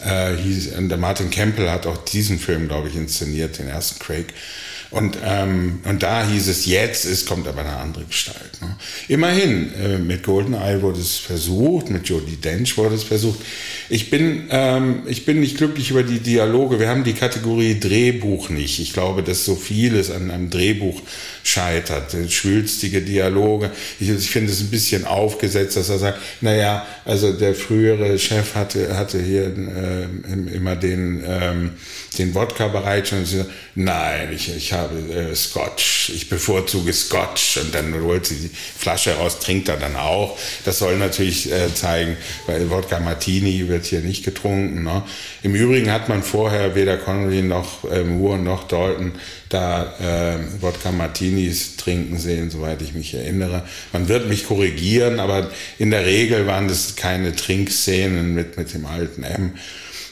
äh, 0.05 0.37
hieß, 0.37 0.73
der 0.77 0.99
Martin 0.99 1.31
Campbell 1.31 1.71
hat 1.71 1.87
auch 1.87 1.99
diesen 1.99 2.39
Film, 2.39 2.69
glaube 2.69 2.89
ich, 2.89 2.97
inszeniert, 2.97 3.59
den 3.59 3.69
ersten 3.69 4.01
Craig. 4.01 4.35
Und, 4.91 5.19
ähm, 5.25 5.81
und 5.85 6.05
da 6.05 6.25
hieß 6.25 6.47
es, 6.47 6.67
jetzt 6.67 7.05
es 7.05 7.27
kommt 7.27 7.49
aber 7.49 7.63
eine 7.63 7.77
andere 7.79 8.05
Gestalt. 8.05 8.61
Ne? 8.61 8.77
Immerhin, 9.09 9.75
äh, 9.75 9.99
mit 9.99 10.23
Goldeneye 10.23 10.83
wurde 10.83 11.01
es 11.01 11.17
versucht, 11.17 11.91
mit 11.91 12.09
Jodie 12.09 12.37
Dench 12.37 12.77
wurde 12.77 12.95
es 12.95 13.03
versucht. 13.03 13.41
Ich 13.89 14.09
bin, 14.09 14.45
ähm, 14.51 15.03
ich 15.07 15.25
bin 15.25 15.41
nicht 15.41 15.57
glücklich 15.57 15.91
über 15.91 16.05
die 16.05 16.21
Dialoge. 16.21 16.79
Wir 16.79 16.89
haben 16.89 17.03
die 17.03 17.15
Kategorie 17.15 17.81
Drehbuch 17.81 18.51
nicht. 18.51 18.79
Ich 18.79 18.93
glaube, 18.93 19.25
dass 19.25 19.45
so 19.45 19.57
vieles 19.57 20.13
an 20.13 20.31
einem 20.31 20.51
Drehbuch 20.51 21.03
scheitert. 21.45 22.17
Schwülstige 22.31 23.03
Dialoge. 23.03 23.71
Ich, 24.01 24.09
ich 24.09 24.31
finde 24.31 24.51
es 24.51 24.61
ein 24.61 24.71
bisschen 24.71 25.05
aufgesetzt, 25.05 25.77
dass 25.77 25.91
er 25.91 25.99
sagt, 25.99 26.19
naja, 26.41 26.87
also 27.05 27.33
der 27.33 27.55
frühere 27.55 28.19
Chef 28.19 28.55
hatte, 28.55 28.97
hatte 28.97 29.23
hier 29.23 29.45
äh, 29.45 30.55
immer 30.55 30.75
den, 30.75 31.23
ähm, 31.27 31.73
den 32.19 32.35
Wodka 32.35 32.69
bereit 32.69 33.13
und 33.13 33.27
sie 33.27 33.39
sagt, 33.39 33.51
nein, 33.75 34.31
ich, 34.35 34.57
ich 34.57 34.73
habe 34.73 34.97
äh, 35.13 35.35
Scotch, 35.35 36.11
ich 36.15 36.31
bevorzuge 36.31 36.93
Scotch 36.95 37.59
und 37.59 37.75
dann 37.75 37.95
holt 38.03 38.25
sie 38.25 38.37
die 38.37 38.51
Flasche 38.79 39.15
raus, 39.15 39.39
trinkt 39.39 39.69
er 39.69 39.77
dann 39.77 39.97
auch. 39.97 40.39
Das 40.65 40.79
soll 40.79 40.97
natürlich 40.97 41.53
äh, 41.53 41.73
zeigen, 41.75 42.17
weil 42.47 42.71
Wodka 42.71 43.01
Martini 43.01 43.69
wird 43.69 43.85
hier 43.85 44.01
nicht 44.01 44.25
getrunken. 44.25 44.83
Ne? 44.83 45.03
Im 45.43 45.55
Übrigen 45.55 45.93
hat 45.93 46.09
man 46.09 46.23
vorher 46.23 46.75
weder 46.75 46.97
Connery 46.97 47.43
noch 47.43 47.85
äh, 47.91 48.03
Moore 48.03 48.39
noch 48.39 48.67
Dalton 48.67 49.13
da 49.55 49.95
äh, 50.01 50.63
Wodka 50.63 50.91
Martinis 51.35 51.77
trinken 51.77 52.19
sehen, 52.19 52.51
soweit 52.51 52.81
ich 52.83 52.95
mich 52.95 53.15
erinnere. 53.15 53.65
Man 53.93 54.09
wird 54.09 54.29
mich 54.29 54.47
korrigieren, 54.47 55.19
aber 55.19 55.51
in 55.79 55.91
der 55.91 56.07
Regel 56.07 56.47
waren 56.47 56.69
das 56.69 56.97
keine 56.97 57.35
Trinkszenen 57.35 58.35
mit, 58.35 58.57
mit 58.57 58.73
dem 58.73 58.87
alten 58.87 59.25
M. 59.25 59.53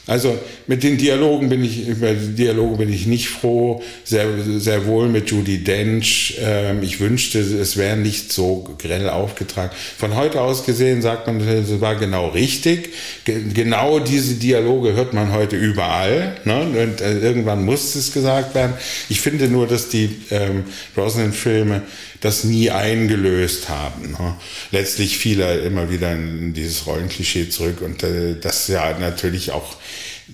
Also 0.05 0.37
mit 0.67 0.83
den 0.83 0.97
Dialogen 0.97 1.47
bin 1.47 1.63
ich, 1.63 1.87
über 1.87 2.11
die 2.11 2.33
Dialoge 2.33 2.75
bin 2.75 2.91
ich 2.91 3.05
nicht 3.05 3.29
froh, 3.29 3.81
sehr, 4.03 4.27
sehr 4.57 4.85
wohl 4.85 5.07
mit 5.07 5.31
Judy 5.31 5.63
Dench. 5.63 6.37
Ähm, 6.41 6.83
ich 6.83 6.99
wünschte, 6.99 7.39
es 7.39 7.77
wäre 7.77 7.95
nicht 7.95 8.33
so 8.33 8.75
grell 8.79 9.07
aufgetragen. 9.09 9.71
Von 9.97 10.17
heute 10.17 10.41
aus 10.41 10.65
gesehen 10.65 11.01
sagt 11.01 11.27
man, 11.27 11.39
es 11.39 11.79
war 11.79 11.95
genau 11.95 12.27
richtig. 12.27 12.89
genau 13.23 13.99
diese 13.99 14.35
Dialoge 14.35 14.91
hört 14.91 15.13
man 15.13 15.31
heute 15.31 15.55
überall. 15.55 16.35
Ne? 16.43 16.63
Und 16.63 16.99
äh, 16.99 17.19
irgendwann 17.19 17.63
muss 17.63 17.95
es 17.95 18.11
gesagt 18.11 18.55
werden. 18.55 18.73
Ich 19.07 19.21
finde 19.21 19.47
nur, 19.47 19.67
dass 19.67 19.87
die 19.87 20.09
ähm, 20.31 20.65
Brosnan-Filme 21.13 21.83
das 22.21 22.43
nie 22.43 22.69
eingelöst 22.69 23.69
haben. 23.69 24.11
Ne? 24.11 24.35
Letztlich 24.71 25.17
fiel 25.17 25.41
er 25.41 25.63
immer 25.63 25.89
wieder 25.89 26.13
in 26.13 26.53
dieses 26.53 26.85
Rollenklischee 26.87 27.49
zurück 27.49 27.81
und 27.81 28.03
äh, 28.03 28.35
das 28.39 28.67
ja 28.67 28.97
natürlich 28.99 29.51
auch 29.51 29.75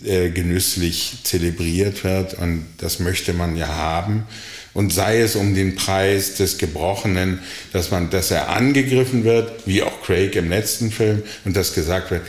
äh, 0.03 0.29
genüsslich 0.29 1.17
zelebriert 1.23 2.03
wird 2.03 2.35
und 2.35 2.65
das 2.77 2.99
möchte 2.99 3.33
man 3.33 3.55
ja 3.55 3.67
haben. 3.67 4.23
Und 4.73 4.93
sei 4.93 5.19
es 5.19 5.35
um 5.35 5.55
den 5.55 5.75
Preis 5.75 6.35
des 6.35 6.57
Gebrochenen, 6.59 7.39
dass 7.73 7.89
man, 7.91 8.11
dass 8.11 8.29
er 8.31 8.49
angegriffen 8.49 9.23
wird, 9.23 9.65
wie 9.65 9.81
auch 9.81 10.03
Craig 10.03 10.35
im 10.35 10.49
letzten 10.49 10.91
Film, 10.91 11.23
und 11.43 11.57
dass 11.57 11.73
gesagt 11.73 12.11
wird, 12.11 12.21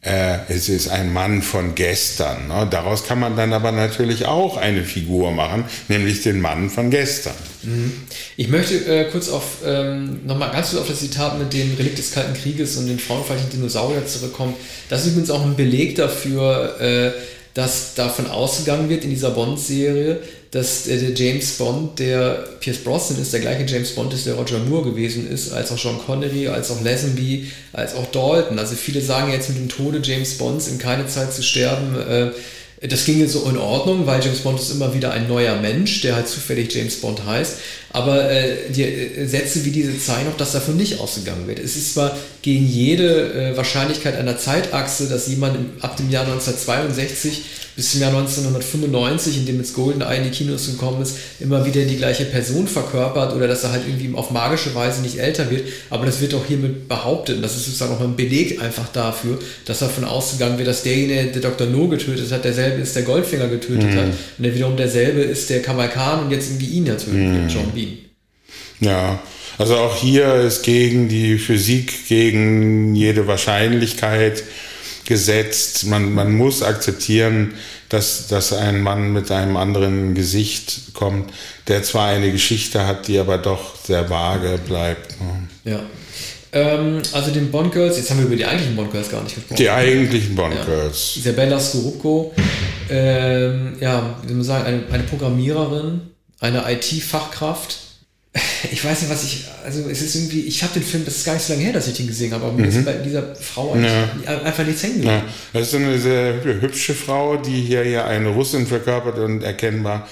äh, 0.00 0.38
es 0.48 0.68
ist 0.68 0.88
ein 0.88 1.12
Mann 1.12 1.42
von 1.42 1.74
gestern. 1.74 2.48
Ne? 2.48 2.68
Daraus 2.70 3.04
kann 3.04 3.18
man 3.18 3.36
dann 3.36 3.52
aber 3.52 3.72
natürlich 3.72 4.26
auch 4.26 4.56
eine 4.56 4.84
Figur 4.84 5.32
machen, 5.32 5.64
nämlich 5.88 6.22
den 6.22 6.40
Mann 6.40 6.70
von 6.70 6.90
gestern. 6.90 7.34
Mhm. 7.64 7.92
Ich 8.36 8.48
möchte 8.48 8.76
äh, 8.86 9.10
kurz 9.10 9.28
auf, 9.28 9.58
ähm, 9.64 10.20
nochmal 10.24 10.52
ganz 10.52 10.70
kurz 10.70 10.82
auf 10.82 10.88
das 10.88 11.00
Zitat 11.00 11.38
mit 11.38 11.52
dem 11.52 11.74
Relikt 11.76 11.98
des 11.98 12.12
Kalten 12.12 12.34
Krieges 12.34 12.76
und 12.76 12.86
den 12.86 13.00
frauenfeindlichen 13.00 13.58
Dinosaurier 13.58 14.06
zurückkommen. 14.06 14.54
Das 14.88 15.02
ist 15.02 15.08
übrigens 15.08 15.30
auch 15.30 15.44
ein 15.44 15.56
Beleg 15.56 15.96
dafür, 15.96 16.80
äh, 16.80 17.10
dass 17.54 17.94
davon 17.94 18.28
ausgegangen 18.28 18.88
wird 18.88 19.02
in 19.02 19.10
dieser 19.10 19.30
Bond-Serie, 19.30 20.20
dass 20.50 20.84
der, 20.84 20.96
der, 20.96 21.12
James 21.12 21.52
Bond, 21.52 21.98
der 21.98 22.44
Pierce 22.60 22.78
Brosnan 22.78 23.20
ist, 23.20 23.32
der 23.32 23.40
gleiche 23.40 23.64
James 23.66 23.90
Bond 23.90 24.14
ist, 24.14 24.26
der 24.26 24.34
Roger 24.34 24.58
Moore 24.58 24.90
gewesen 24.90 25.30
ist, 25.30 25.52
als 25.52 25.70
auch 25.70 25.78
John 25.78 25.98
Connery, 26.04 26.48
als 26.48 26.70
auch 26.70 26.82
Lazenby, 26.82 27.50
als 27.72 27.94
auch 27.94 28.10
Dalton. 28.10 28.58
Also 28.58 28.74
viele 28.74 29.00
sagen 29.00 29.30
jetzt 29.30 29.50
mit 29.50 29.58
dem 29.58 29.68
Tode 29.68 30.00
James 30.02 30.38
Bonds 30.38 30.68
in 30.68 30.78
keine 30.78 31.06
Zeit 31.06 31.32
zu 31.34 31.42
sterben, 31.42 31.94
äh, 31.96 32.30
das 32.80 33.04
ginge 33.04 33.26
so 33.28 33.48
in 33.50 33.56
Ordnung, 33.56 34.06
weil 34.06 34.22
James 34.22 34.38
Bond 34.40 34.60
ist 34.60 34.70
immer 34.70 34.94
wieder 34.94 35.10
ein 35.10 35.26
neuer 35.26 35.56
Mensch, 35.56 36.00
der 36.02 36.14
halt 36.14 36.28
zufällig 36.28 36.72
James 36.72 37.00
Bond 37.00 37.24
heißt. 37.26 37.56
Aber 37.90 38.30
äh, 38.30 38.70
die 38.70 38.84
äh, 38.84 39.26
Sätze 39.26 39.64
wie 39.64 39.70
diese 39.70 39.98
zeigen 39.98 40.28
auch, 40.28 40.36
dass 40.36 40.52
davon 40.52 40.76
nicht 40.76 41.00
ausgegangen 41.00 41.48
wird. 41.48 41.58
Es 41.58 41.74
ist 41.74 41.94
zwar 41.94 42.16
gegen 42.42 42.68
jede 42.68 43.32
äh, 43.32 43.56
Wahrscheinlichkeit 43.56 44.16
einer 44.16 44.38
Zeitachse, 44.38 45.08
dass 45.08 45.26
jemand 45.26 45.56
im, 45.56 45.66
ab 45.80 45.96
dem 45.96 46.08
Jahr 46.08 46.24
1962 46.24 47.42
bis 47.78 47.92
zum 47.92 48.00
Jahr 48.00 48.10
1995, 48.10 49.36
in 49.36 49.46
dem 49.46 49.58
jetzt 49.58 49.72
GoldenEye 49.72 50.16
in 50.16 50.24
die 50.24 50.30
Kinos 50.30 50.66
gekommen 50.66 51.00
ist, 51.00 51.16
immer 51.38 51.64
wieder 51.64 51.82
die 51.82 51.96
gleiche 51.96 52.24
Person 52.24 52.66
verkörpert 52.66 53.36
oder 53.36 53.46
dass 53.46 53.62
er 53.62 53.70
halt 53.70 53.82
irgendwie 53.86 54.12
auf 54.16 54.32
magische 54.32 54.74
Weise 54.74 55.00
nicht 55.00 55.20
älter 55.20 55.48
wird. 55.48 55.68
Aber 55.88 56.04
das 56.04 56.20
wird 56.20 56.34
auch 56.34 56.44
hiermit 56.44 56.88
behauptet. 56.88 57.36
Und 57.36 57.42
das 57.42 57.54
ist 57.54 57.66
sozusagen 57.66 57.94
auch 57.94 58.00
ein 58.00 58.16
Beleg 58.16 58.60
einfach 58.60 58.88
dafür, 58.88 59.38
dass 59.64 59.78
davon 59.78 60.04
ausgegangen 60.04 60.58
wird, 60.58 60.66
dass 60.66 60.82
derjenige, 60.82 61.30
der 61.30 61.40
Dr. 61.40 61.68
No 61.68 61.86
getötet 61.86 62.32
hat, 62.32 62.44
derselbe 62.44 62.82
ist, 62.82 62.96
der 62.96 63.04
Goldfinger 63.04 63.46
getötet 63.46 63.92
mhm. 63.92 63.96
hat. 63.96 64.06
Und 64.06 64.44
der 64.44 64.56
wiederum 64.56 64.76
derselbe 64.76 65.20
ist, 65.20 65.48
der 65.48 65.62
Kamal 65.62 65.88
Khan 65.88 66.24
und 66.24 66.32
jetzt 66.32 66.50
irgendwie 66.50 66.78
ihn 66.78 66.86
tötet, 66.86 67.14
mhm. 67.14 67.48
John 67.48 67.70
Bean. 67.72 67.98
Ja, 68.80 69.22
also 69.56 69.76
auch 69.76 69.94
hier 69.94 70.34
ist 70.34 70.64
gegen 70.64 71.08
die 71.08 71.38
Physik, 71.38 72.08
gegen 72.08 72.96
jede 72.96 73.28
Wahrscheinlichkeit 73.28 74.42
gesetzt. 75.08 75.86
Man, 75.86 76.12
man 76.12 76.36
muss 76.36 76.62
akzeptieren, 76.62 77.54
dass, 77.88 78.28
dass 78.28 78.52
ein 78.52 78.82
Mann 78.82 79.14
mit 79.14 79.30
einem 79.30 79.56
anderen 79.56 80.14
Gesicht 80.14 80.92
kommt, 80.92 81.32
der 81.66 81.82
zwar 81.82 82.08
eine 82.08 82.30
Geschichte 82.30 82.86
hat, 82.86 83.08
die 83.08 83.18
aber 83.18 83.38
doch 83.38 83.74
sehr 83.82 84.10
vage 84.10 84.58
bleibt. 84.68 85.16
Ne? 85.20 85.72
Ja. 85.72 85.80
Ähm, 86.52 87.00
also 87.12 87.30
den 87.30 87.50
Bond 87.50 87.72
Girls, 87.72 87.96
jetzt 87.96 88.10
haben 88.10 88.18
wir 88.18 88.26
über 88.26 88.36
die 88.36 88.44
eigentlichen 88.44 88.76
Bond 88.76 88.92
Girls 88.92 89.10
gar 89.10 89.22
nicht 89.22 89.34
gesprochen. 89.34 89.56
Die 89.56 89.70
eigentlichen 89.70 90.34
Bond 90.34 90.54
ja. 90.54 90.64
Girls. 90.64 91.16
Isabella 91.16 91.58
Skorupko, 91.58 92.34
ähm, 92.90 93.76
ja, 93.80 94.18
wie 94.22 94.28
soll 94.28 94.36
man 94.36 94.44
sagen, 94.44 94.66
eine, 94.66 94.82
eine 94.92 95.02
Programmiererin, 95.04 96.02
eine 96.40 96.70
IT-Fachkraft. 96.70 97.78
Ich 98.70 98.84
weiß 98.84 99.02
nicht, 99.02 99.10
was 99.10 99.24
ich, 99.24 99.44
also 99.64 99.88
es 99.88 100.02
ist 100.02 100.14
irgendwie, 100.14 100.40
ich 100.42 100.62
habe 100.62 100.74
den 100.74 100.82
Film, 100.82 101.04
das 101.04 101.16
ist 101.16 101.24
gar 101.24 101.34
nicht 101.34 101.44
so 101.44 101.52
lange 101.52 101.64
her, 101.64 101.72
dass 101.72 101.88
ich 101.88 101.96
den 101.96 102.06
gesehen 102.06 102.32
habe, 102.32 102.44
aber 102.46 102.54
mir 102.54 102.66
ist 102.66 102.76
mhm. 102.76 102.84
bei 102.84 102.94
dieser 102.94 103.34
Frau 103.34 103.76
ja. 103.76 104.42
einfach 104.42 104.64
nichts 104.64 104.82
hängen 104.82 105.02
ja. 105.02 105.22
Das 105.52 105.68
ist 105.68 105.74
eine 105.74 105.98
sehr 105.98 106.42
hübsche 106.42 106.94
Frau, 106.94 107.36
die 107.36 107.62
hier 107.62 107.84
ja 107.84 108.06
eine 108.06 108.28
Russin 108.28 108.66
verkörpert 108.66 109.18
und 109.18 109.42
erkennbar 109.42 110.08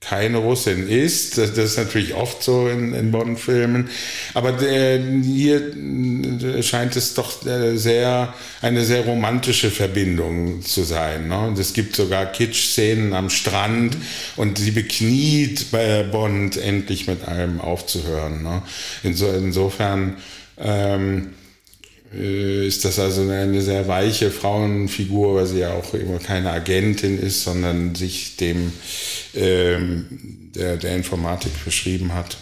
keine 0.00 0.38
Russin 0.38 0.88
ist. 0.88 1.36
Das, 1.36 1.52
das 1.52 1.72
ist 1.72 1.76
natürlich 1.76 2.14
oft 2.14 2.42
so 2.42 2.68
in, 2.68 2.94
in 2.94 3.10
Bond-Filmen. 3.10 3.90
Aber 4.32 4.52
der, 4.52 4.98
hier 4.98 5.74
scheint 6.62 6.96
es 6.96 7.14
doch 7.14 7.44
äh, 7.46 7.76
sehr, 7.76 8.32
eine 8.62 8.84
sehr 8.84 9.04
romantische 9.04 9.70
Verbindung 9.70 10.62
zu 10.62 10.84
sein. 10.84 11.28
Ne? 11.28 11.38
Und 11.38 11.58
es 11.58 11.74
gibt 11.74 11.94
sogar 11.94 12.26
Kitsch-Szenen 12.26 13.12
am 13.12 13.28
Strand 13.28 13.96
und 14.36 14.58
sie 14.58 14.70
bekniet 14.70 15.70
bei 15.70 16.02
Bond 16.02 16.56
endlich 16.56 17.06
mit 17.06 17.28
allem 17.28 17.60
aufzuhören. 17.60 18.42
Ne? 18.42 18.62
Inso, 19.02 19.30
insofern 19.30 20.16
ähm, 20.58 21.18
äh, 21.18 21.39
ist 22.12 22.84
das 22.84 22.98
also 22.98 23.22
eine 23.22 23.62
sehr 23.62 23.86
weiche 23.86 24.30
Frauenfigur, 24.30 25.36
weil 25.36 25.46
sie 25.46 25.60
ja 25.60 25.74
auch 25.74 25.94
immer 25.94 26.18
keine 26.18 26.50
Agentin 26.50 27.18
ist, 27.18 27.44
sondern 27.44 27.94
sich 27.94 28.36
dem 28.36 28.72
ähm, 29.34 30.06
der, 30.54 30.76
der 30.76 30.96
Informatik 30.96 31.52
verschrieben 31.52 32.12
hat. 32.14 32.36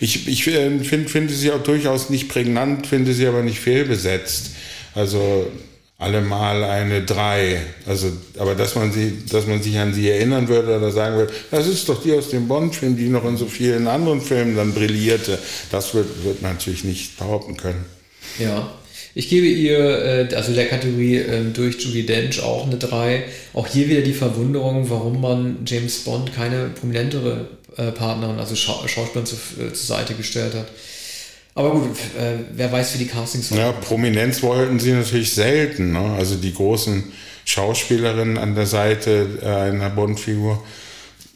Ich, 0.00 0.26
ich 0.26 0.46
äh, 0.48 0.78
find, 0.80 1.10
finde 1.10 1.32
sie 1.32 1.52
auch 1.52 1.62
durchaus 1.62 2.10
nicht 2.10 2.28
prägnant, 2.28 2.86
finde 2.86 3.12
sie 3.12 3.26
aber 3.26 3.42
nicht 3.42 3.60
fehlbesetzt. 3.60 4.50
Also 4.94 5.50
allemal 5.98 6.64
eine 6.64 7.02
drei. 7.02 7.60
Also, 7.86 8.12
aber 8.38 8.54
dass 8.54 8.74
man 8.74 8.92
sie, 8.92 9.24
dass 9.30 9.46
man 9.46 9.62
sich 9.62 9.78
an 9.78 9.94
sie 9.94 10.10
erinnern 10.10 10.48
würde 10.48 10.76
oder 10.76 10.90
sagen 10.90 11.16
würde, 11.16 11.32
das 11.50 11.66
ist 11.66 11.88
doch 11.88 12.02
die 12.02 12.12
aus 12.12 12.30
dem 12.30 12.48
Bond-Film, 12.48 12.96
die 12.96 13.08
noch 13.08 13.24
in 13.24 13.36
so 13.36 13.46
vielen 13.46 13.86
anderen 13.86 14.20
Filmen 14.20 14.56
dann 14.56 14.74
brillierte. 14.74 15.38
Das 15.70 15.94
wird, 15.94 16.24
wird 16.24 16.42
man 16.42 16.54
natürlich 16.54 16.84
nicht 16.84 17.16
behaupten 17.16 17.56
können. 17.56 17.84
Ja. 18.38 18.74
Ich 19.14 19.28
gebe 19.28 19.46
ihr, 19.46 20.28
äh, 20.30 20.34
also 20.34 20.52
der 20.52 20.66
Kategorie 20.66 21.16
äh, 21.16 21.44
durch 21.52 21.80
Judy 21.80 22.04
Dench 22.04 22.42
auch 22.42 22.66
eine 22.66 22.76
3. 22.76 23.24
Auch 23.52 23.66
hier 23.66 23.88
wieder 23.88 24.02
die 24.02 24.12
Verwunderung, 24.12 24.90
warum 24.90 25.20
man 25.20 25.58
James 25.66 25.98
Bond 25.98 26.34
keine 26.34 26.70
prominentere 26.70 27.48
äh, 27.76 27.92
Partnerin, 27.92 28.38
also 28.38 28.56
Schau 28.56 28.86
Schauspielerin 28.86 29.30
äh, 29.60 29.72
zur 29.72 29.96
Seite 29.96 30.14
gestellt 30.14 30.54
hat. 30.54 30.66
Aber 31.56 31.70
gut, 31.70 31.90
wer 32.52 32.72
weiß, 32.72 32.94
wie 32.94 33.04
die 33.04 33.06
Castings 33.06 33.52
waren. 33.52 33.60
Ja, 33.60 33.70
Prominenz 33.70 34.42
wollten 34.42 34.80
sie 34.80 34.90
natürlich 34.90 35.34
selten. 35.34 35.92
Ne? 35.92 36.16
Also 36.18 36.34
die 36.34 36.52
großen 36.52 37.04
Schauspielerinnen 37.44 38.38
an 38.38 38.56
der 38.56 38.66
Seite 38.66 39.38
einer 39.40 39.90
Bond-Figur 39.90 40.60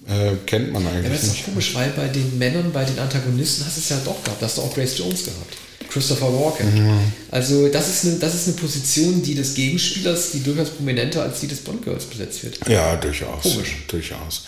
äh, 0.08 0.34
kennt 0.44 0.72
man 0.72 0.84
eigentlich. 0.88 1.04
Ja, 1.04 1.10
das 1.10 1.22
ist 1.22 1.38
doch 1.38 1.44
komisch, 1.44 1.72
weil 1.76 1.90
bei 1.90 2.08
den 2.08 2.36
Männern, 2.36 2.72
bei 2.72 2.84
den 2.84 2.98
Antagonisten 2.98 3.64
hast 3.64 3.76
du 3.76 3.80
es 3.80 3.88
ja 3.90 3.98
doch 4.04 4.24
gehabt. 4.24 4.42
Hast 4.42 4.58
du 4.58 4.62
auch 4.62 4.74
Grace 4.74 4.98
Jones 4.98 5.24
gehabt. 5.24 5.56
Christopher 5.90 6.26
Walken. 6.26 6.74
Mhm. 6.74 7.12
Also 7.30 7.68
das 7.68 7.88
ist, 7.88 8.04
eine, 8.04 8.18
das 8.18 8.34
ist 8.34 8.48
eine 8.48 8.56
Position, 8.56 9.22
die 9.22 9.34
des 9.34 9.54
Gegenspielers, 9.54 10.32
die 10.32 10.42
durchaus 10.42 10.70
prominenter 10.70 11.22
als 11.22 11.40
die 11.40 11.48
des 11.48 11.60
Bond-Girls 11.60 12.04
besetzt 12.06 12.44
wird. 12.44 12.58
Ja, 12.68 12.96
durchaus. 12.96 13.42
Komisch. 13.42 13.76
Durchaus. 13.88 14.44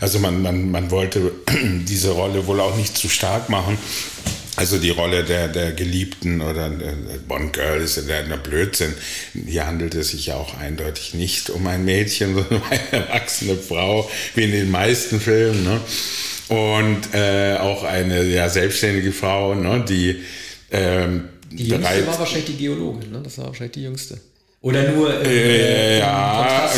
Also 0.00 0.18
man, 0.18 0.42
man, 0.42 0.70
man 0.70 0.90
wollte 0.90 1.32
diese 1.88 2.10
Rolle 2.10 2.46
wohl 2.46 2.60
auch 2.60 2.76
nicht 2.76 2.96
zu 2.96 3.08
stark 3.08 3.48
machen. 3.48 3.78
Also 4.54 4.78
die 4.78 4.90
Rolle 4.90 5.24
der, 5.24 5.48
der 5.48 5.72
Geliebten 5.72 6.42
oder 6.42 6.70
Bond 7.26 7.54
Girl 7.54 7.80
ist 7.80 7.96
ja 7.96 8.22
der 8.22 8.36
Blödsinn. 8.36 8.92
Hier 9.46 9.66
handelt 9.66 9.94
es 9.94 10.10
sich 10.10 10.26
ja 10.26 10.36
auch 10.36 10.58
eindeutig 10.58 11.14
nicht 11.14 11.48
um 11.48 11.66
ein 11.66 11.84
Mädchen, 11.84 12.34
sondern 12.34 12.56
um 12.58 12.62
eine 12.68 13.06
erwachsene 13.06 13.56
Frau, 13.56 14.10
wie 14.34 14.44
in 14.44 14.52
den 14.52 14.70
meisten 14.70 15.20
Filmen. 15.20 15.64
Ne? 15.64 15.80
Und 16.48 17.14
äh, 17.14 17.56
auch 17.56 17.82
eine 17.84 18.24
ja, 18.24 18.48
selbstständige 18.50 19.12
Frau, 19.12 19.54
ne? 19.54 19.84
die 19.88 20.22
ähm, 20.72 21.28
die 21.50 21.68
jüngste 21.68 22.06
war 22.06 22.18
wahrscheinlich 22.18 22.46
die 22.46 22.56
Geologin, 22.56 23.10
ne? 23.12 23.20
Das 23.22 23.38
war 23.38 23.46
wahrscheinlich 23.46 23.72
die 23.72 23.82
jüngste. 23.82 24.18
Oder 24.62 24.92
nur 24.92 25.12
äh, 25.24 25.96
äh, 25.96 25.98
ja, 25.98 26.70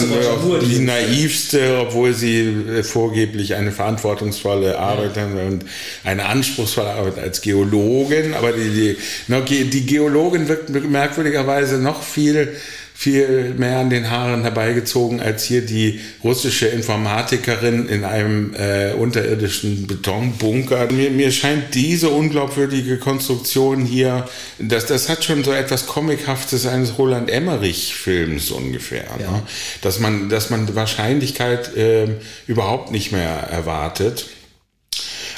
nur 0.43 0.59
die, 0.59 0.67
die 0.67 0.79
naivste, 0.79 1.81
obwohl 1.81 2.15
sie 2.15 2.41
äh, 2.41 2.83
vorgeblich 2.83 3.55
eine 3.55 3.73
verantwortungsvolle 3.73 4.79
Arbeit 4.79 5.19
ja. 5.19 5.27
und 5.27 5.67
eine 6.03 6.25
anspruchsvolle 6.25 6.89
Arbeit 6.89 7.19
als 7.19 7.43
Geologin, 7.43 8.33
aber 8.33 8.53
die, 8.53 8.97
die, 9.29 9.65
die 9.65 9.87
Geologin 9.87 10.49
wirkt 10.49 10.71
merkwürdigerweise 10.71 11.77
noch 11.77 12.03
viel 12.03 12.57
viel 12.97 13.55
mehr 13.59 13.81
an 13.81 13.91
den 13.91 14.09
Haaren 14.09 14.43
herbeigezogen 14.43 15.21
als 15.21 15.45
hier 15.45 15.67
die 15.67 16.01
russische 16.23 16.69
Informatikerin 16.69 17.89
in 17.89 18.05
einem 18.05 18.55
äh, 18.55 18.93
unterirdischen 18.93 19.89
Betonbunker. 19.89 20.91
Mir, 20.93 21.11
mir 21.11 21.33
scheint 21.33 21.75
diese 21.75 22.11
unglaubwürdige 22.11 22.99
Konstruktion 22.99 23.85
hier, 23.85 24.29
das, 24.61 24.87
das 24.87 25.09
hat 25.09 25.25
schon 25.25 25.43
so 25.43 25.53
etwas 25.53 25.87
Comichaftes 25.87 26.67
eines 26.67 26.97
Roland 26.97 27.31
Emmerich-Films 27.31 28.53
ungefähr. 28.53 29.07
Ja. 29.21 29.33
Ne? 29.33 29.43
Dass, 29.83 29.99
man, 29.99 30.29
dass 30.29 30.51
man 30.51 30.73
Wahrscheinlichkeit 30.77 31.77
äh, 31.77 32.07
überhaupt 32.47 32.93
nicht 32.93 33.11
mehr 33.11 33.29
erwartet. 33.29 34.27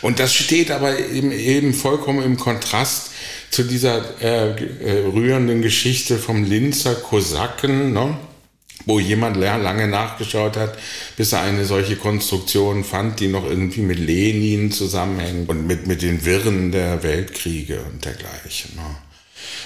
Und 0.02 0.20
das 0.20 0.34
steht 0.34 0.70
aber 0.70 0.98
eben, 0.98 1.32
eben 1.32 1.72
vollkommen 1.72 2.22
im 2.22 2.36
Kontrast 2.36 3.12
zu 3.57 3.64
dieser 3.64 4.02
äh, 4.20 4.50
äh, 4.50 5.07
rührenden 5.07 5.62
Geschichte 5.62 6.18
vom 6.18 6.44
Linzer 6.44 6.94
Kosaken, 6.94 7.94
ne? 7.94 8.18
wo 8.84 9.00
jemand 9.00 9.38
lange 9.38 9.88
nachgeschaut 9.88 10.59
hat, 10.59 10.76
bis 11.16 11.32
er 11.32 11.40
eine 11.40 11.64
solche 11.64 11.96
Konstruktion 11.96 12.84
fand, 12.84 13.18
die 13.18 13.28
noch 13.28 13.46
irgendwie 13.46 13.80
mit 13.80 13.98
Lenin 13.98 14.72
zusammenhängt 14.72 15.48
und 15.48 15.66
mit, 15.66 15.86
mit 15.86 16.02
den 16.02 16.26
Wirren 16.26 16.70
der 16.70 17.02
Weltkriege 17.02 17.80
und 17.80 18.04
dergleichen. 18.04 18.76
Ne? 18.76 18.96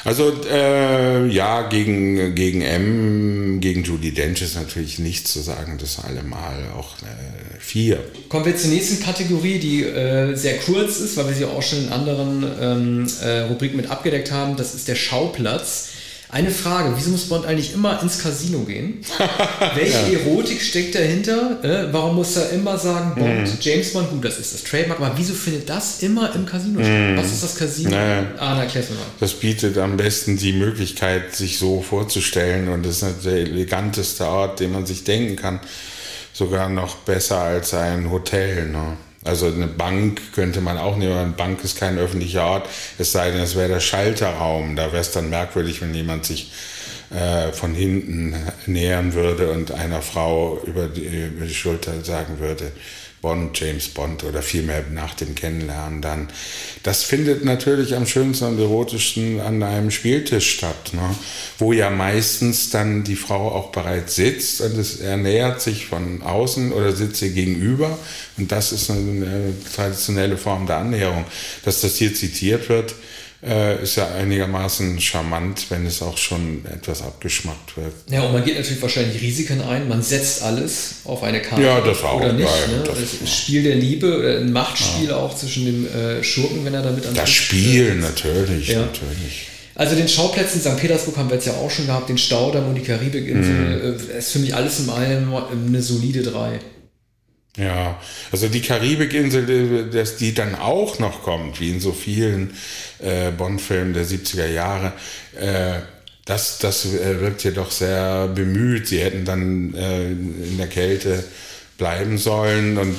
Also 0.05 0.33
äh, 0.51 1.27
ja, 1.29 1.69
gegen, 1.69 2.35
gegen 2.35 2.63
M, 2.63 3.61
gegen 3.61 3.85
Judy 3.85 4.13
Dench 4.13 4.41
ist 4.41 4.57
natürlich 4.57 4.99
nichts 4.99 5.33
zu 5.33 5.41
sagen, 5.41 5.79
das 5.79 5.99
allemal 6.03 6.71
auch 6.77 6.97
äh, 7.03 7.59
vier. 7.59 8.03
Kommen 8.29 8.47
wir 8.47 8.57
zur 8.57 8.71
nächsten 8.71 9.03
Kategorie, 9.03 9.59
die 9.59 9.85
äh, 9.85 10.35
sehr 10.35 10.59
kurz 10.59 11.01
ist, 11.01 11.17
weil 11.17 11.29
wir 11.29 11.35
sie 11.35 11.45
auch 11.45 11.63
schon 11.63 11.85
in 11.85 11.93
anderen 11.93 12.45
ähm, 12.61 13.07
äh, 13.23 13.41
Rubriken 13.41 13.77
mit 13.77 13.91
abgedeckt 13.91 14.31
haben. 14.31 14.57
Das 14.57 14.75
ist 14.75 14.89
der 14.89 14.97
Schauplatz. 14.97 15.91
Eine 16.33 16.51
Frage, 16.53 16.93
wieso 16.97 17.11
muss 17.11 17.29
Bond 17.29 17.45
eigentlich 17.45 17.75
immer 17.75 18.01
ins 18.03 18.21
Casino 18.21 18.61
gehen? 18.61 19.01
Welche 19.75 20.13
ja. 20.13 20.19
Erotik 20.21 20.63
steckt 20.63 20.95
dahinter? 20.95 21.59
Äh, 21.65 21.93
warum 21.93 22.15
muss 22.17 22.37
er 22.37 22.51
immer 22.51 22.79
sagen, 22.79 23.15
Bond, 23.17 23.49
mm. 23.49 23.59
James 23.61 23.93
Bond, 23.93 24.11
gut, 24.11 24.25
das 24.25 24.39
ist 24.39 24.55
das 24.55 24.63
Trademark, 24.63 25.01
aber 25.01 25.13
wieso 25.17 25.35
findet 25.35 25.69
das 25.69 26.03
immer 26.03 26.33
im 26.35 26.47
Casino 26.47 26.81
statt? 26.81 27.17
Was 27.17 27.33
ist 27.33 27.43
das 27.43 27.57
Casino? 27.57 27.91
Naja, 27.91 28.27
ah, 28.39 28.61
erklär's 28.61 28.91
mir 28.91 28.97
mal. 28.97 29.07
Das 29.19 29.35
bietet 29.35 29.77
am 29.79 29.97
besten 29.97 30.37
die 30.37 30.53
Möglichkeit, 30.53 31.35
sich 31.35 31.59
so 31.59 31.83
vorzustellen 31.83 32.69
und 32.69 32.87
das 32.87 33.03
ist 33.03 33.25
der 33.25 33.39
eleganteste 33.39 34.27
Ort, 34.27 34.61
den 34.61 34.71
man 34.71 34.87
sich 34.87 35.03
denken 35.03 35.35
kann. 35.35 35.59
Sogar 36.33 36.69
noch 36.69 36.97
besser 36.97 37.39
als 37.39 37.75
ein 37.75 38.09
Hotel. 38.11 38.69
Ne? 38.69 38.97
Also 39.23 39.47
eine 39.47 39.67
Bank 39.67 40.33
könnte 40.35 40.63
man 40.63 40.79
auch 40.79 40.97
nehmen, 40.97 41.17
eine 41.17 41.33
Bank 41.33 41.63
ist 41.63 41.79
kein 41.79 41.99
öffentlicher 41.99 42.47
Ort, 42.47 42.69
es 42.99 43.13
sei 43.13 43.31
denn, 43.31 43.43
es 43.43 43.55
wäre 43.55 43.69
der 43.69 43.81
Schalterraum. 43.81 44.77
Da 44.77 44.93
wäre 44.93 45.03
es 45.03 45.13
dann 45.13 45.29
merkwürdig, 45.29 45.83
wenn 45.83 45.95
jemand 45.95 46.25
sich 46.25 46.51
äh, 47.11 47.53
von 47.53 47.75
hinten 47.75 48.35
nähern 48.67 49.13
würde 49.13 49.51
und 49.51 49.73
einer 49.73 50.01
Frau 50.01 50.63
über 50.65 50.87
die, 50.87 51.05
über 51.05 51.45
die 51.45 51.55
Schulter 51.55 52.03
sagen 52.03 52.39
würde, 52.39 52.73
Bond, 53.23 53.59
James 53.61 53.89
Bond 53.89 54.25
oder 54.25 54.41
vielmehr 54.43 54.83
nach 54.91 55.15
dem 55.15 55.35
Kennenlernen 55.35 56.01
dann. 56.01 56.29
Das 56.83 57.03
findet 57.03 57.45
natürlich 57.45 57.95
am 57.95 58.07
schönsten 58.07 58.47
und 58.47 58.59
erotischsten 58.59 59.41
an 59.41 59.63
einem 59.63 59.91
Spieltisch 59.91 60.51
statt, 60.53 60.93
ne? 60.93 61.15
wo 61.59 61.75
ja 61.75 61.91
meistens 61.91 62.71
dann 62.71 63.05
die 63.05 63.17
Frau 63.17 63.53
auch 63.53 63.73
bereits 63.73 64.15
sitzt 64.15 64.63
und 64.63 64.79
es, 64.79 65.01
er 65.01 65.19
nähert 65.19 65.61
sich 65.61 65.87
von 65.87 66.23
außen 66.23 66.73
oder 66.73 66.93
sitzt 66.93 67.21
ihr 67.21 67.31
gegenüber 67.31 67.99
und 68.39 68.51
das 68.51 68.73
ist 68.73 68.91
eine, 68.91 69.27
eine 69.27 69.55
traditionelle 69.75 70.39
Form 70.39 70.67
der 70.67 70.79
Annäherung. 70.79 71.27
Dass 71.65 71.83
das 71.83 71.97
hier 71.97 72.15
zitiert 72.15 72.71
wird, 72.71 72.95
äh, 73.43 73.83
ist 73.83 73.97
ja 73.97 74.07
einigermaßen 74.15 75.01
charmant, 75.01 75.67
wenn 75.71 75.87
es 75.87 76.03
auch 76.03 76.19
schon 76.19 76.65
etwas 76.67 77.03
abgeschmackt 77.03 77.77
wird. 77.77 77.93
Ja, 78.11 78.23
und 78.23 78.33
man 78.33 78.45
geht 78.45 78.57
natürlich 78.57 78.83
wahrscheinlich 78.83 79.21
Risiken 79.23 79.63
ein. 79.63 79.89
Man 79.89 80.03
setzt 80.03 80.43
alles 80.43 80.97
auf 81.05 81.23
eine 81.23 81.41
Karte. 81.41 81.63
Ja, 81.63 81.81
das 81.81 82.03
auch. 82.03 82.21
Oder 82.21 82.35
nicht. 82.35 82.47
Ne? 82.69 82.83
Das, 82.85 82.99
das 83.21 83.35
Spiel 83.35 83.63
der 83.63 83.77
Liebe 83.77 84.19
oder 84.19 84.39
ein 84.39 84.53
Machtspiel 84.53 85.09
ja. 85.09 85.17
auch 85.17 85.35
zwischen 85.37 85.65
dem 85.65 85.87
äh, 85.87 86.23
Schurken, 86.23 86.65
wenn 86.65 86.75
er 86.75 86.83
damit 86.83 87.07
an 87.07 87.15
Das 87.15 87.31
Spiel, 87.31 87.87
ist. 87.87 88.01
natürlich, 88.01 88.69
ja. 88.69 88.81
natürlich. 88.81 89.47
Also 89.75 89.97
den 89.97 90.09
Schauplätzen 90.09 90.61
St. 90.61 90.77
Petersburg 90.77 91.17
haben 91.17 91.31
wir 91.31 91.37
jetzt 91.37 91.47
ja 91.47 91.55
auch 91.55 91.71
schon 91.71 91.87
gehabt, 91.87 92.11
den 92.11 92.19
Staudamm 92.19 92.69
und 92.69 92.75
die 92.75 92.83
Karibikinsel, 92.83 93.95
mhm. 93.95 94.19
ist 94.19 94.33
für 94.33 94.41
mich 94.41 94.55
alles 94.55 94.81
in 94.81 94.91
allem 94.91 95.33
eine 95.35 95.81
solide 95.81 96.23
3. 96.23 96.59
Ja, 97.57 98.01
also 98.31 98.49
die 98.49 98.63
Karibikinsel, 98.63 99.91
dass 99.91 100.17
die 100.17 100.35
dann 100.35 100.55
auch 100.55 100.99
noch 100.99 101.23
kommt, 101.23 101.61
wie 101.61 101.71
in 101.71 101.81
so 101.81 101.93
vielen 101.93 102.55
äh, 103.01 103.33
Bond-Filmen 103.33 103.93
der 103.93 104.07
70er 104.07 104.47
Jahre, 104.47 104.93
äh, 105.37 105.81
das, 106.25 106.59
das 106.59 106.85
äh, 106.87 107.21
wirkt 107.21 107.43
hier 107.43 107.53
doch 107.53 107.73
sehr 107.73 108.29
bemüht. 108.29 108.87
Sie 108.87 109.01
hätten 109.01 109.25
dann 109.25 109.75
äh, 109.75 110.11
in 110.11 110.59
der 110.59 110.69
Kälte 110.69 111.25
bleiben 111.77 112.19
sollen 112.19 112.79
und 112.79 112.95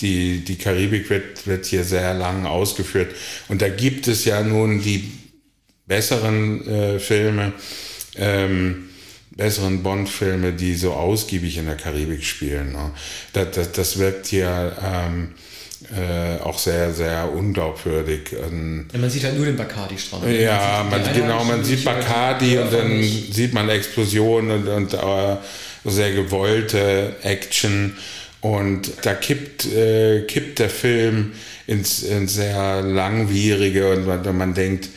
die, 0.00 0.44
die 0.44 0.56
Karibik 0.56 1.08
wird, 1.08 1.46
wird 1.46 1.64
hier 1.64 1.84
sehr 1.84 2.12
lang 2.12 2.44
ausgeführt. 2.44 3.14
Und 3.48 3.62
da 3.62 3.68
gibt 3.68 4.06
es 4.06 4.24
ja 4.26 4.42
nun 4.42 4.82
die 4.82 5.12
besseren 5.86 6.66
äh, 6.66 6.98
Filme, 6.98 7.52
ähm, 8.16 8.90
besseren 9.36 9.82
Bond-Filme, 9.82 10.52
die 10.52 10.74
so 10.74 10.92
ausgiebig 10.92 11.58
in 11.58 11.66
der 11.66 11.76
Karibik 11.76 12.24
spielen. 12.24 12.72
Ne? 12.72 12.90
Das, 13.32 13.50
das, 13.52 13.72
das 13.72 13.98
wirkt 13.98 14.26
hier 14.26 14.76
ähm, 14.82 15.32
äh, 15.90 16.40
auch 16.42 16.58
sehr, 16.58 16.92
sehr 16.92 17.32
unglaubwürdig. 17.32 18.32
Ähm, 18.32 18.86
ja, 18.92 18.98
man 18.98 19.10
sieht 19.10 19.24
halt 19.24 19.36
nur 19.36 19.46
den 19.46 19.56
Bacardi-Strand. 19.56 20.24
Ja, 20.26 20.86
man 20.88 21.02
man, 21.02 21.14
genau, 21.14 21.44
man 21.44 21.64
sieht 21.64 21.84
Bacardi 21.84 22.58
und 22.58 22.72
dann 22.72 22.98
nicht. 22.98 23.34
sieht 23.34 23.52
man 23.52 23.68
Explosionen 23.68 24.66
und, 24.66 24.68
und 24.68 24.94
äh, 24.94 25.36
sehr 25.84 26.12
gewollte 26.12 27.16
Action. 27.22 27.96
Und 28.40 28.92
da 29.02 29.14
kippt, 29.14 29.72
äh, 29.72 30.22
kippt 30.22 30.58
der 30.58 30.70
Film 30.70 31.32
ins, 31.66 32.02
ins 32.02 32.34
sehr 32.34 32.82
langwierige 32.82 33.92
und 33.92 34.06
man, 34.06 34.36
man 34.36 34.54
denkt, 34.54 34.88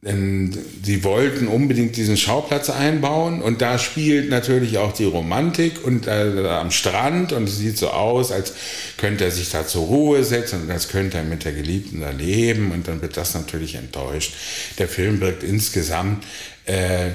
sie 0.00 1.02
wollten 1.02 1.48
unbedingt 1.48 1.96
diesen 1.96 2.16
Schauplatz 2.16 2.70
einbauen 2.70 3.42
und 3.42 3.60
da 3.60 3.80
spielt 3.80 4.30
natürlich 4.30 4.78
auch 4.78 4.92
die 4.92 5.04
Romantik 5.04 5.84
und 5.84 6.06
äh, 6.06 6.46
am 6.48 6.70
Strand 6.70 7.32
und 7.32 7.48
es 7.48 7.58
sieht 7.58 7.78
so 7.78 7.88
aus, 7.88 8.30
als 8.30 8.52
könnte 8.96 9.24
er 9.24 9.32
sich 9.32 9.50
da 9.50 9.66
zur 9.66 9.86
Ruhe 9.86 10.22
setzen 10.22 10.62
und 10.62 10.70
als 10.70 10.86
könnte 10.86 11.16
er 11.16 11.24
mit 11.24 11.44
der 11.44 11.52
Geliebten 11.52 12.00
da 12.00 12.10
leben 12.10 12.70
und 12.70 12.86
dann 12.86 13.02
wird 13.02 13.16
das 13.16 13.34
natürlich 13.34 13.74
enttäuscht. 13.74 14.34
Der 14.78 14.86
Film 14.86 15.20
wirkt 15.20 15.42
insgesamt 15.42 16.24
äh, 16.66 17.10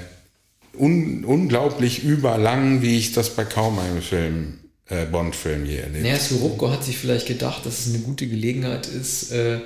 un 0.78 1.24
unglaublich 1.24 2.04
überlang, 2.04 2.82
wie 2.82 2.98
ich 2.98 3.14
das 3.14 3.30
bei 3.30 3.46
kaum 3.46 3.80
einem 3.80 4.02
Film 4.02 4.60
äh, 4.90 5.06
Bond-Film 5.06 5.66
je 5.66 5.78
erlebt. 5.78 6.04
Naja, 6.04 6.18
Sirupko 6.18 6.70
hat 6.70 6.84
sich 6.84 6.98
vielleicht 6.98 7.28
gedacht, 7.28 7.66
dass 7.66 7.80
es 7.80 7.94
eine 7.94 8.04
gute 8.04 8.28
Gelegenheit 8.28 8.88
ist, 8.88 9.32
äh, 9.32 9.60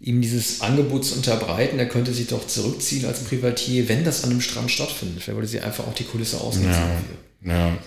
ihm 0.00 0.22
dieses 0.22 0.62
Angebot 0.62 1.04
zu 1.04 1.14
unterbreiten. 1.16 1.78
Er 1.78 1.88
könnte 1.88 2.12
sich 2.12 2.28
doch 2.28 2.46
zurückziehen 2.46 3.04
als 3.04 3.20
Privatier, 3.20 3.88
wenn 3.88 4.04
das 4.04 4.24
an 4.24 4.30
einem 4.30 4.40
Strand 4.40 4.70
stattfindet. 4.70 5.22
Vielleicht 5.22 5.36
wollte 5.36 5.48
sie 5.48 5.60
einfach 5.60 5.86
auch 5.86 5.94
die 5.94 6.04
Kulisse 6.04 6.40
ausnutzen. 6.40 6.82
Ja, 7.44 7.52
ja. 7.52 7.78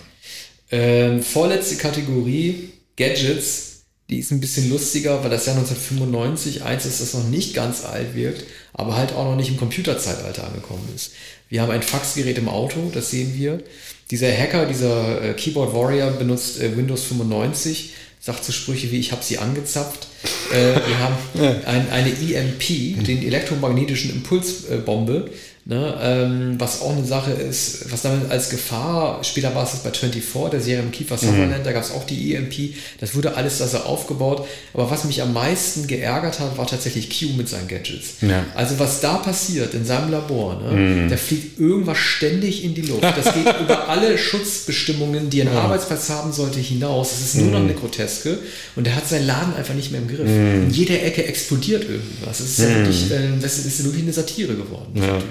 Ähm, 0.70 1.22
vorletzte 1.22 1.76
Kategorie, 1.76 2.70
Gadgets. 2.96 3.70
Die 4.10 4.18
ist 4.18 4.30
ein 4.32 4.40
bisschen 4.40 4.68
lustiger, 4.68 5.22
weil 5.24 5.30
das 5.30 5.46
Jahr 5.46 5.56
1995 5.56 6.62
eins 6.62 6.84
ist, 6.84 7.00
das 7.00 7.14
noch 7.14 7.26
nicht 7.28 7.54
ganz 7.54 7.84
alt 7.84 8.14
wirkt, 8.14 8.44
aber 8.74 8.96
halt 8.96 9.12
auch 9.12 9.24
noch 9.24 9.36
nicht 9.36 9.48
im 9.48 9.56
Computerzeitalter 9.56 10.46
angekommen 10.46 10.86
ist. 10.94 11.12
Wir 11.48 11.62
haben 11.62 11.70
ein 11.70 11.82
Faxgerät 11.82 12.36
im 12.36 12.48
Auto, 12.50 12.90
das 12.92 13.10
sehen 13.10 13.32
wir. 13.34 13.62
Dieser 14.10 14.30
Hacker, 14.30 14.66
dieser 14.66 15.22
äh, 15.22 15.32
Keyboard 15.32 15.74
Warrior 15.74 16.10
benutzt 16.10 16.60
äh, 16.60 16.76
Windows 16.76 17.04
95 17.04 17.94
sagt 18.24 18.42
so 18.44 18.52
Sprüche 18.52 18.90
wie 18.90 18.98
ich 18.98 19.12
habe 19.12 19.22
sie 19.22 19.36
angezapft. 19.38 20.06
Äh, 20.50 20.76
wir 20.86 20.98
haben 20.98 21.64
ein, 21.66 21.90
eine 21.90 22.08
EMP, 22.08 23.04
den 23.06 23.22
elektromagnetischen 23.22 24.10
Impulsbombe, 24.12 25.30
Ne, 25.66 25.94
ähm, 25.98 26.56
was 26.58 26.82
auch 26.82 26.94
eine 26.94 27.06
Sache 27.06 27.30
ist, 27.30 27.90
was 27.90 28.02
damit 28.02 28.30
als 28.30 28.50
Gefahr, 28.50 29.24
später 29.24 29.54
war 29.54 29.64
es 29.64 29.74
bei 29.76 29.90
24, 29.90 30.50
der 30.50 30.60
Serie 30.60 30.82
im 30.82 30.90
Kiefer 30.90 31.16
Sutherland, 31.16 31.60
mhm. 31.60 31.64
da 31.64 31.72
gab 31.72 31.82
es 31.82 31.90
auch 31.90 32.04
die 32.04 32.34
EMP, 32.34 32.74
das 33.00 33.14
wurde 33.14 33.34
alles 33.34 33.62
also 33.62 33.78
aufgebaut, 33.78 34.46
aber 34.74 34.90
was 34.90 35.04
mich 35.04 35.22
am 35.22 35.32
meisten 35.32 35.86
geärgert 35.86 36.38
hat, 36.38 36.58
war 36.58 36.66
tatsächlich 36.66 37.08
Q 37.08 37.34
mit 37.38 37.48
seinen 37.48 37.66
Gadgets. 37.66 38.16
Ja. 38.20 38.44
Also 38.54 38.78
was 38.78 39.00
da 39.00 39.14
passiert 39.14 39.72
in 39.72 39.86
seinem 39.86 40.10
Labor, 40.10 40.60
ne, 40.60 40.76
mhm. 40.76 41.08
da 41.08 41.16
fliegt 41.16 41.58
irgendwas 41.58 41.96
ständig 41.96 42.62
in 42.62 42.74
die 42.74 42.82
Luft, 42.82 43.02
das 43.02 43.32
geht 43.32 43.46
über 43.62 43.88
alle 43.88 44.18
Schutzbestimmungen, 44.18 45.30
die 45.30 45.40
ein 45.40 45.48
ja. 45.48 45.62
Arbeitsplatz 45.62 46.10
haben 46.10 46.34
sollte, 46.34 46.60
hinaus, 46.60 47.12
es 47.12 47.20
ist 47.28 47.36
nur 47.36 47.46
mhm. 47.46 47.52
noch 47.52 47.60
eine 47.60 47.72
Groteske 47.72 48.38
und 48.76 48.86
er 48.86 48.96
hat 48.96 49.08
seinen 49.08 49.26
Laden 49.26 49.54
einfach 49.54 49.72
nicht 49.72 49.92
mehr 49.92 50.02
im 50.02 50.08
Griff. 50.08 50.28
Mhm. 50.28 50.64
In 50.64 50.70
jeder 50.72 51.02
Ecke 51.02 51.24
explodiert 51.24 51.84
irgendwas, 51.84 52.40
es 52.40 52.58
ist 52.58 52.58
ja 52.58 52.68
mhm. 52.68 52.74
wirklich, 52.80 53.10
äh, 53.10 53.40
das 53.40 53.56
ist 53.56 53.82
wirklich 53.82 54.02
eine 54.02 54.12
Satire 54.12 54.56
geworden. 54.56 54.92
Ja. 54.96 55.22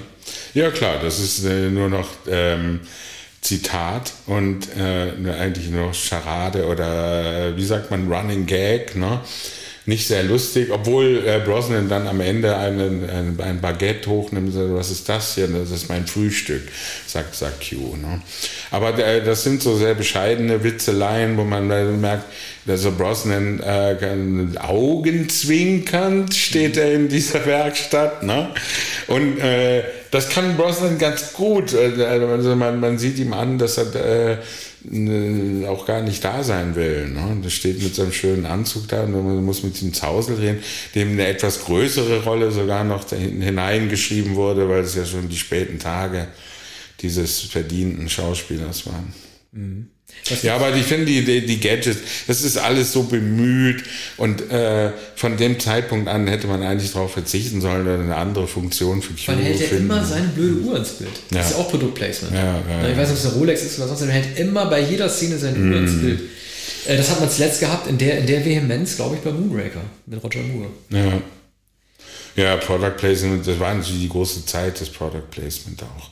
Ja, 0.54 0.70
klar, 0.70 0.98
das 1.02 1.18
ist 1.18 1.44
äh, 1.44 1.70
nur 1.70 1.88
noch 1.88 2.08
ähm, 2.28 2.80
Zitat 3.44 4.12
und 4.26 4.68
äh, 4.76 5.12
eigentlich 5.38 5.68
nur 5.68 5.92
Charade 5.92 6.66
oder 6.66 7.48
äh, 7.48 7.56
wie 7.56 7.64
sagt 7.64 7.90
man, 7.90 8.10
Running 8.10 8.46
Gag, 8.46 8.96
ne? 8.96 9.20
Nicht 9.86 10.08
sehr 10.08 10.22
lustig, 10.22 10.70
obwohl 10.72 11.22
äh, 11.26 11.42
Brosnan 11.44 11.90
dann 11.90 12.08
am 12.08 12.22
Ende 12.22 12.56
einen, 12.56 13.06
ein, 13.06 13.38
ein 13.38 13.60
Baguette 13.60 14.08
hochnimmt 14.08 14.46
und 14.46 14.52
sagt, 14.54 14.72
was 14.72 14.90
ist 14.90 15.06
das 15.10 15.34
hier? 15.34 15.46
Das 15.46 15.70
ist 15.70 15.90
mein 15.90 16.06
Frühstück, 16.06 16.62
sagt, 17.06 17.34
sagt 17.34 17.68
Q. 17.68 17.96
Ne? 17.96 18.22
Aber 18.70 18.98
äh, 18.98 19.22
das 19.22 19.42
sind 19.44 19.62
so 19.62 19.76
sehr 19.76 19.94
bescheidene 19.94 20.64
Witzeleien, 20.64 21.36
wo 21.36 21.44
man 21.44 21.66
merkt, 22.00 22.24
also 22.66 22.92
Brosnan 22.92 23.60
äh, 23.60 24.56
augenzwinkernd 24.58 26.34
steht 26.34 26.78
er 26.78 26.94
in 26.94 27.10
dieser 27.10 27.44
Werkstatt. 27.44 28.22
Ne? 28.22 28.54
Und 29.08 29.38
äh, 29.38 29.82
das 30.14 30.28
kann 30.28 30.56
Brosnan 30.56 30.96
ganz 30.98 31.32
gut. 31.32 31.72
Äh, 31.72 32.02
also 32.04 32.54
man, 32.54 32.78
man 32.78 32.98
sieht 32.98 33.18
ihm 33.18 33.32
an, 33.32 33.58
dass 33.58 33.78
er 33.78 34.38
äh, 34.92 35.66
auch 35.66 35.86
gar 35.86 36.02
nicht 36.02 36.22
da 36.22 36.44
sein 36.44 36.76
will. 36.76 37.08
Ne? 37.08 37.38
Das 37.42 37.52
steht 37.52 37.82
mit 37.82 37.96
seinem 37.96 38.12
schönen 38.12 38.46
Anzug 38.46 38.86
da 38.86 39.02
und 39.02 39.12
man 39.12 39.44
muss 39.44 39.64
mit 39.64 39.82
ihm 39.82 39.92
Zausel 39.92 40.36
reden, 40.36 40.62
dem 40.94 41.12
eine 41.12 41.26
etwas 41.26 41.64
größere 41.64 42.22
Rolle 42.22 42.52
sogar 42.52 42.84
noch 42.84 43.08
hineingeschrieben 43.10 44.36
wurde, 44.36 44.68
weil 44.68 44.82
es 44.82 44.94
ja 44.94 45.04
schon 45.04 45.28
die 45.28 45.36
späten 45.36 45.80
Tage 45.80 46.28
dieses 47.00 47.40
verdienten 47.40 48.08
Schauspielers 48.08 48.86
waren. 48.86 49.12
Mhm. 49.54 49.88
Ja, 50.42 50.56
aber 50.56 50.74
ich 50.74 50.84
finde 50.84 51.06
die, 51.06 51.24
die, 51.24 51.44
die, 51.44 51.60
Gadgets, 51.60 51.98
das 52.26 52.42
ist 52.42 52.56
alles 52.56 52.92
so 52.92 53.04
bemüht 53.04 53.82
und 54.16 54.50
äh, 54.50 54.92
von 55.16 55.36
dem 55.36 55.58
Zeitpunkt 55.58 56.08
an 56.08 56.26
hätte 56.26 56.46
man 56.46 56.62
eigentlich 56.62 56.92
darauf 56.92 57.12
verzichten 57.12 57.60
sollen 57.60 57.82
oder 57.82 57.98
eine 57.98 58.16
andere 58.16 58.46
Funktion 58.46 59.02
für 59.02 59.12
Q 59.12 59.32
Man 59.32 59.40
hält 59.40 59.60
ja 59.60 59.66
finden. 59.66 59.84
immer 59.84 60.04
seine 60.04 60.28
blöde 60.28 60.60
Uhr 60.60 60.76
ins 60.76 60.90
Bild. 60.90 61.10
Das 61.30 61.38
ja. 61.38 61.40
ist 61.40 61.50
ja 61.52 61.56
auch 61.56 61.70
Produktplacement. 61.70 62.34
Ja, 62.34 62.62
ja, 62.68 62.88
ich 62.90 62.96
weiß 62.96 63.08
nicht, 63.08 63.18
ob 63.18 63.24
es 63.24 63.26
eine 63.26 63.34
Rolex 63.34 63.62
ist 63.62 63.78
oder 63.78 63.88
sonst, 63.88 64.00
man 64.00 64.10
hält 64.10 64.38
immer 64.38 64.66
bei 64.66 64.80
jeder 64.80 65.08
Szene 65.08 65.38
seine 65.38 65.58
mm. 65.58 65.72
Uhr 65.72 65.78
ins 65.78 66.00
Bild. 66.00 66.20
Äh, 66.86 66.96
das 66.96 67.10
hat 67.10 67.20
man 67.20 67.30
zuletzt 67.30 67.60
gehabt 67.60 67.86
in 67.86 67.98
der, 67.98 68.18
in 68.18 68.26
der 68.26 68.44
Vehemenz, 68.44 68.96
glaube 68.96 69.16
ich, 69.16 69.22
bei 69.22 69.30
Moonraker 69.30 69.82
mit 70.06 70.22
Roger 70.22 70.40
Moore. 70.40 70.70
Ja. 70.90 71.20
Ja, 72.36 72.56
Product 72.56 72.96
Placement, 72.96 73.46
das 73.46 73.60
war 73.60 73.72
natürlich 73.74 74.02
die 74.02 74.08
große 74.08 74.44
Zeit 74.44 74.80
des 74.80 74.90
Product 74.90 75.30
Placement 75.30 75.82
auch. 75.82 76.10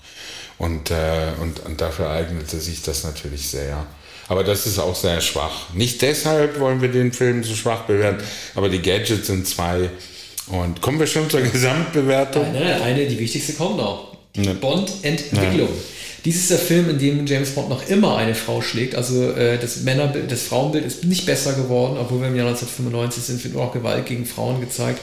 Und, 0.63 0.93
äh, 0.93 1.33
und, 1.41 1.59
und 1.67 1.81
dafür 1.81 2.09
eignete 2.09 2.61
sich 2.61 2.83
das 2.83 3.03
natürlich 3.03 3.49
sehr. 3.49 3.85
Aber 4.29 4.45
das 4.45 4.65
ist 4.65 4.79
auch 4.79 4.95
sehr 4.95 5.21
schwach. 5.21 5.75
Nicht 5.75 6.01
deshalb 6.03 6.61
wollen 6.61 6.81
wir 6.81 6.89
den 6.89 7.13
Film 7.13 7.43
so 7.43 7.57
schwach 7.57 7.81
bewerten, 7.81 8.23
aber 8.55 8.69
die 8.69 8.81
Gadgets 8.81 9.27
sind 9.27 9.45
zwei. 9.49 9.91
Und 10.47 10.81
kommen 10.81 11.01
wir 11.01 11.09
schon 11.09 11.29
zur 11.29 11.41
Gesamtbewertung? 11.41 12.53
Nein, 12.53 12.63
nein, 12.63 12.81
eine, 12.81 13.07
die 13.07 13.19
wichtigste 13.19 13.55
kommt 13.55 13.79
noch. 13.79 14.17
Die 14.37 14.43
ne. 14.43 14.55
Bond-Entwicklung. 14.55 15.69
Ja. 15.69 15.83
Dies 16.25 16.37
ist 16.37 16.51
der 16.53 16.59
Film, 16.59 16.91
in 16.91 16.99
dem 17.01 17.27
James 17.27 17.51
Bond 17.51 17.69
noch 17.69 17.89
immer 17.89 18.17
eine 18.17 18.37
Frau 18.37 18.63
schlägt. 18.63 18.95
Also 18.95 19.33
äh, 19.33 19.59
das 19.59 19.79
Männerbild, 19.79 20.31
das 20.31 20.43
Frauenbild 20.43 20.85
ist 20.85 21.03
nicht 21.03 21.27
besser 21.27 21.55
geworden, 21.55 21.97
obwohl 21.99 22.21
wir 22.21 22.29
im 22.29 22.37
Jahr 22.37 22.47
1995 22.47 23.25
sind, 23.25 23.43
wird 23.43 23.57
auch 23.57 23.73
Gewalt 23.73 24.07
gegen 24.07 24.27
Frauen 24.27 24.61
gezeigt 24.61 25.01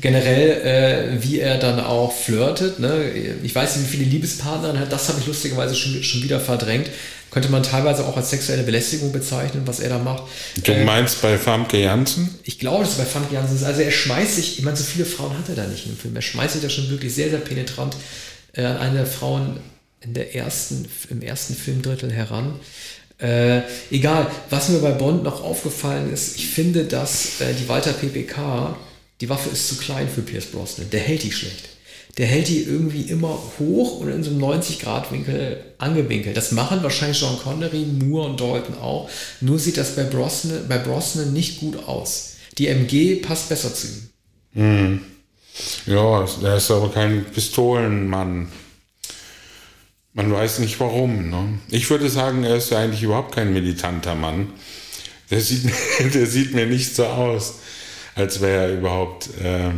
generell, 0.00 1.16
äh, 1.18 1.22
wie 1.22 1.40
er 1.40 1.58
dann 1.58 1.80
auch 1.80 2.12
flirtet. 2.12 2.78
Ne? 2.78 3.10
Ich 3.42 3.54
weiß 3.54 3.76
nicht, 3.76 3.86
wie 3.86 3.96
viele 3.98 4.10
Liebespartner 4.10 4.74
er 4.74 4.80
hat, 4.80 4.92
das 4.92 5.08
habe 5.08 5.20
ich 5.20 5.26
lustigerweise 5.26 5.74
schon, 5.74 6.02
schon 6.02 6.22
wieder 6.22 6.40
verdrängt. 6.40 6.88
Könnte 7.30 7.48
man 7.48 7.62
teilweise 7.62 8.04
auch 8.06 8.16
als 8.16 8.30
sexuelle 8.30 8.64
Belästigung 8.64 9.12
bezeichnen, 9.12 9.62
was 9.64 9.78
er 9.78 9.90
da 9.90 9.98
macht. 9.98 10.24
Du 10.64 10.72
äh, 10.72 10.84
meinst 10.84 11.22
bei 11.22 11.38
Famke 11.38 11.80
Janssen? 11.80 12.28
Ich 12.42 12.58
glaube, 12.58 12.82
dass 12.82 12.94
es 12.94 12.98
bei 12.98 13.04
Famke 13.04 13.34
Janssen 13.34 13.54
ist. 13.54 13.62
Also 13.62 13.82
er 13.82 13.92
schmeißt 13.92 14.34
sich, 14.34 14.58
ich 14.58 14.64
meine, 14.64 14.76
so 14.76 14.82
viele 14.82 15.04
Frauen 15.04 15.38
hat 15.38 15.48
er 15.48 15.54
da 15.54 15.66
nicht 15.66 15.86
im 15.86 15.96
Film. 15.96 16.16
Er 16.16 16.22
schmeißt 16.22 16.54
sich 16.54 16.62
da 16.62 16.68
schon 16.68 16.90
wirklich 16.90 17.14
sehr, 17.14 17.30
sehr 17.30 17.38
penetrant 17.38 17.96
äh, 18.54 18.64
an 18.64 18.78
eine 18.78 18.96
der 18.98 19.06
Frauen 19.06 19.60
in 20.00 20.14
der 20.14 20.34
ersten, 20.34 20.88
im 21.10 21.22
ersten 21.22 21.54
Filmdrittel 21.54 22.10
heran. 22.10 22.58
Äh, 23.18 23.60
egal, 23.90 24.28
was 24.48 24.70
mir 24.70 24.78
bei 24.78 24.92
Bond 24.92 25.22
noch 25.22 25.44
aufgefallen 25.44 26.12
ist, 26.12 26.36
ich 26.36 26.48
finde, 26.48 26.84
dass 26.84 27.40
äh, 27.40 27.52
die 27.52 27.68
Walter 27.68 27.92
PPK 27.92 28.76
die 29.20 29.28
Waffe 29.28 29.50
ist 29.50 29.68
zu 29.68 29.76
klein 29.76 30.08
für 30.08 30.22
Pierce 30.22 30.46
Brosnan. 30.46 30.90
Der 30.90 31.00
hält 31.00 31.22
die 31.22 31.32
schlecht. 31.32 31.68
Der 32.18 32.26
hält 32.26 32.48
die 32.48 32.62
irgendwie 32.62 33.02
immer 33.02 33.38
hoch 33.58 34.00
und 34.00 34.10
in 34.10 34.22
so 34.22 34.30
einem 34.30 34.42
90-Grad-Winkel 34.42 35.64
angewinkelt. 35.78 36.36
Das 36.36 36.52
machen 36.52 36.82
wahrscheinlich 36.82 37.18
Sean 37.18 37.38
Connery, 37.38 37.84
Moore 37.84 38.30
und 38.30 38.40
Dalton 38.40 38.76
auch. 38.78 39.08
Nur 39.40 39.58
sieht 39.58 39.76
das 39.76 39.94
bei 39.94 40.04
Brosnan, 40.04 40.66
bei 40.68 40.78
Brosnan 40.78 41.32
nicht 41.32 41.60
gut 41.60 41.86
aus. 41.86 42.36
Die 42.58 42.66
MG 42.66 43.16
passt 43.16 43.48
besser 43.48 43.72
zu 43.72 43.86
ihm. 43.86 44.10
Mhm. 44.54 45.00
Ja, 45.86 46.26
er 46.42 46.56
ist 46.56 46.70
aber 46.70 46.90
kein 46.90 47.24
Pistolenmann. 47.24 48.48
Man 50.12 50.32
weiß 50.32 50.58
nicht 50.58 50.80
warum. 50.80 51.30
Ne? 51.30 51.58
Ich 51.68 51.88
würde 51.90 52.08
sagen, 52.08 52.42
er 52.42 52.56
ist 52.56 52.70
ja 52.70 52.78
eigentlich 52.78 53.02
überhaupt 53.02 53.34
kein 53.34 53.52
militanter 53.52 54.14
Mann. 54.14 54.52
Der 55.30 55.40
sieht, 55.40 55.70
der 56.14 56.26
sieht 56.26 56.54
mir 56.54 56.66
nicht 56.66 56.94
so 56.94 57.06
aus, 57.06 57.54
als 58.14 58.40
wäre 58.40 58.64
er 58.64 58.78
überhaupt 58.78 59.28
äh, 59.42 59.70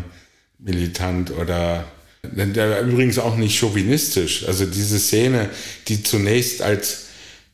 militant 0.59 1.30
oder 1.33 1.85
der 2.24 2.83
übrigens 2.83 3.18
auch 3.18 3.37
nicht 3.37 3.59
chauvinistisch. 3.59 4.47
Also 4.47 4.64
diese 4.64 4.99
Szene, 4.99 5.51
die 5.89 6.03
zunächst 6.03 6.62
als 6.62 7.07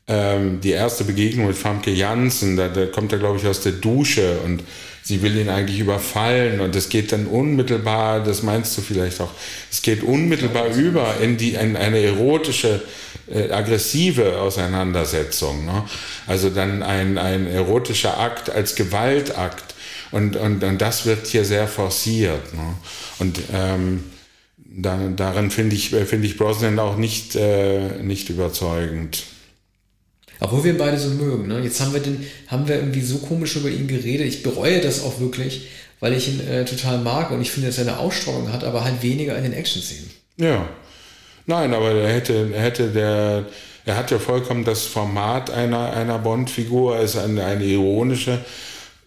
ähm, 0.07 0.61
die 0.61 0.71
erste 0.71 1.03
Begegnung 1.03 1.47
mit 1.47 1.57
Famke 1.57 1.91
Janssen, 1.91 2.55
da, 2.55 2.67
da 2.67 2.85
kommt 2.85 3.11
er, 3.11 3.19
glaube 3.19 3.39
ich, 3.39 3.47
aus 3.47 3.61
der 3.61 3.73
Dusche 3.73 4.39
und 4.45 4.63
sie 5.03 5.21
will 5.21 5.37
ihn 5.37 5.49
eigentlich 5.49 5.79
überfallen 5.79 6.61
und 6.61 6.75
es 6.75 6.89
geht 6.89 7.11
dann 7.11 7.25
unmittelbar, 7.25 8.23
das 8.23 8.43
meinst 8.43 8.77
du 8.77 8.81
vielleicht 8.81 9.21
auch, 9.21 9.31
es 9.71 9.81
geht 9.81 10.03
unmittelbar 10.03 10.67
über 10.75 11.15
in, 11.19 11.37
die, 11.37 11.55
in 11.55 11.75
eine 11.75 11.99
erotische, 11.99 12.81
äh, 13.31 13.51
aggressive 13.51 14.37
Auseinandersetzung. 14.39 15.65
Ne? 15.65 15.83
Also 16.27 16.49
dann 16.49 16.83
ein, 16.83 17.17
ein 17.17 17.47
erotischer 17.47 18.19
Akt 18.19 18.49
als 18.49 18.75
Gewaltakt 18.75 19.75
und, 20.11 20.35
und, 20.35 20.63
und 20.63 20.81
das 20.81 21.05
wird 21.05 21.27
hier 21.27 21.45
sehr 21.45 21.67
forciert. 21.67 22.53
Ne? 22.53 22.75
Und 23.19 23.39
ähm, 23.53 24.03
da, 24.57 24.97
darin 25.15 25.51
finde 25.51 25.75
ich, 25.75 25.89
finde 25.89 26.27
ich 26.27 26.37
Brosnan 26.37 26.79
auch 26.79 26.97
nicht, 26.97 27.35
äh, 27.35 28.01
nicht 28.01 28.29
überzeugend. 28.29 29.23
Obwohl 30.39 30.63
wir 30.63 30.77
beide 30.77 30.97
so 30.97 31.09
mögen. 31.09 31.47
Ne? 31.47 31.59
Jetzt 31.59 31.81
haben 31.81 31.93
wir, 31.93 31.99
den, 31.99 32.25
haben 32.47 32.67
wir 32.67 32.75
irgendwie 32.75 33.01
so 33.01 33.17
komisch 33.17 33.55
über 33.55 33.69
ihn 33.69 33.87
geredet. 33.87 34.27
Ich 34.27 34.41
bereue 34.41 34.79
das 34.79 35.03
auch 35.03 35.19
wirklich, 35.19 35.67
weil 35.99 36.13
ich 36.13 36.29
ihn 36.29 36.39
äh, 36.47 36.65
total 36.65 36.99
mag 36.99 37.31
und 37.31 37.41
ich 37.41 37.51
finde, 37.51 37.67
dass 37.67 37.77
er 37.77 37.87
eine 37.87 37.99
Ausstrahlung 37.99 38.51
hat, 38.51 38.63
aber 38.63 38.83
halt 38.83 39.03
weniger 39.03 39.35
in 39.37 39.43
den 39.43 39.53
Action-Szenen. 39.53 40.09
Ja. 40.37 40.69
Nein, 41.45 41.73
aber 41.73 41.91
er 41.91 42.13
hätte, 42.13 42.51
er 42.53 42.61
hätte 42.61 42.89
der, 42.89 43.45
er 43.85 43.97
hat 43.97 44.11
ja 44.11 44.19
vollkommen 44.19 44.63
das 44.63 44.85
Format 44.85 45.49
einer, 45.49 45.91
einer 45.93 46.19
Bond-Figur, 46.19 46.95
er 46.95 47.03
ist 47.03 47.17
eine, 47.17 47.43
eine 47.43 47.65
ironische 47.65 48.39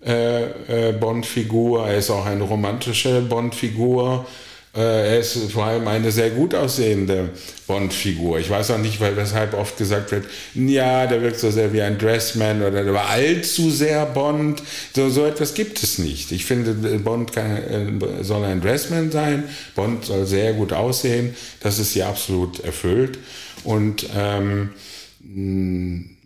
äh, 0.04 0.88
äh, 0.88 0.92
Bond-Figur, 0.92 1.86
er 1.86 1.98
ist 1.98 2.10
auch 2.10 2.26
eine 2.26 2.42
romantische 2.42 3.20
Bond-Figur. 3.22 4.26
Äh, 4.74 4.80
er 4.80 5.18
ist 5.20 5.52
vor 5.52 5.64
allem 5.64 5.86
eine 5.86 6.10
sehr 6.10 6.30
gut 6.30 6.54
aussehende 6.54 7.30
Bond-Figur. 7.66 8.38
Ich 8.38 8.48
weiß 8.48 8.70
auch 8.70 8.78
nicht, 8.78 9.00
weil 9.00 9.16
weshalb 9.16 9.52
oft 9.54 9.76
gesagt 9.76 10.10
wird, 10.10 10.24
ja, 10.54 11.06
der 11.06 11.20
wirkt 11.20 11.38
so 11.38 11.50
sehr 11.50 11.72
wie 11.74 11.82
ein 11.82 11.98
Dressman 11.98 12.62
oder 12.62 12.82
der 12.82 12.94
war 12.94 13.10
allzu 13.10 13.70
sehr 13.70 14.06
Bond. 14.06 14.62
So, 14.94 15.10
so 15.10 15.26
etwas 15.26 15.52
gibt 15.54 15.82
es 15.82 15.98
nicht. 15.98 16.32
Ich 16.32 16.46
finde, 16.46 16.72
Bond 16.98 17.32
kann, 17.32 17.56
äh, 18.00 18.24
soll 18.24 18.44
ein 18.44 18.62
Dressman 18.62 19.10
sein. 19.10 19.44
Bond 19.74 20.06
soll 20.06 20.24
sehr 20.24 20.54
gut 20.54 20.72
aussehen. 20.72 21.36
Das 21.60 21.78
ist 21.78 21.92
hier 21.92 22.08
absolut 22.08 22.60
erfüllt. 22.60 23.18
Und 23.64 24.06
ähm, 24.16 24.70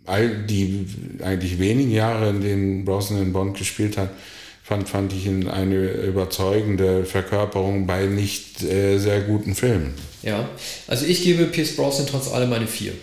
all 0.07 0.29
die 0.29 0.85
eigentlich 1.23 1.59
wenigen 1.59 1.91
Jahre, 1.91 2.29
in 2.29 2.41
denen 2.41 2.85
Brosnan 2.85 3.33
Bond 3.33 3.57
gespielt 3.57 3.97
hat, 3.97 4.09
fand, 4.63 4.89
fand 4.89 5.13
ich 5.13 5.25
ihn 5.25 5.47
eine 5.47 5.91
überzeugende 5.91 7.05
Verkörperung 7.05 7.87
bei 7.87 8.05
nicht 8.05 8.63
äh, 8.63 8.97
sehr 8.97 9.21
guten 9.21 9.55
Filmen. 9.55 9.93
Ja, 10.23 10.49
also 10.87 11.05
ich 11.05 11.23
gebe 11.23 11.45
Pierce 11.45 11.75
Brosnan 11.75 12.07
trotz 12.07 12.31
allem 12.31 12.51
eine 12.53 12.67
4. 12.67 12.93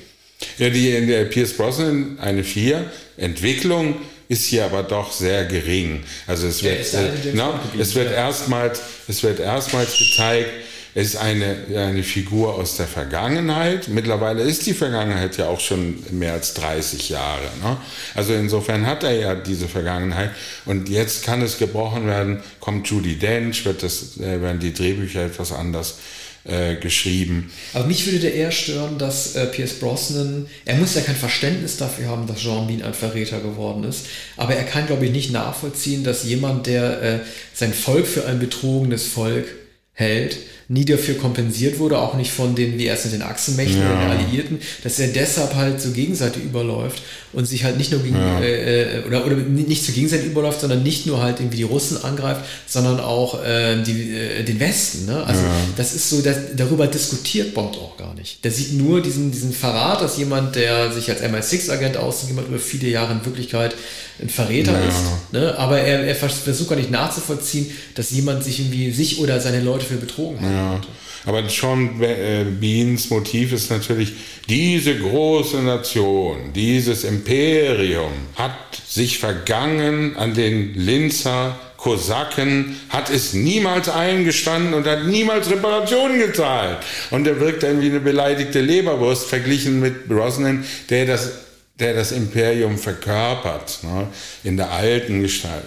Ja, 0.59 0.69
die 0.69 0.91
in 0.91 1.07
der 1.07 1.25
Pierce 1.25 1.55
Brosnan 1.55 2.19
eine 2.21 2.45
4. 2.45 2.91
Entwicklung 3.17 3.97
ist 4.29 4.47
hier 4.47 4.65
aber 4.65 4.83
doch 4.83 5.13
sehr 5.13 5.45
gering. 5.45 6.03
Also 6.27 6.47
es 6.47 6.63
wird, 6.63 6.93
äh, 6.95 7.35
no, 7.35 7.59
es 7.79 7.95
wird 7.95 8.13
erstmals, 8.13 8.81
es 9.07 9.23
wird 9.23 9.41
erstmals 9.41 9.97
gezeigt, 9.99 10.51
ist 10.95 11.17
eine, 11.17 11.57
eine 11.75 12.03
Figur 12.05 12.55
aus 12.55 12.77
der 12.77 12.87
Vergangenheit. 12.87 13.89
Mittlerweile 13.89 14.43
ist 14.43 14.65
die 14.67 14.75
Vergangenheit 14.75 15.37
ja 15.37 15.49
auch 15.49 15.61
schon 15.61 16.03
mehr 16.11 16.35
als 16.35 16.55
30 16.55 17.09
Jahre. 17.09 17.51
Ne? 17.63 17.77
Also 18.15 18.33
insofern 18.35 18.87
hat 18.87 19.03
er 19.03 19.13
ja 19.13 19.35
diese 19.35 19.67
Vergangenheit. 19.67 20.31
Und 20.65 20.89
jetzt 20.89 21.25
kann 21.25 21.43
es 21.43 21.59
gebrochen 21.59 22.07
werden, 22.07 22.43
kommt 22.61 22.89
Judy 22.89 23.17
Dench, 23.17 23.65
wird 23.65 23.83
das, 23.83 24.19
äh, 24.19 24.41
werden 24.41 24.61
die 24.61 24.73
Drehbücher 24.73 25.25
etwas 25.27 25.51
anders 25.51 25.99
äh, 26.45 26.77
geschrieben. 26.77 27.51
Aber 27.73 27.87
mich 27.87 28.07
würde 28.07 28.21
der 28.21 28.35
eher 28.35 28.53
stören, 28.53 28.99
dass 28.99 29.35
äh, 29.35 29.47
Pierce 29.47 29.81
Brosnan, 29.81 30.47
er 30.65 30.77
muss 30.77 30.95
ja 30.95 31.01
kein 31.01 31.17
Verständnis 31.17 31.79
dafür 31.79 32.09
haben, 32.09 32.27
dass 32.27 32.39
Jean 32.39 32.67
Bean 32.67 32.83
ein 32.83 32.95
Verräter 32.95 33.41
geworden 33.41 33.83
ist, 33.85 34.07
aber 34.37 34.55
er 34.55 34.65
kann, 34.65 34.87
glaube 34.87 35.07
ich, 35.07 35.11
nicht 35.11 35.33
nachvollziehen, 35.33 36.05
dass 36.05 36.25
jemand, 36.25 36.67
der 36.67 37.03
äh, 37.03 37.19
sein 37.55 37.73
Volk 37.73 38.07
für 38.07 38.27
ein 38.27 38.39
betrogenes 38.39 39.07
Volk 39.07 39.47
hält, 39.95 40.37
nie 40.69 40.85
dafür 40.85 41.17
kompensiert 41.17 41.79
wurde, 41.79 41.99
auch 41.99 42.15
nicht 42.15 42.31
von 42.31 42.55
den, 42.55 42.79
wie 42.79 42.87
erst 42.87 43.05
mit 43.05 43.15
den 43.15 43.23
Achsenmächten 43.23 43.81
ja. 43.81 43.89
den 43.89 44.11
Alliierten, 44.11 44.59
dass 44.83 44.99
er 44.99 45.09
deshalb 45.09 45.55
halt 45.55 45.81
zur 45.81 45.93
Gegenseite 45.93 46.41
überläuft 46.41 47.03
und 47.33 47.45
sich 47.47 47.65
halt 47.65 47.77
nicht 47.77 47.91
nur 47.93 48.03
gegen, 48.03 48.17
ja. 48.17 48.41
äh, 48.41 48.99
äh 49.01 49.07
oder, 49.07 49.27
oder 49.27 49.37
nicht 49.37 49.85
zur 49.85 49.95
Gegenseite 49.95 50.25
überläuft, 50.25 50.61
sondern 50.61 50.83
nicht 50.83 51.07
nur 51.07 51.23
halt 51.23 51.41
irgendwie 51.41 51.59
die 51.59 51.65
Russen 51.65 52.03
angreift, 52.03 52.43
sondern 52.67 53.01
auch 53.01 53.45
äh, 53.45 53.83
die, 53.83 54.15
äh, 54.15 54.43
den 54.43 54.59
Westen. 54.61 55.07
Ne? 55.07 55.23
Also 55.25 55.43
ja. 55.43 55.51
das 55.77 55.95
ist 55.95 56.09
so, 56.09 56.23
das, 56.23 56.37
darüber 56.57 56.87
diskutiert 56.87 57.55
Bond 57.55 57.77
auch 57.77 57.97
gar 57.97 58.15
nicht. 58.15 58.45
Der 58.45 58.51
sieht 58.51 58.73
nur 58.73 59.03
diesen, 59.03 59.33
diesen 59.33 59.53
Verrat, 59.53 60.01
dass 60.01 60.17
jemand, 60.17 60.57
der 60.57 60.93
sich 60.93 61.11
als 61.11 61.23
MI6-Agent 61.23 61.97
ausgibt, 61.97 62.31
jemand 62.31 62.49
über 62.49 62.59
viele 62.59 62.89
Jahre 62.89 63.13
in 63.13 63.25
Wirklichkeit 63.25 63.75
ein 64.23 64.29
Verräter 64.29 64.73
ja. 64.73 64.89
ist. 64.89 65.33
Ne? 65.33 65.59
Aber 65.59 65.81
er, 65.81 66.05
er 66.05 66.15
versucht 66.15 66.69
gar 66.69 66.77
nicht 66.77 66.91
nachzuvollziehen, 66.91 67.67
dass 67.95 68.11
jemand 68.11 68.45
sich 68.45 68.61
irgendwie 68.61 68.93
sich 68.93 69.19
oder 69.19 69.41
seine 69.41 69.61
Leute 69.61 69.85
für 69.85 69.97
betrogen 69.97 70.41
hat. 70.41 70.53
Ja. 70.55 70.81
Aber 71.27 71.49
Sean 71.49 72.03
äh, 72.03 72.45
Beans 72.45 73.09
Motiv 73.11 73.53
ist 73.53 73.71
natürlich, 73.71 74.13
diese 74.49 74.99
große 74.99 75.63
Nation, 75.63 76.53
dieses 76.55 77.05
Imperium 77.05 78.13
hat 78.37 78.53
sich 78.87 79.19
vergangen 79.19 80.17
an 80.17 80.35
den 80.35 80.75
Linzer 80.75 81.59
Kosaken, 81.79 82.77
hat 82.89 83.11
es 83.11 83.35
niemals 83.35 83.89
eingestanden 83.89 84.75
und 84.75 84.87
hat 84.87 85.05
niemals 85.05 85.51
Reparationen 85.51 86.19
gezahlt. 86.19 86.79
Und 87.11 87.27
er 87.27 87.41
wirkt 87.41 87.63
dann 87.63 87.81
wie 87.83 87.91
eine 87.91 88.01
beleidigte 88.01 88.61
Leberwurst 88.61 89.27
verglichen 89.27 89.81
mit 89.81 90.09
Brosnan, 90.09 90.65
der 90.91 91.07
das 91.07 91.33
der 91.81 91.95
das 91.95 92.13
Imperium 92.13 92.79
verkörpert, 92.79 93.81
ne, 93.83 94.07
in 94.45 94.57
der 94.57 94.71
alten 94.71 95.23
Gestalt. 95.23 95.65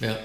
Ja. 0.00 0.18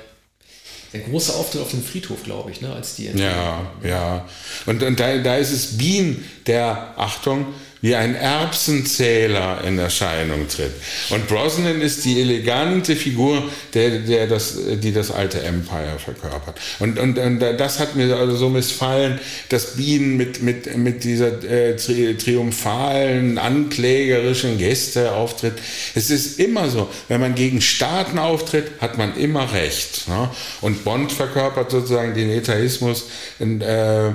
Der 0.96 1.04
große 1.04 1.34
Auftritt 1.34 1.62
auf 1.62 1.72
dem 1.72 1.84
Friedhof, 1.84 2.24
glaube 2.24 2.52
ich, 2.52 2.62
ne, 2.62 2.72
als 2.72 2.96
die. 2.96 3.10
Ja, 3.16 3.70
ja. 3.84 4.26
Und, 4.66 4.82
und 4.82 4.98
da, 4.98 5.18
da 5.18 5.36
ist 5.36 5.52
es 5.52 5.78
Bean, 5.78 6.24
der, 6.48 6.94
Achtung, 6.96 7.48
wie 7.86 7.96
ein 7.96 8.16
Erbsenzähler 8.16 9.64
in 9.64 9.78
Erscheinung 9.78 10.48
tritt. 10.48 10.72
Und 11.12 11.28
Brosnan 11.28 11.82
ist 11.82 12.04
die 12.04 12.20
elegante 12.20 12.96
Figur, 12.96 13.44
der, 13.76 14.00
der 14.00 14.26
das, 14.26 14.58
die 14.82 14.92
das 14.92 15.12
alte 15.12 15.44
Empire 15.44 16.00
verkörpert. 16.04 16.60
Und, 16.80 16.98
und, 16.98 17.20
und 17.20 17.40
das 17.40 17.80
hat 17.80 17.96
mir 17.96 18.16
also 18.16 18.38
so 18.38 18.50
missfallen, 18.50 19.20
dass 19.50 19.76
Bean 19.76 20.18
mit, 20.18 20.42
mit, 20.42 20.76
mit 20.76 21.04
dieser 21.04 21.44
äh, 21.44 21.76
triumphalen, 21.76 23.38
anklägerischen 23.38 24.58
Geste 24.58 25.12
auftritt. 25.12 25.54
Es 25.94 26.10
ist 26.10 26.40
immer 26.40 26.72
so, 26.72 26.90
wenn 27.08 27.22
man 27.22 27.36
gegen 27.36 27.62
Staaten 27.62 28.18
auftritt, 28.18 28.82
hat 28.82 28.98
man 28.98 29.16
immer 29.16 29.54
Recht. 29.54 30.08
Ne? 30.08 30.32
Und 30.62 30.84
Bond 30.86 31.12
verkörpert 31.12 31.70
sozusagen 31.70 32.16
den 32.16 32.32
Etaismus, 32.32 33.10
äh, 33.40 34.10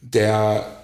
der 0.00 0.81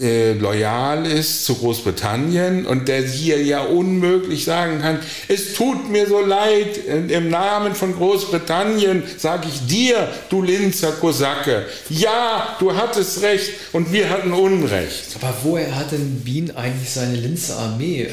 äh, 0.00 0.34
loyal 0.34 1.06
ist 1.06 1.44
zu 1.46 1.54
Großbritannien 1.54 2.66
und 2.66 2.88
der 2.88 3.02
hier 3.02 3.42
ja 3.42 3.62
unmöglich 3.62 4.44
sagen 4.44 4.80
kann, 4.80 4.98
es 5.28 5.54
tut 5.54 5.90
mir 5.90 6.06
so 6.06 6.20
leid, 6.20 6.78
im 6.86 7.30
Namen 7.30 7.74
von 7.74 7.94
Großbritannien 7.96 9.02
sage 9.16 9.48
ich 9.48 9.66
dir, 9.66 10.08
du 10.28 10.42
Linzer 10.42 10.92
Kosake, 10.92 11.64
ja, 11.88 12.56
du 12.58 12.74
hattest 12.74 13.22
recht 13.22 13.50
und 13.72 13.92
wir 13.92 14.10
hatten 14.10 14.32
Unrecht. 14.32 15.16
Aber 15.20 15.34
woher 15.42 15.74
hat 15.74 15.92
denn 15.92 16.20
Wien 16.24 16.54
eigentlich 16.54 16.90
seine 16.90 17.16
Linzer 17.16 17.56
Armee? 17.56 18.08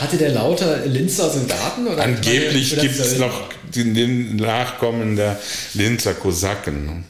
Hatte 0.00 0.16
der 0.16 0.30
lauter 0.30 0.86
Linzer 0.86 1.30
Soldaten? 1.30 1.86
Oder 1.86 2.02
Angeblich 2.02 2.78
gibt 2.80 2.98
es 2.98 3.18
noch 3.18 3.48
den 3.74 4.36
Nachkommen 4.36 5.16
der 5.16 5.38
Linzer 5.74 6.14
Kosaken. 6.14 7.04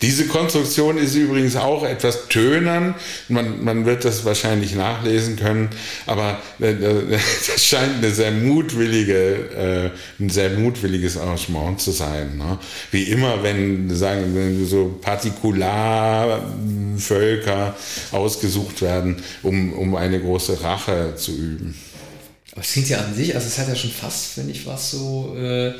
Diese 0.00 0.26
Konstruktion 0.26 0.96
ist 0.96 1.16
übrigens 1.16 1.56
auch 1.56 1.82
etwas 1.84 2.28
tönern. 2.28 2.94
Man, 3.28 3.64
man 3.64 3.84
wird 3.84 4.04
das 4.04 4.24
wahrscheinlich 4.24 4.76
nachlesen 4.76 5.34
können, 5.36 5.70
aber 6.06 6.40
äh, 6.60 6.70
äh, 6.70 7.18
das 7.46 7.64
scheint 7.64 7.96
eine 7.98 8.12
sehr 8.12 8.30
mutwillige, 8.30 9.90
äh, 10.20 10.22
ein 10.22 10.30
sehr 10.30 10.50
mutwilliges 10.50 11.16
Arrangement 11.16 11.80
zu 11.80 11.90
sein. 11.90 12.38
Ne? 12.38 12.60
Wie 12.92 13.02
immer, 13.04 13.42
wenn, 13.42 13.92
sagen, 13.94 14.36
wenn 14.36 14.64
so 14.66 14.98
Partikularvölker 15.00 17.74
ausgesucht 18.12 18.82
werden, 18.82 19.16
um, 19.42 19.72
um 19.72 19.96
eine 19.96 20.20
große 20.20 20.62
Rache 20.62 21.14
zu 21.16 21.32
üben. 21.32 21.74
Aber 22.52 22.60
es 22.60 22.70
klingt 22.72 22.88
ja 22.88 22.98
an 22.98 23.12
sich, 23.14 23.34
also 23.34 23.48
es 23.48 23.58
hat 23.58 23.66
ja 23.68 23.74
schon 23.74 23.90
fast, 23.90 24.34
finde 24.34 24.52
ich, 24.52 24.64
was 24.64 24.92
so, 24.92 25.34
äh, 25.36 25.72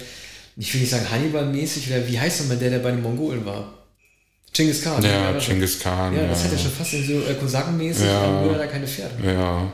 ich 0.57 0.75
will 0.75 0.81
nicht 0.81 0.91
sagen 0.91 1.07
Hannibal-mäßig, 1.09 1.89
wie 2.09 2.19
heißt 2.19 2.41
nochmal 2.41 2.57
der, 2.57 2.71
der 2.71 2.81
bei 2.81 2.91
den 2.91 3.03
Mongolen 3.03 3.47
war? 3.47 3.78
Genghis 4.53 4.83
Khan. 4.83 5.03
Ja, 5.03 5.33
Genghis 5.39 5.79
Khan. 5.79 6.15
Ja, 6.15 6.27
das 6.27 6.39
ja. 6.39 6.45
hat 6.45 6.53
ja 6.53 6.59
schon 6.59 6.73
fast 6.73 6.91
so 6.91 6.97
äh, 6.97 7.35
Kosakenmäßig, 7.35 8.07
ja. 8.07 8.43
nur 8.43 8.55
da 8.55 8.67
keine 8.67 8.87
Pferde. 8.87 9.15
Ja. 9.25 9.71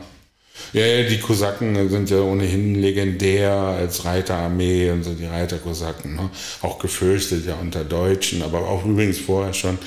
Ja, 0.73 1.03
die 1.03 1.19
Kosaken 1.19 1.89
sind 1.89 2.09
ja 2.09 2.21
ohnehin 2.21 2.75
legendär 2.75 3.51
als 3.51 4.05
Reiterarmee 4.05 4.89
und 4.91 5.03
so 5.03 5.13
die 5.13 5.25
Reiterkosaken. 5.25 6.15
Ne? 6.15 6.29
Auch 6.61 6.79
gefürchtet 6.79 7.45
ja 7.45 7.55
unter 7.55 7.83
Deutschen, 7.83 8.41
aber 8.41 8.67
auch 8.67 8.85
übrigens 8.85 9.19
vorher 9.19 9.53
schon 9.53 9.77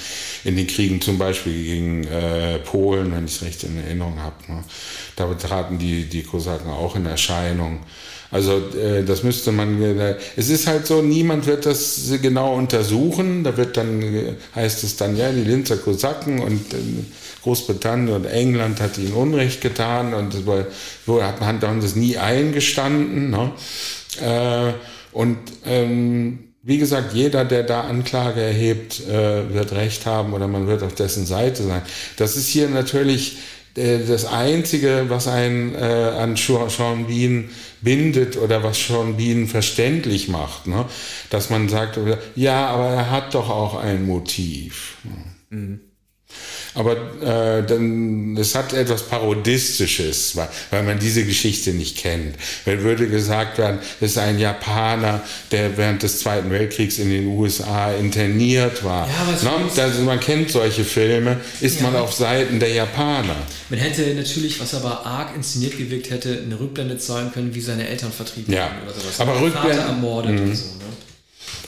in 0.45 0.57
den 0.57 0.67
Kriegen 0.67 1.01
zum 1.01 1.19
Beispiel 1.19 1.65
gegen 1.65 2.05
äh, 2.05 2.59
Polen, 2.59 3.13
wenn 3.13 3.25
ich 3.25 3.37
es 3.37 3.43
recht 3.43 3.65
in 3.65 3.79
Erinnerung 3.79 4.21
habe. 4.21 4.37
Ne? 4.49 4.65
Da 5.17 5.33
traten 5.35 5.79
die, 5.79 6.05
die 6.05 6.23
Kosaken 6.23 6.71
auch 6.71 6.97
in 6.97 7.07
Erscheinung. 7.07 7.81
Also 8.31 8.61
äh, 8.77 9.05
das 9.05 9.23
müsste 9.23 9.53
man, 9.53 9.81
äh, 9.83 10.17
es 10.37 10.51
ist 10.51 10.67
halt 10.67 10.87
so, 10.87 11.01
niemand 11.01 11.47
wird 11.47 11.65
das 11.65 12.11
genau 12.21 12.55
untersuchen. 12.55 13.43
Da 13.43 13.57
wird 13.57 13.77
dann, 13.77 14.03
äh, 14.03 14.35
heißt 14.55 14.85
es 14.85 14.97
dann, 14.97 15.17
ja, 15.17 15.33
die 15.33 15.45
Linzer 15.45 15.79
Kosaken 15.79 16.41
und 16.41 16.75
äh, 16.75 16.77
Großbritannien 17.43 18.15
und 18.15 18.27
England 18.27 18.81
hat 18.81 18.99
ihnen 18.99 19.15
Unrecht 19.15 19.61
getan 19.61 20.13
und 20.13 20.35
so 21.07 21.23
hat 21.23 21.41
man 21.41 21.81
das 21.81 21.97
nie 21.97 22.19
eingestanden. 22.19 23.31
Ne? 23.31 23.53
Äh, 24.21 24.73
und 25.13 25.39
ähm, 25.65 26.41
wie 26.63 26.77
gesagt, 26.77 27.15
jeder, 27.15 27.47
der 27.47 27.63
da 27.63 27.83
Anklage 27.83 28.43
erhebt, 28.43 29.07
wird 29.09 29.73
Recht 29.73 30.05
haben 30.05 30.35
oder 30.35 30.49
man 30.49 30.67
wird 30.67 30.83
auf 30.83 30.95
dessen 30.95 31.25
Seite 31.25 31.63
sein. 31.63 31.81
Das 32.19 32.37
ist 32.37 32.49
hier 32.49 32.69
natürlich 32.69 33.39
das 33.75 34.25
Einzige, 34.25 35.07
was 35.09 35.29
einen 35.29 35.75
äh, 35.75 35.79
an 35.79 36.37
Sean 36.37 37.07
Bean 37.07 37.51
bindet 37.81 38.37
oder 38.37 38.63
was 38.63 38.87
Sean 38.87 39.17
Bean 39.17 39.47
verständlich 39.47 40.29
macht, 40.29 40.67
ne? 40.67 40.87
dass 41.31 41.51
man 41.51 41.69
sagt, 41.69 41.99
ja, 42.35 42.67
aber 42.67 42.89
er 42.89 43.11
hat 43.11 43.35
doch 43.35 43.49
auch 43.51 43.77
ein 43.77 44.07
Motiv. 44.07 44.97
Mhm. 45.51 45.81
Aber 46.75 46.93
äh, 47.23 47.67
dann, 47.67 48.37
es 48.37 48.55
hat 48.55 48.73
etwas 48.73 49.03
Parodistisches, 49.09 50.37
weil, 50.37 50.49
weil 50.71 50.83
man 50.83 50.99
diese 50.99 51.25
Geschichte 51.25 51.73
nicht 51.73 51.97
kennt. 51.97 52.37
Wenn 52.65 52.83
würde 52.83 53.09
gesagt 53.09 53.59
werden, 53.59 53.79
es 54.01 54.13
ist 54.13 54.19
ein 54.19 54.39
Japaner, 54.39 55.23
der 55.51 55.77
während 55.77 56.03
des 56.03 56.21
Zweiten 56.21 56.51
Weltkriegs 56.51 56.99
in 56.99 57.11
den 57.11 57.27
USA 57.27 57.93
interniert 57.93 58.85
war. 58.85 59.09
Ja, 59.09 59.51
no? 59.51 59.83
also 59.83 60.03
man 60.03 60.21
kennt 60.21 60.51
solche 60.51 60.85
Filme, 60.85 61.41
ist 61.61 61.81
ja. 61.81 61.91
man 61.91 61.97
auf 61.97 62.13
Seiten 62.13 62.61
der 62.61 62.71
Japaner. 62.71 63.37
Man 63.71 63.79
hätte 63.81 64.15
natürlich, 64.15 64.61
was 64.61 64.75
aber 64.75 65.05
arg 65.07 65.35
inszeniert 65.35 65.79
gewirkt 65.79 66.11
hätte, 66.11 66.43
eine 66.45 66.61
Rückblende 66.61 66.99
zeigen 66.99 67.33
können, 67.33 67.55
wie 67.55 67.61
seine 67.61 67.89
Eltern 67.89 68.13
vertrieben 68.13 68.53
ja. 68.53 68.67
wurden 68.67 68.83
oder 68.85 69.01
sowas. 69.01 69.21
Aber 69.21 69.41
Rückblenden, 69.41 69.87
ermordet 69.87 70.33
mhm. 70.33 70.55
so. 70.55 70.65
Ne? 70.67 70.85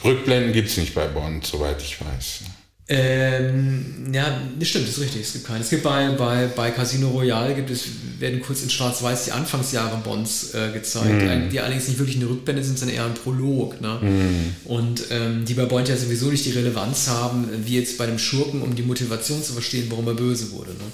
Rückblenden 0.03 0.53
gibt 0.53 0.69
es 0.69 0.77
nicht 0.77 0.93
bei 0.93 1.07
Bond, 1.07 1.45
soweit 1.45 1.81
ich 1.81 1.97
weiß. 1.99 2.41
Ähm, 2.87 4.11
ja, 4.11 4.41
das 4.59 4.67
stimmt, 4.67 4.87
das 4.87 4.97
ist 4.97 5.03
richtig. 5.03 5.21
Es 5.21 5.33
gibt 5.33 5.47
keine. 5.47 5.61
Es 5.61 5.69
gibt 5.69 5.83
bei, 5.83 6.09
bei, 6.09 6.47
bei 6.47 6.71
Casino 6.71 7.09
Royale 7.09 7.53
gibt 7.55 7.69
es, 7.69 7.85
werden 8.19 8.41
kurz 8.41 8.63
in 8.63 8.69
Schwarz-Weiß 8.69 9.25
die 9.25 9.31
Anfangsjahre 9.31 9.97
Bonds 10.03 10.53
äh, 10.53 10.71
gezeigt, 10.73 11.23
mm. 11.23 11.49
die 11.51 11.59
allerdings 11.59 11.87
nicht 11.87 11.99
wirklich 11.99 12.17
eine 12.17 12.27
Rückblende 12.27 12.63
sind, 12.63 12.77
sondern 12.77 12.97
eher 12.97 13.05
ein 13.05 13.13
Prolog. 13.13 13.79
Ne? 13.79 13.99
Mm. 14.01 14.55
Und 14.65 15.03
ähm, 15.11 15.45
die 15.45 15.53
bei 15.53 15.65
Bond 15.65 15.87
ja 15.87 15.95
sowieso 15.95 16.27
nicht 16.27 16.45
die 16.45 16.51
Relevanz 16.51 17.07
haben, 17.07 17.47
wie 17.65 17.77
jetzt 17.77 17.97
bei 17.97 18.07
dem 18.07 18.19
Schurken, 18.19 18.61
um 18.61 18.75
die 18.75 18.83
Motivation 18.83 19.41
zu 19.41 19.53
verstehen, 19.53 19.87
warum 19.89 20.07
er 20.07 20.15
böse 20.15 20.51
wurde. 20.51 20.71
Ne? 20.71 20.91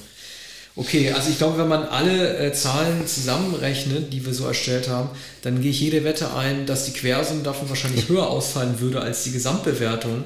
Okay, 0.75 1.11
also 1.11 1.31
ich 1.31 1.39
glaube, 1.39 1.57
wenn 1.57 1.67
man 1.67 1.85
alle 1.85 2.37
äh, 2.37 2.53
Zahlen 2.53 3.07
zusammenrechnet, 3.07 4.13
die 4.13 4.23
wir 4.23 4.33
so 4.35 4.45
erstellt 4.45 4.87
haben, 4.89 5.09
dann 5.41 5.59
gehe 5.59 5.71
ich 5.71 5.81
jede 5.81 6.03
Wette 6.03 6.35
ein, 6.35 6.67
dass 6.67 6.85
die 6.85 6.91
Quersumme 6.91 7.41
davon 7.41 7.67
wahrscheinlich 7.69 8.07
höher 8.09 8.27
ausfallen 8.27 8.79
würde 8.79 9.01
als 9.01 9.23
die 9.23 9.31
Gesamtbewertung. 9.31 10.23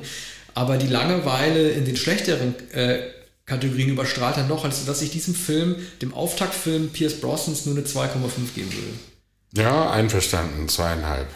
Aber 0.53 0.77
die 0.77 0.87
Langeweile 0.87 1.69
in 1.69 1.85
den 1.85 1.95
schlechteren 1.95 2.55
äh, 2.73 2.99
Kategorien 3.45 3.89
überstrahlt 3.89 4.37
dann 4.37 4.47
noch, 4.47 4.63
als 4.63 4.85
dass 4.85 5.01
ich 5.01 5.11
diesem 5.11 5.35
Film, 5.35 5.75
dem 6.01 6.13
Auftaktfilm 6.13 6.89
Pierce 6.89 7.19
Brosnans, 7.19 7.65
nur 7.65 7.75
eine 7.75 7.85
2,5 7.85 8.53
geben 8.55 8.71
würde. 8.73 9.63
Ja, 9.63 9.91
einverstanden, 9.91 10.69
zweieinhalb. 10.69 11.27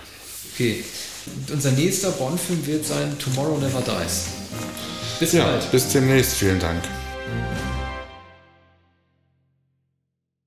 Okay. 0.53 0.83
Und 1.25 1.51
unser 1.51 1.71
nächster 1.71 2.11
Bond-Film 2.11 2.65
wird 2.65 2.85
sein 2.85 3.17
Tomorrow 3.19 3.57
Never 3.57 3.81
Dies. 3.81 4.27
Bis 5.19 5.33
ja, 5.33 5.43
bald. 5.45 5.71
Bis 5.71 5.89
demnächst. 5.89 6.35
Vielen 6.35 6.59
Dank. 6.59 6.83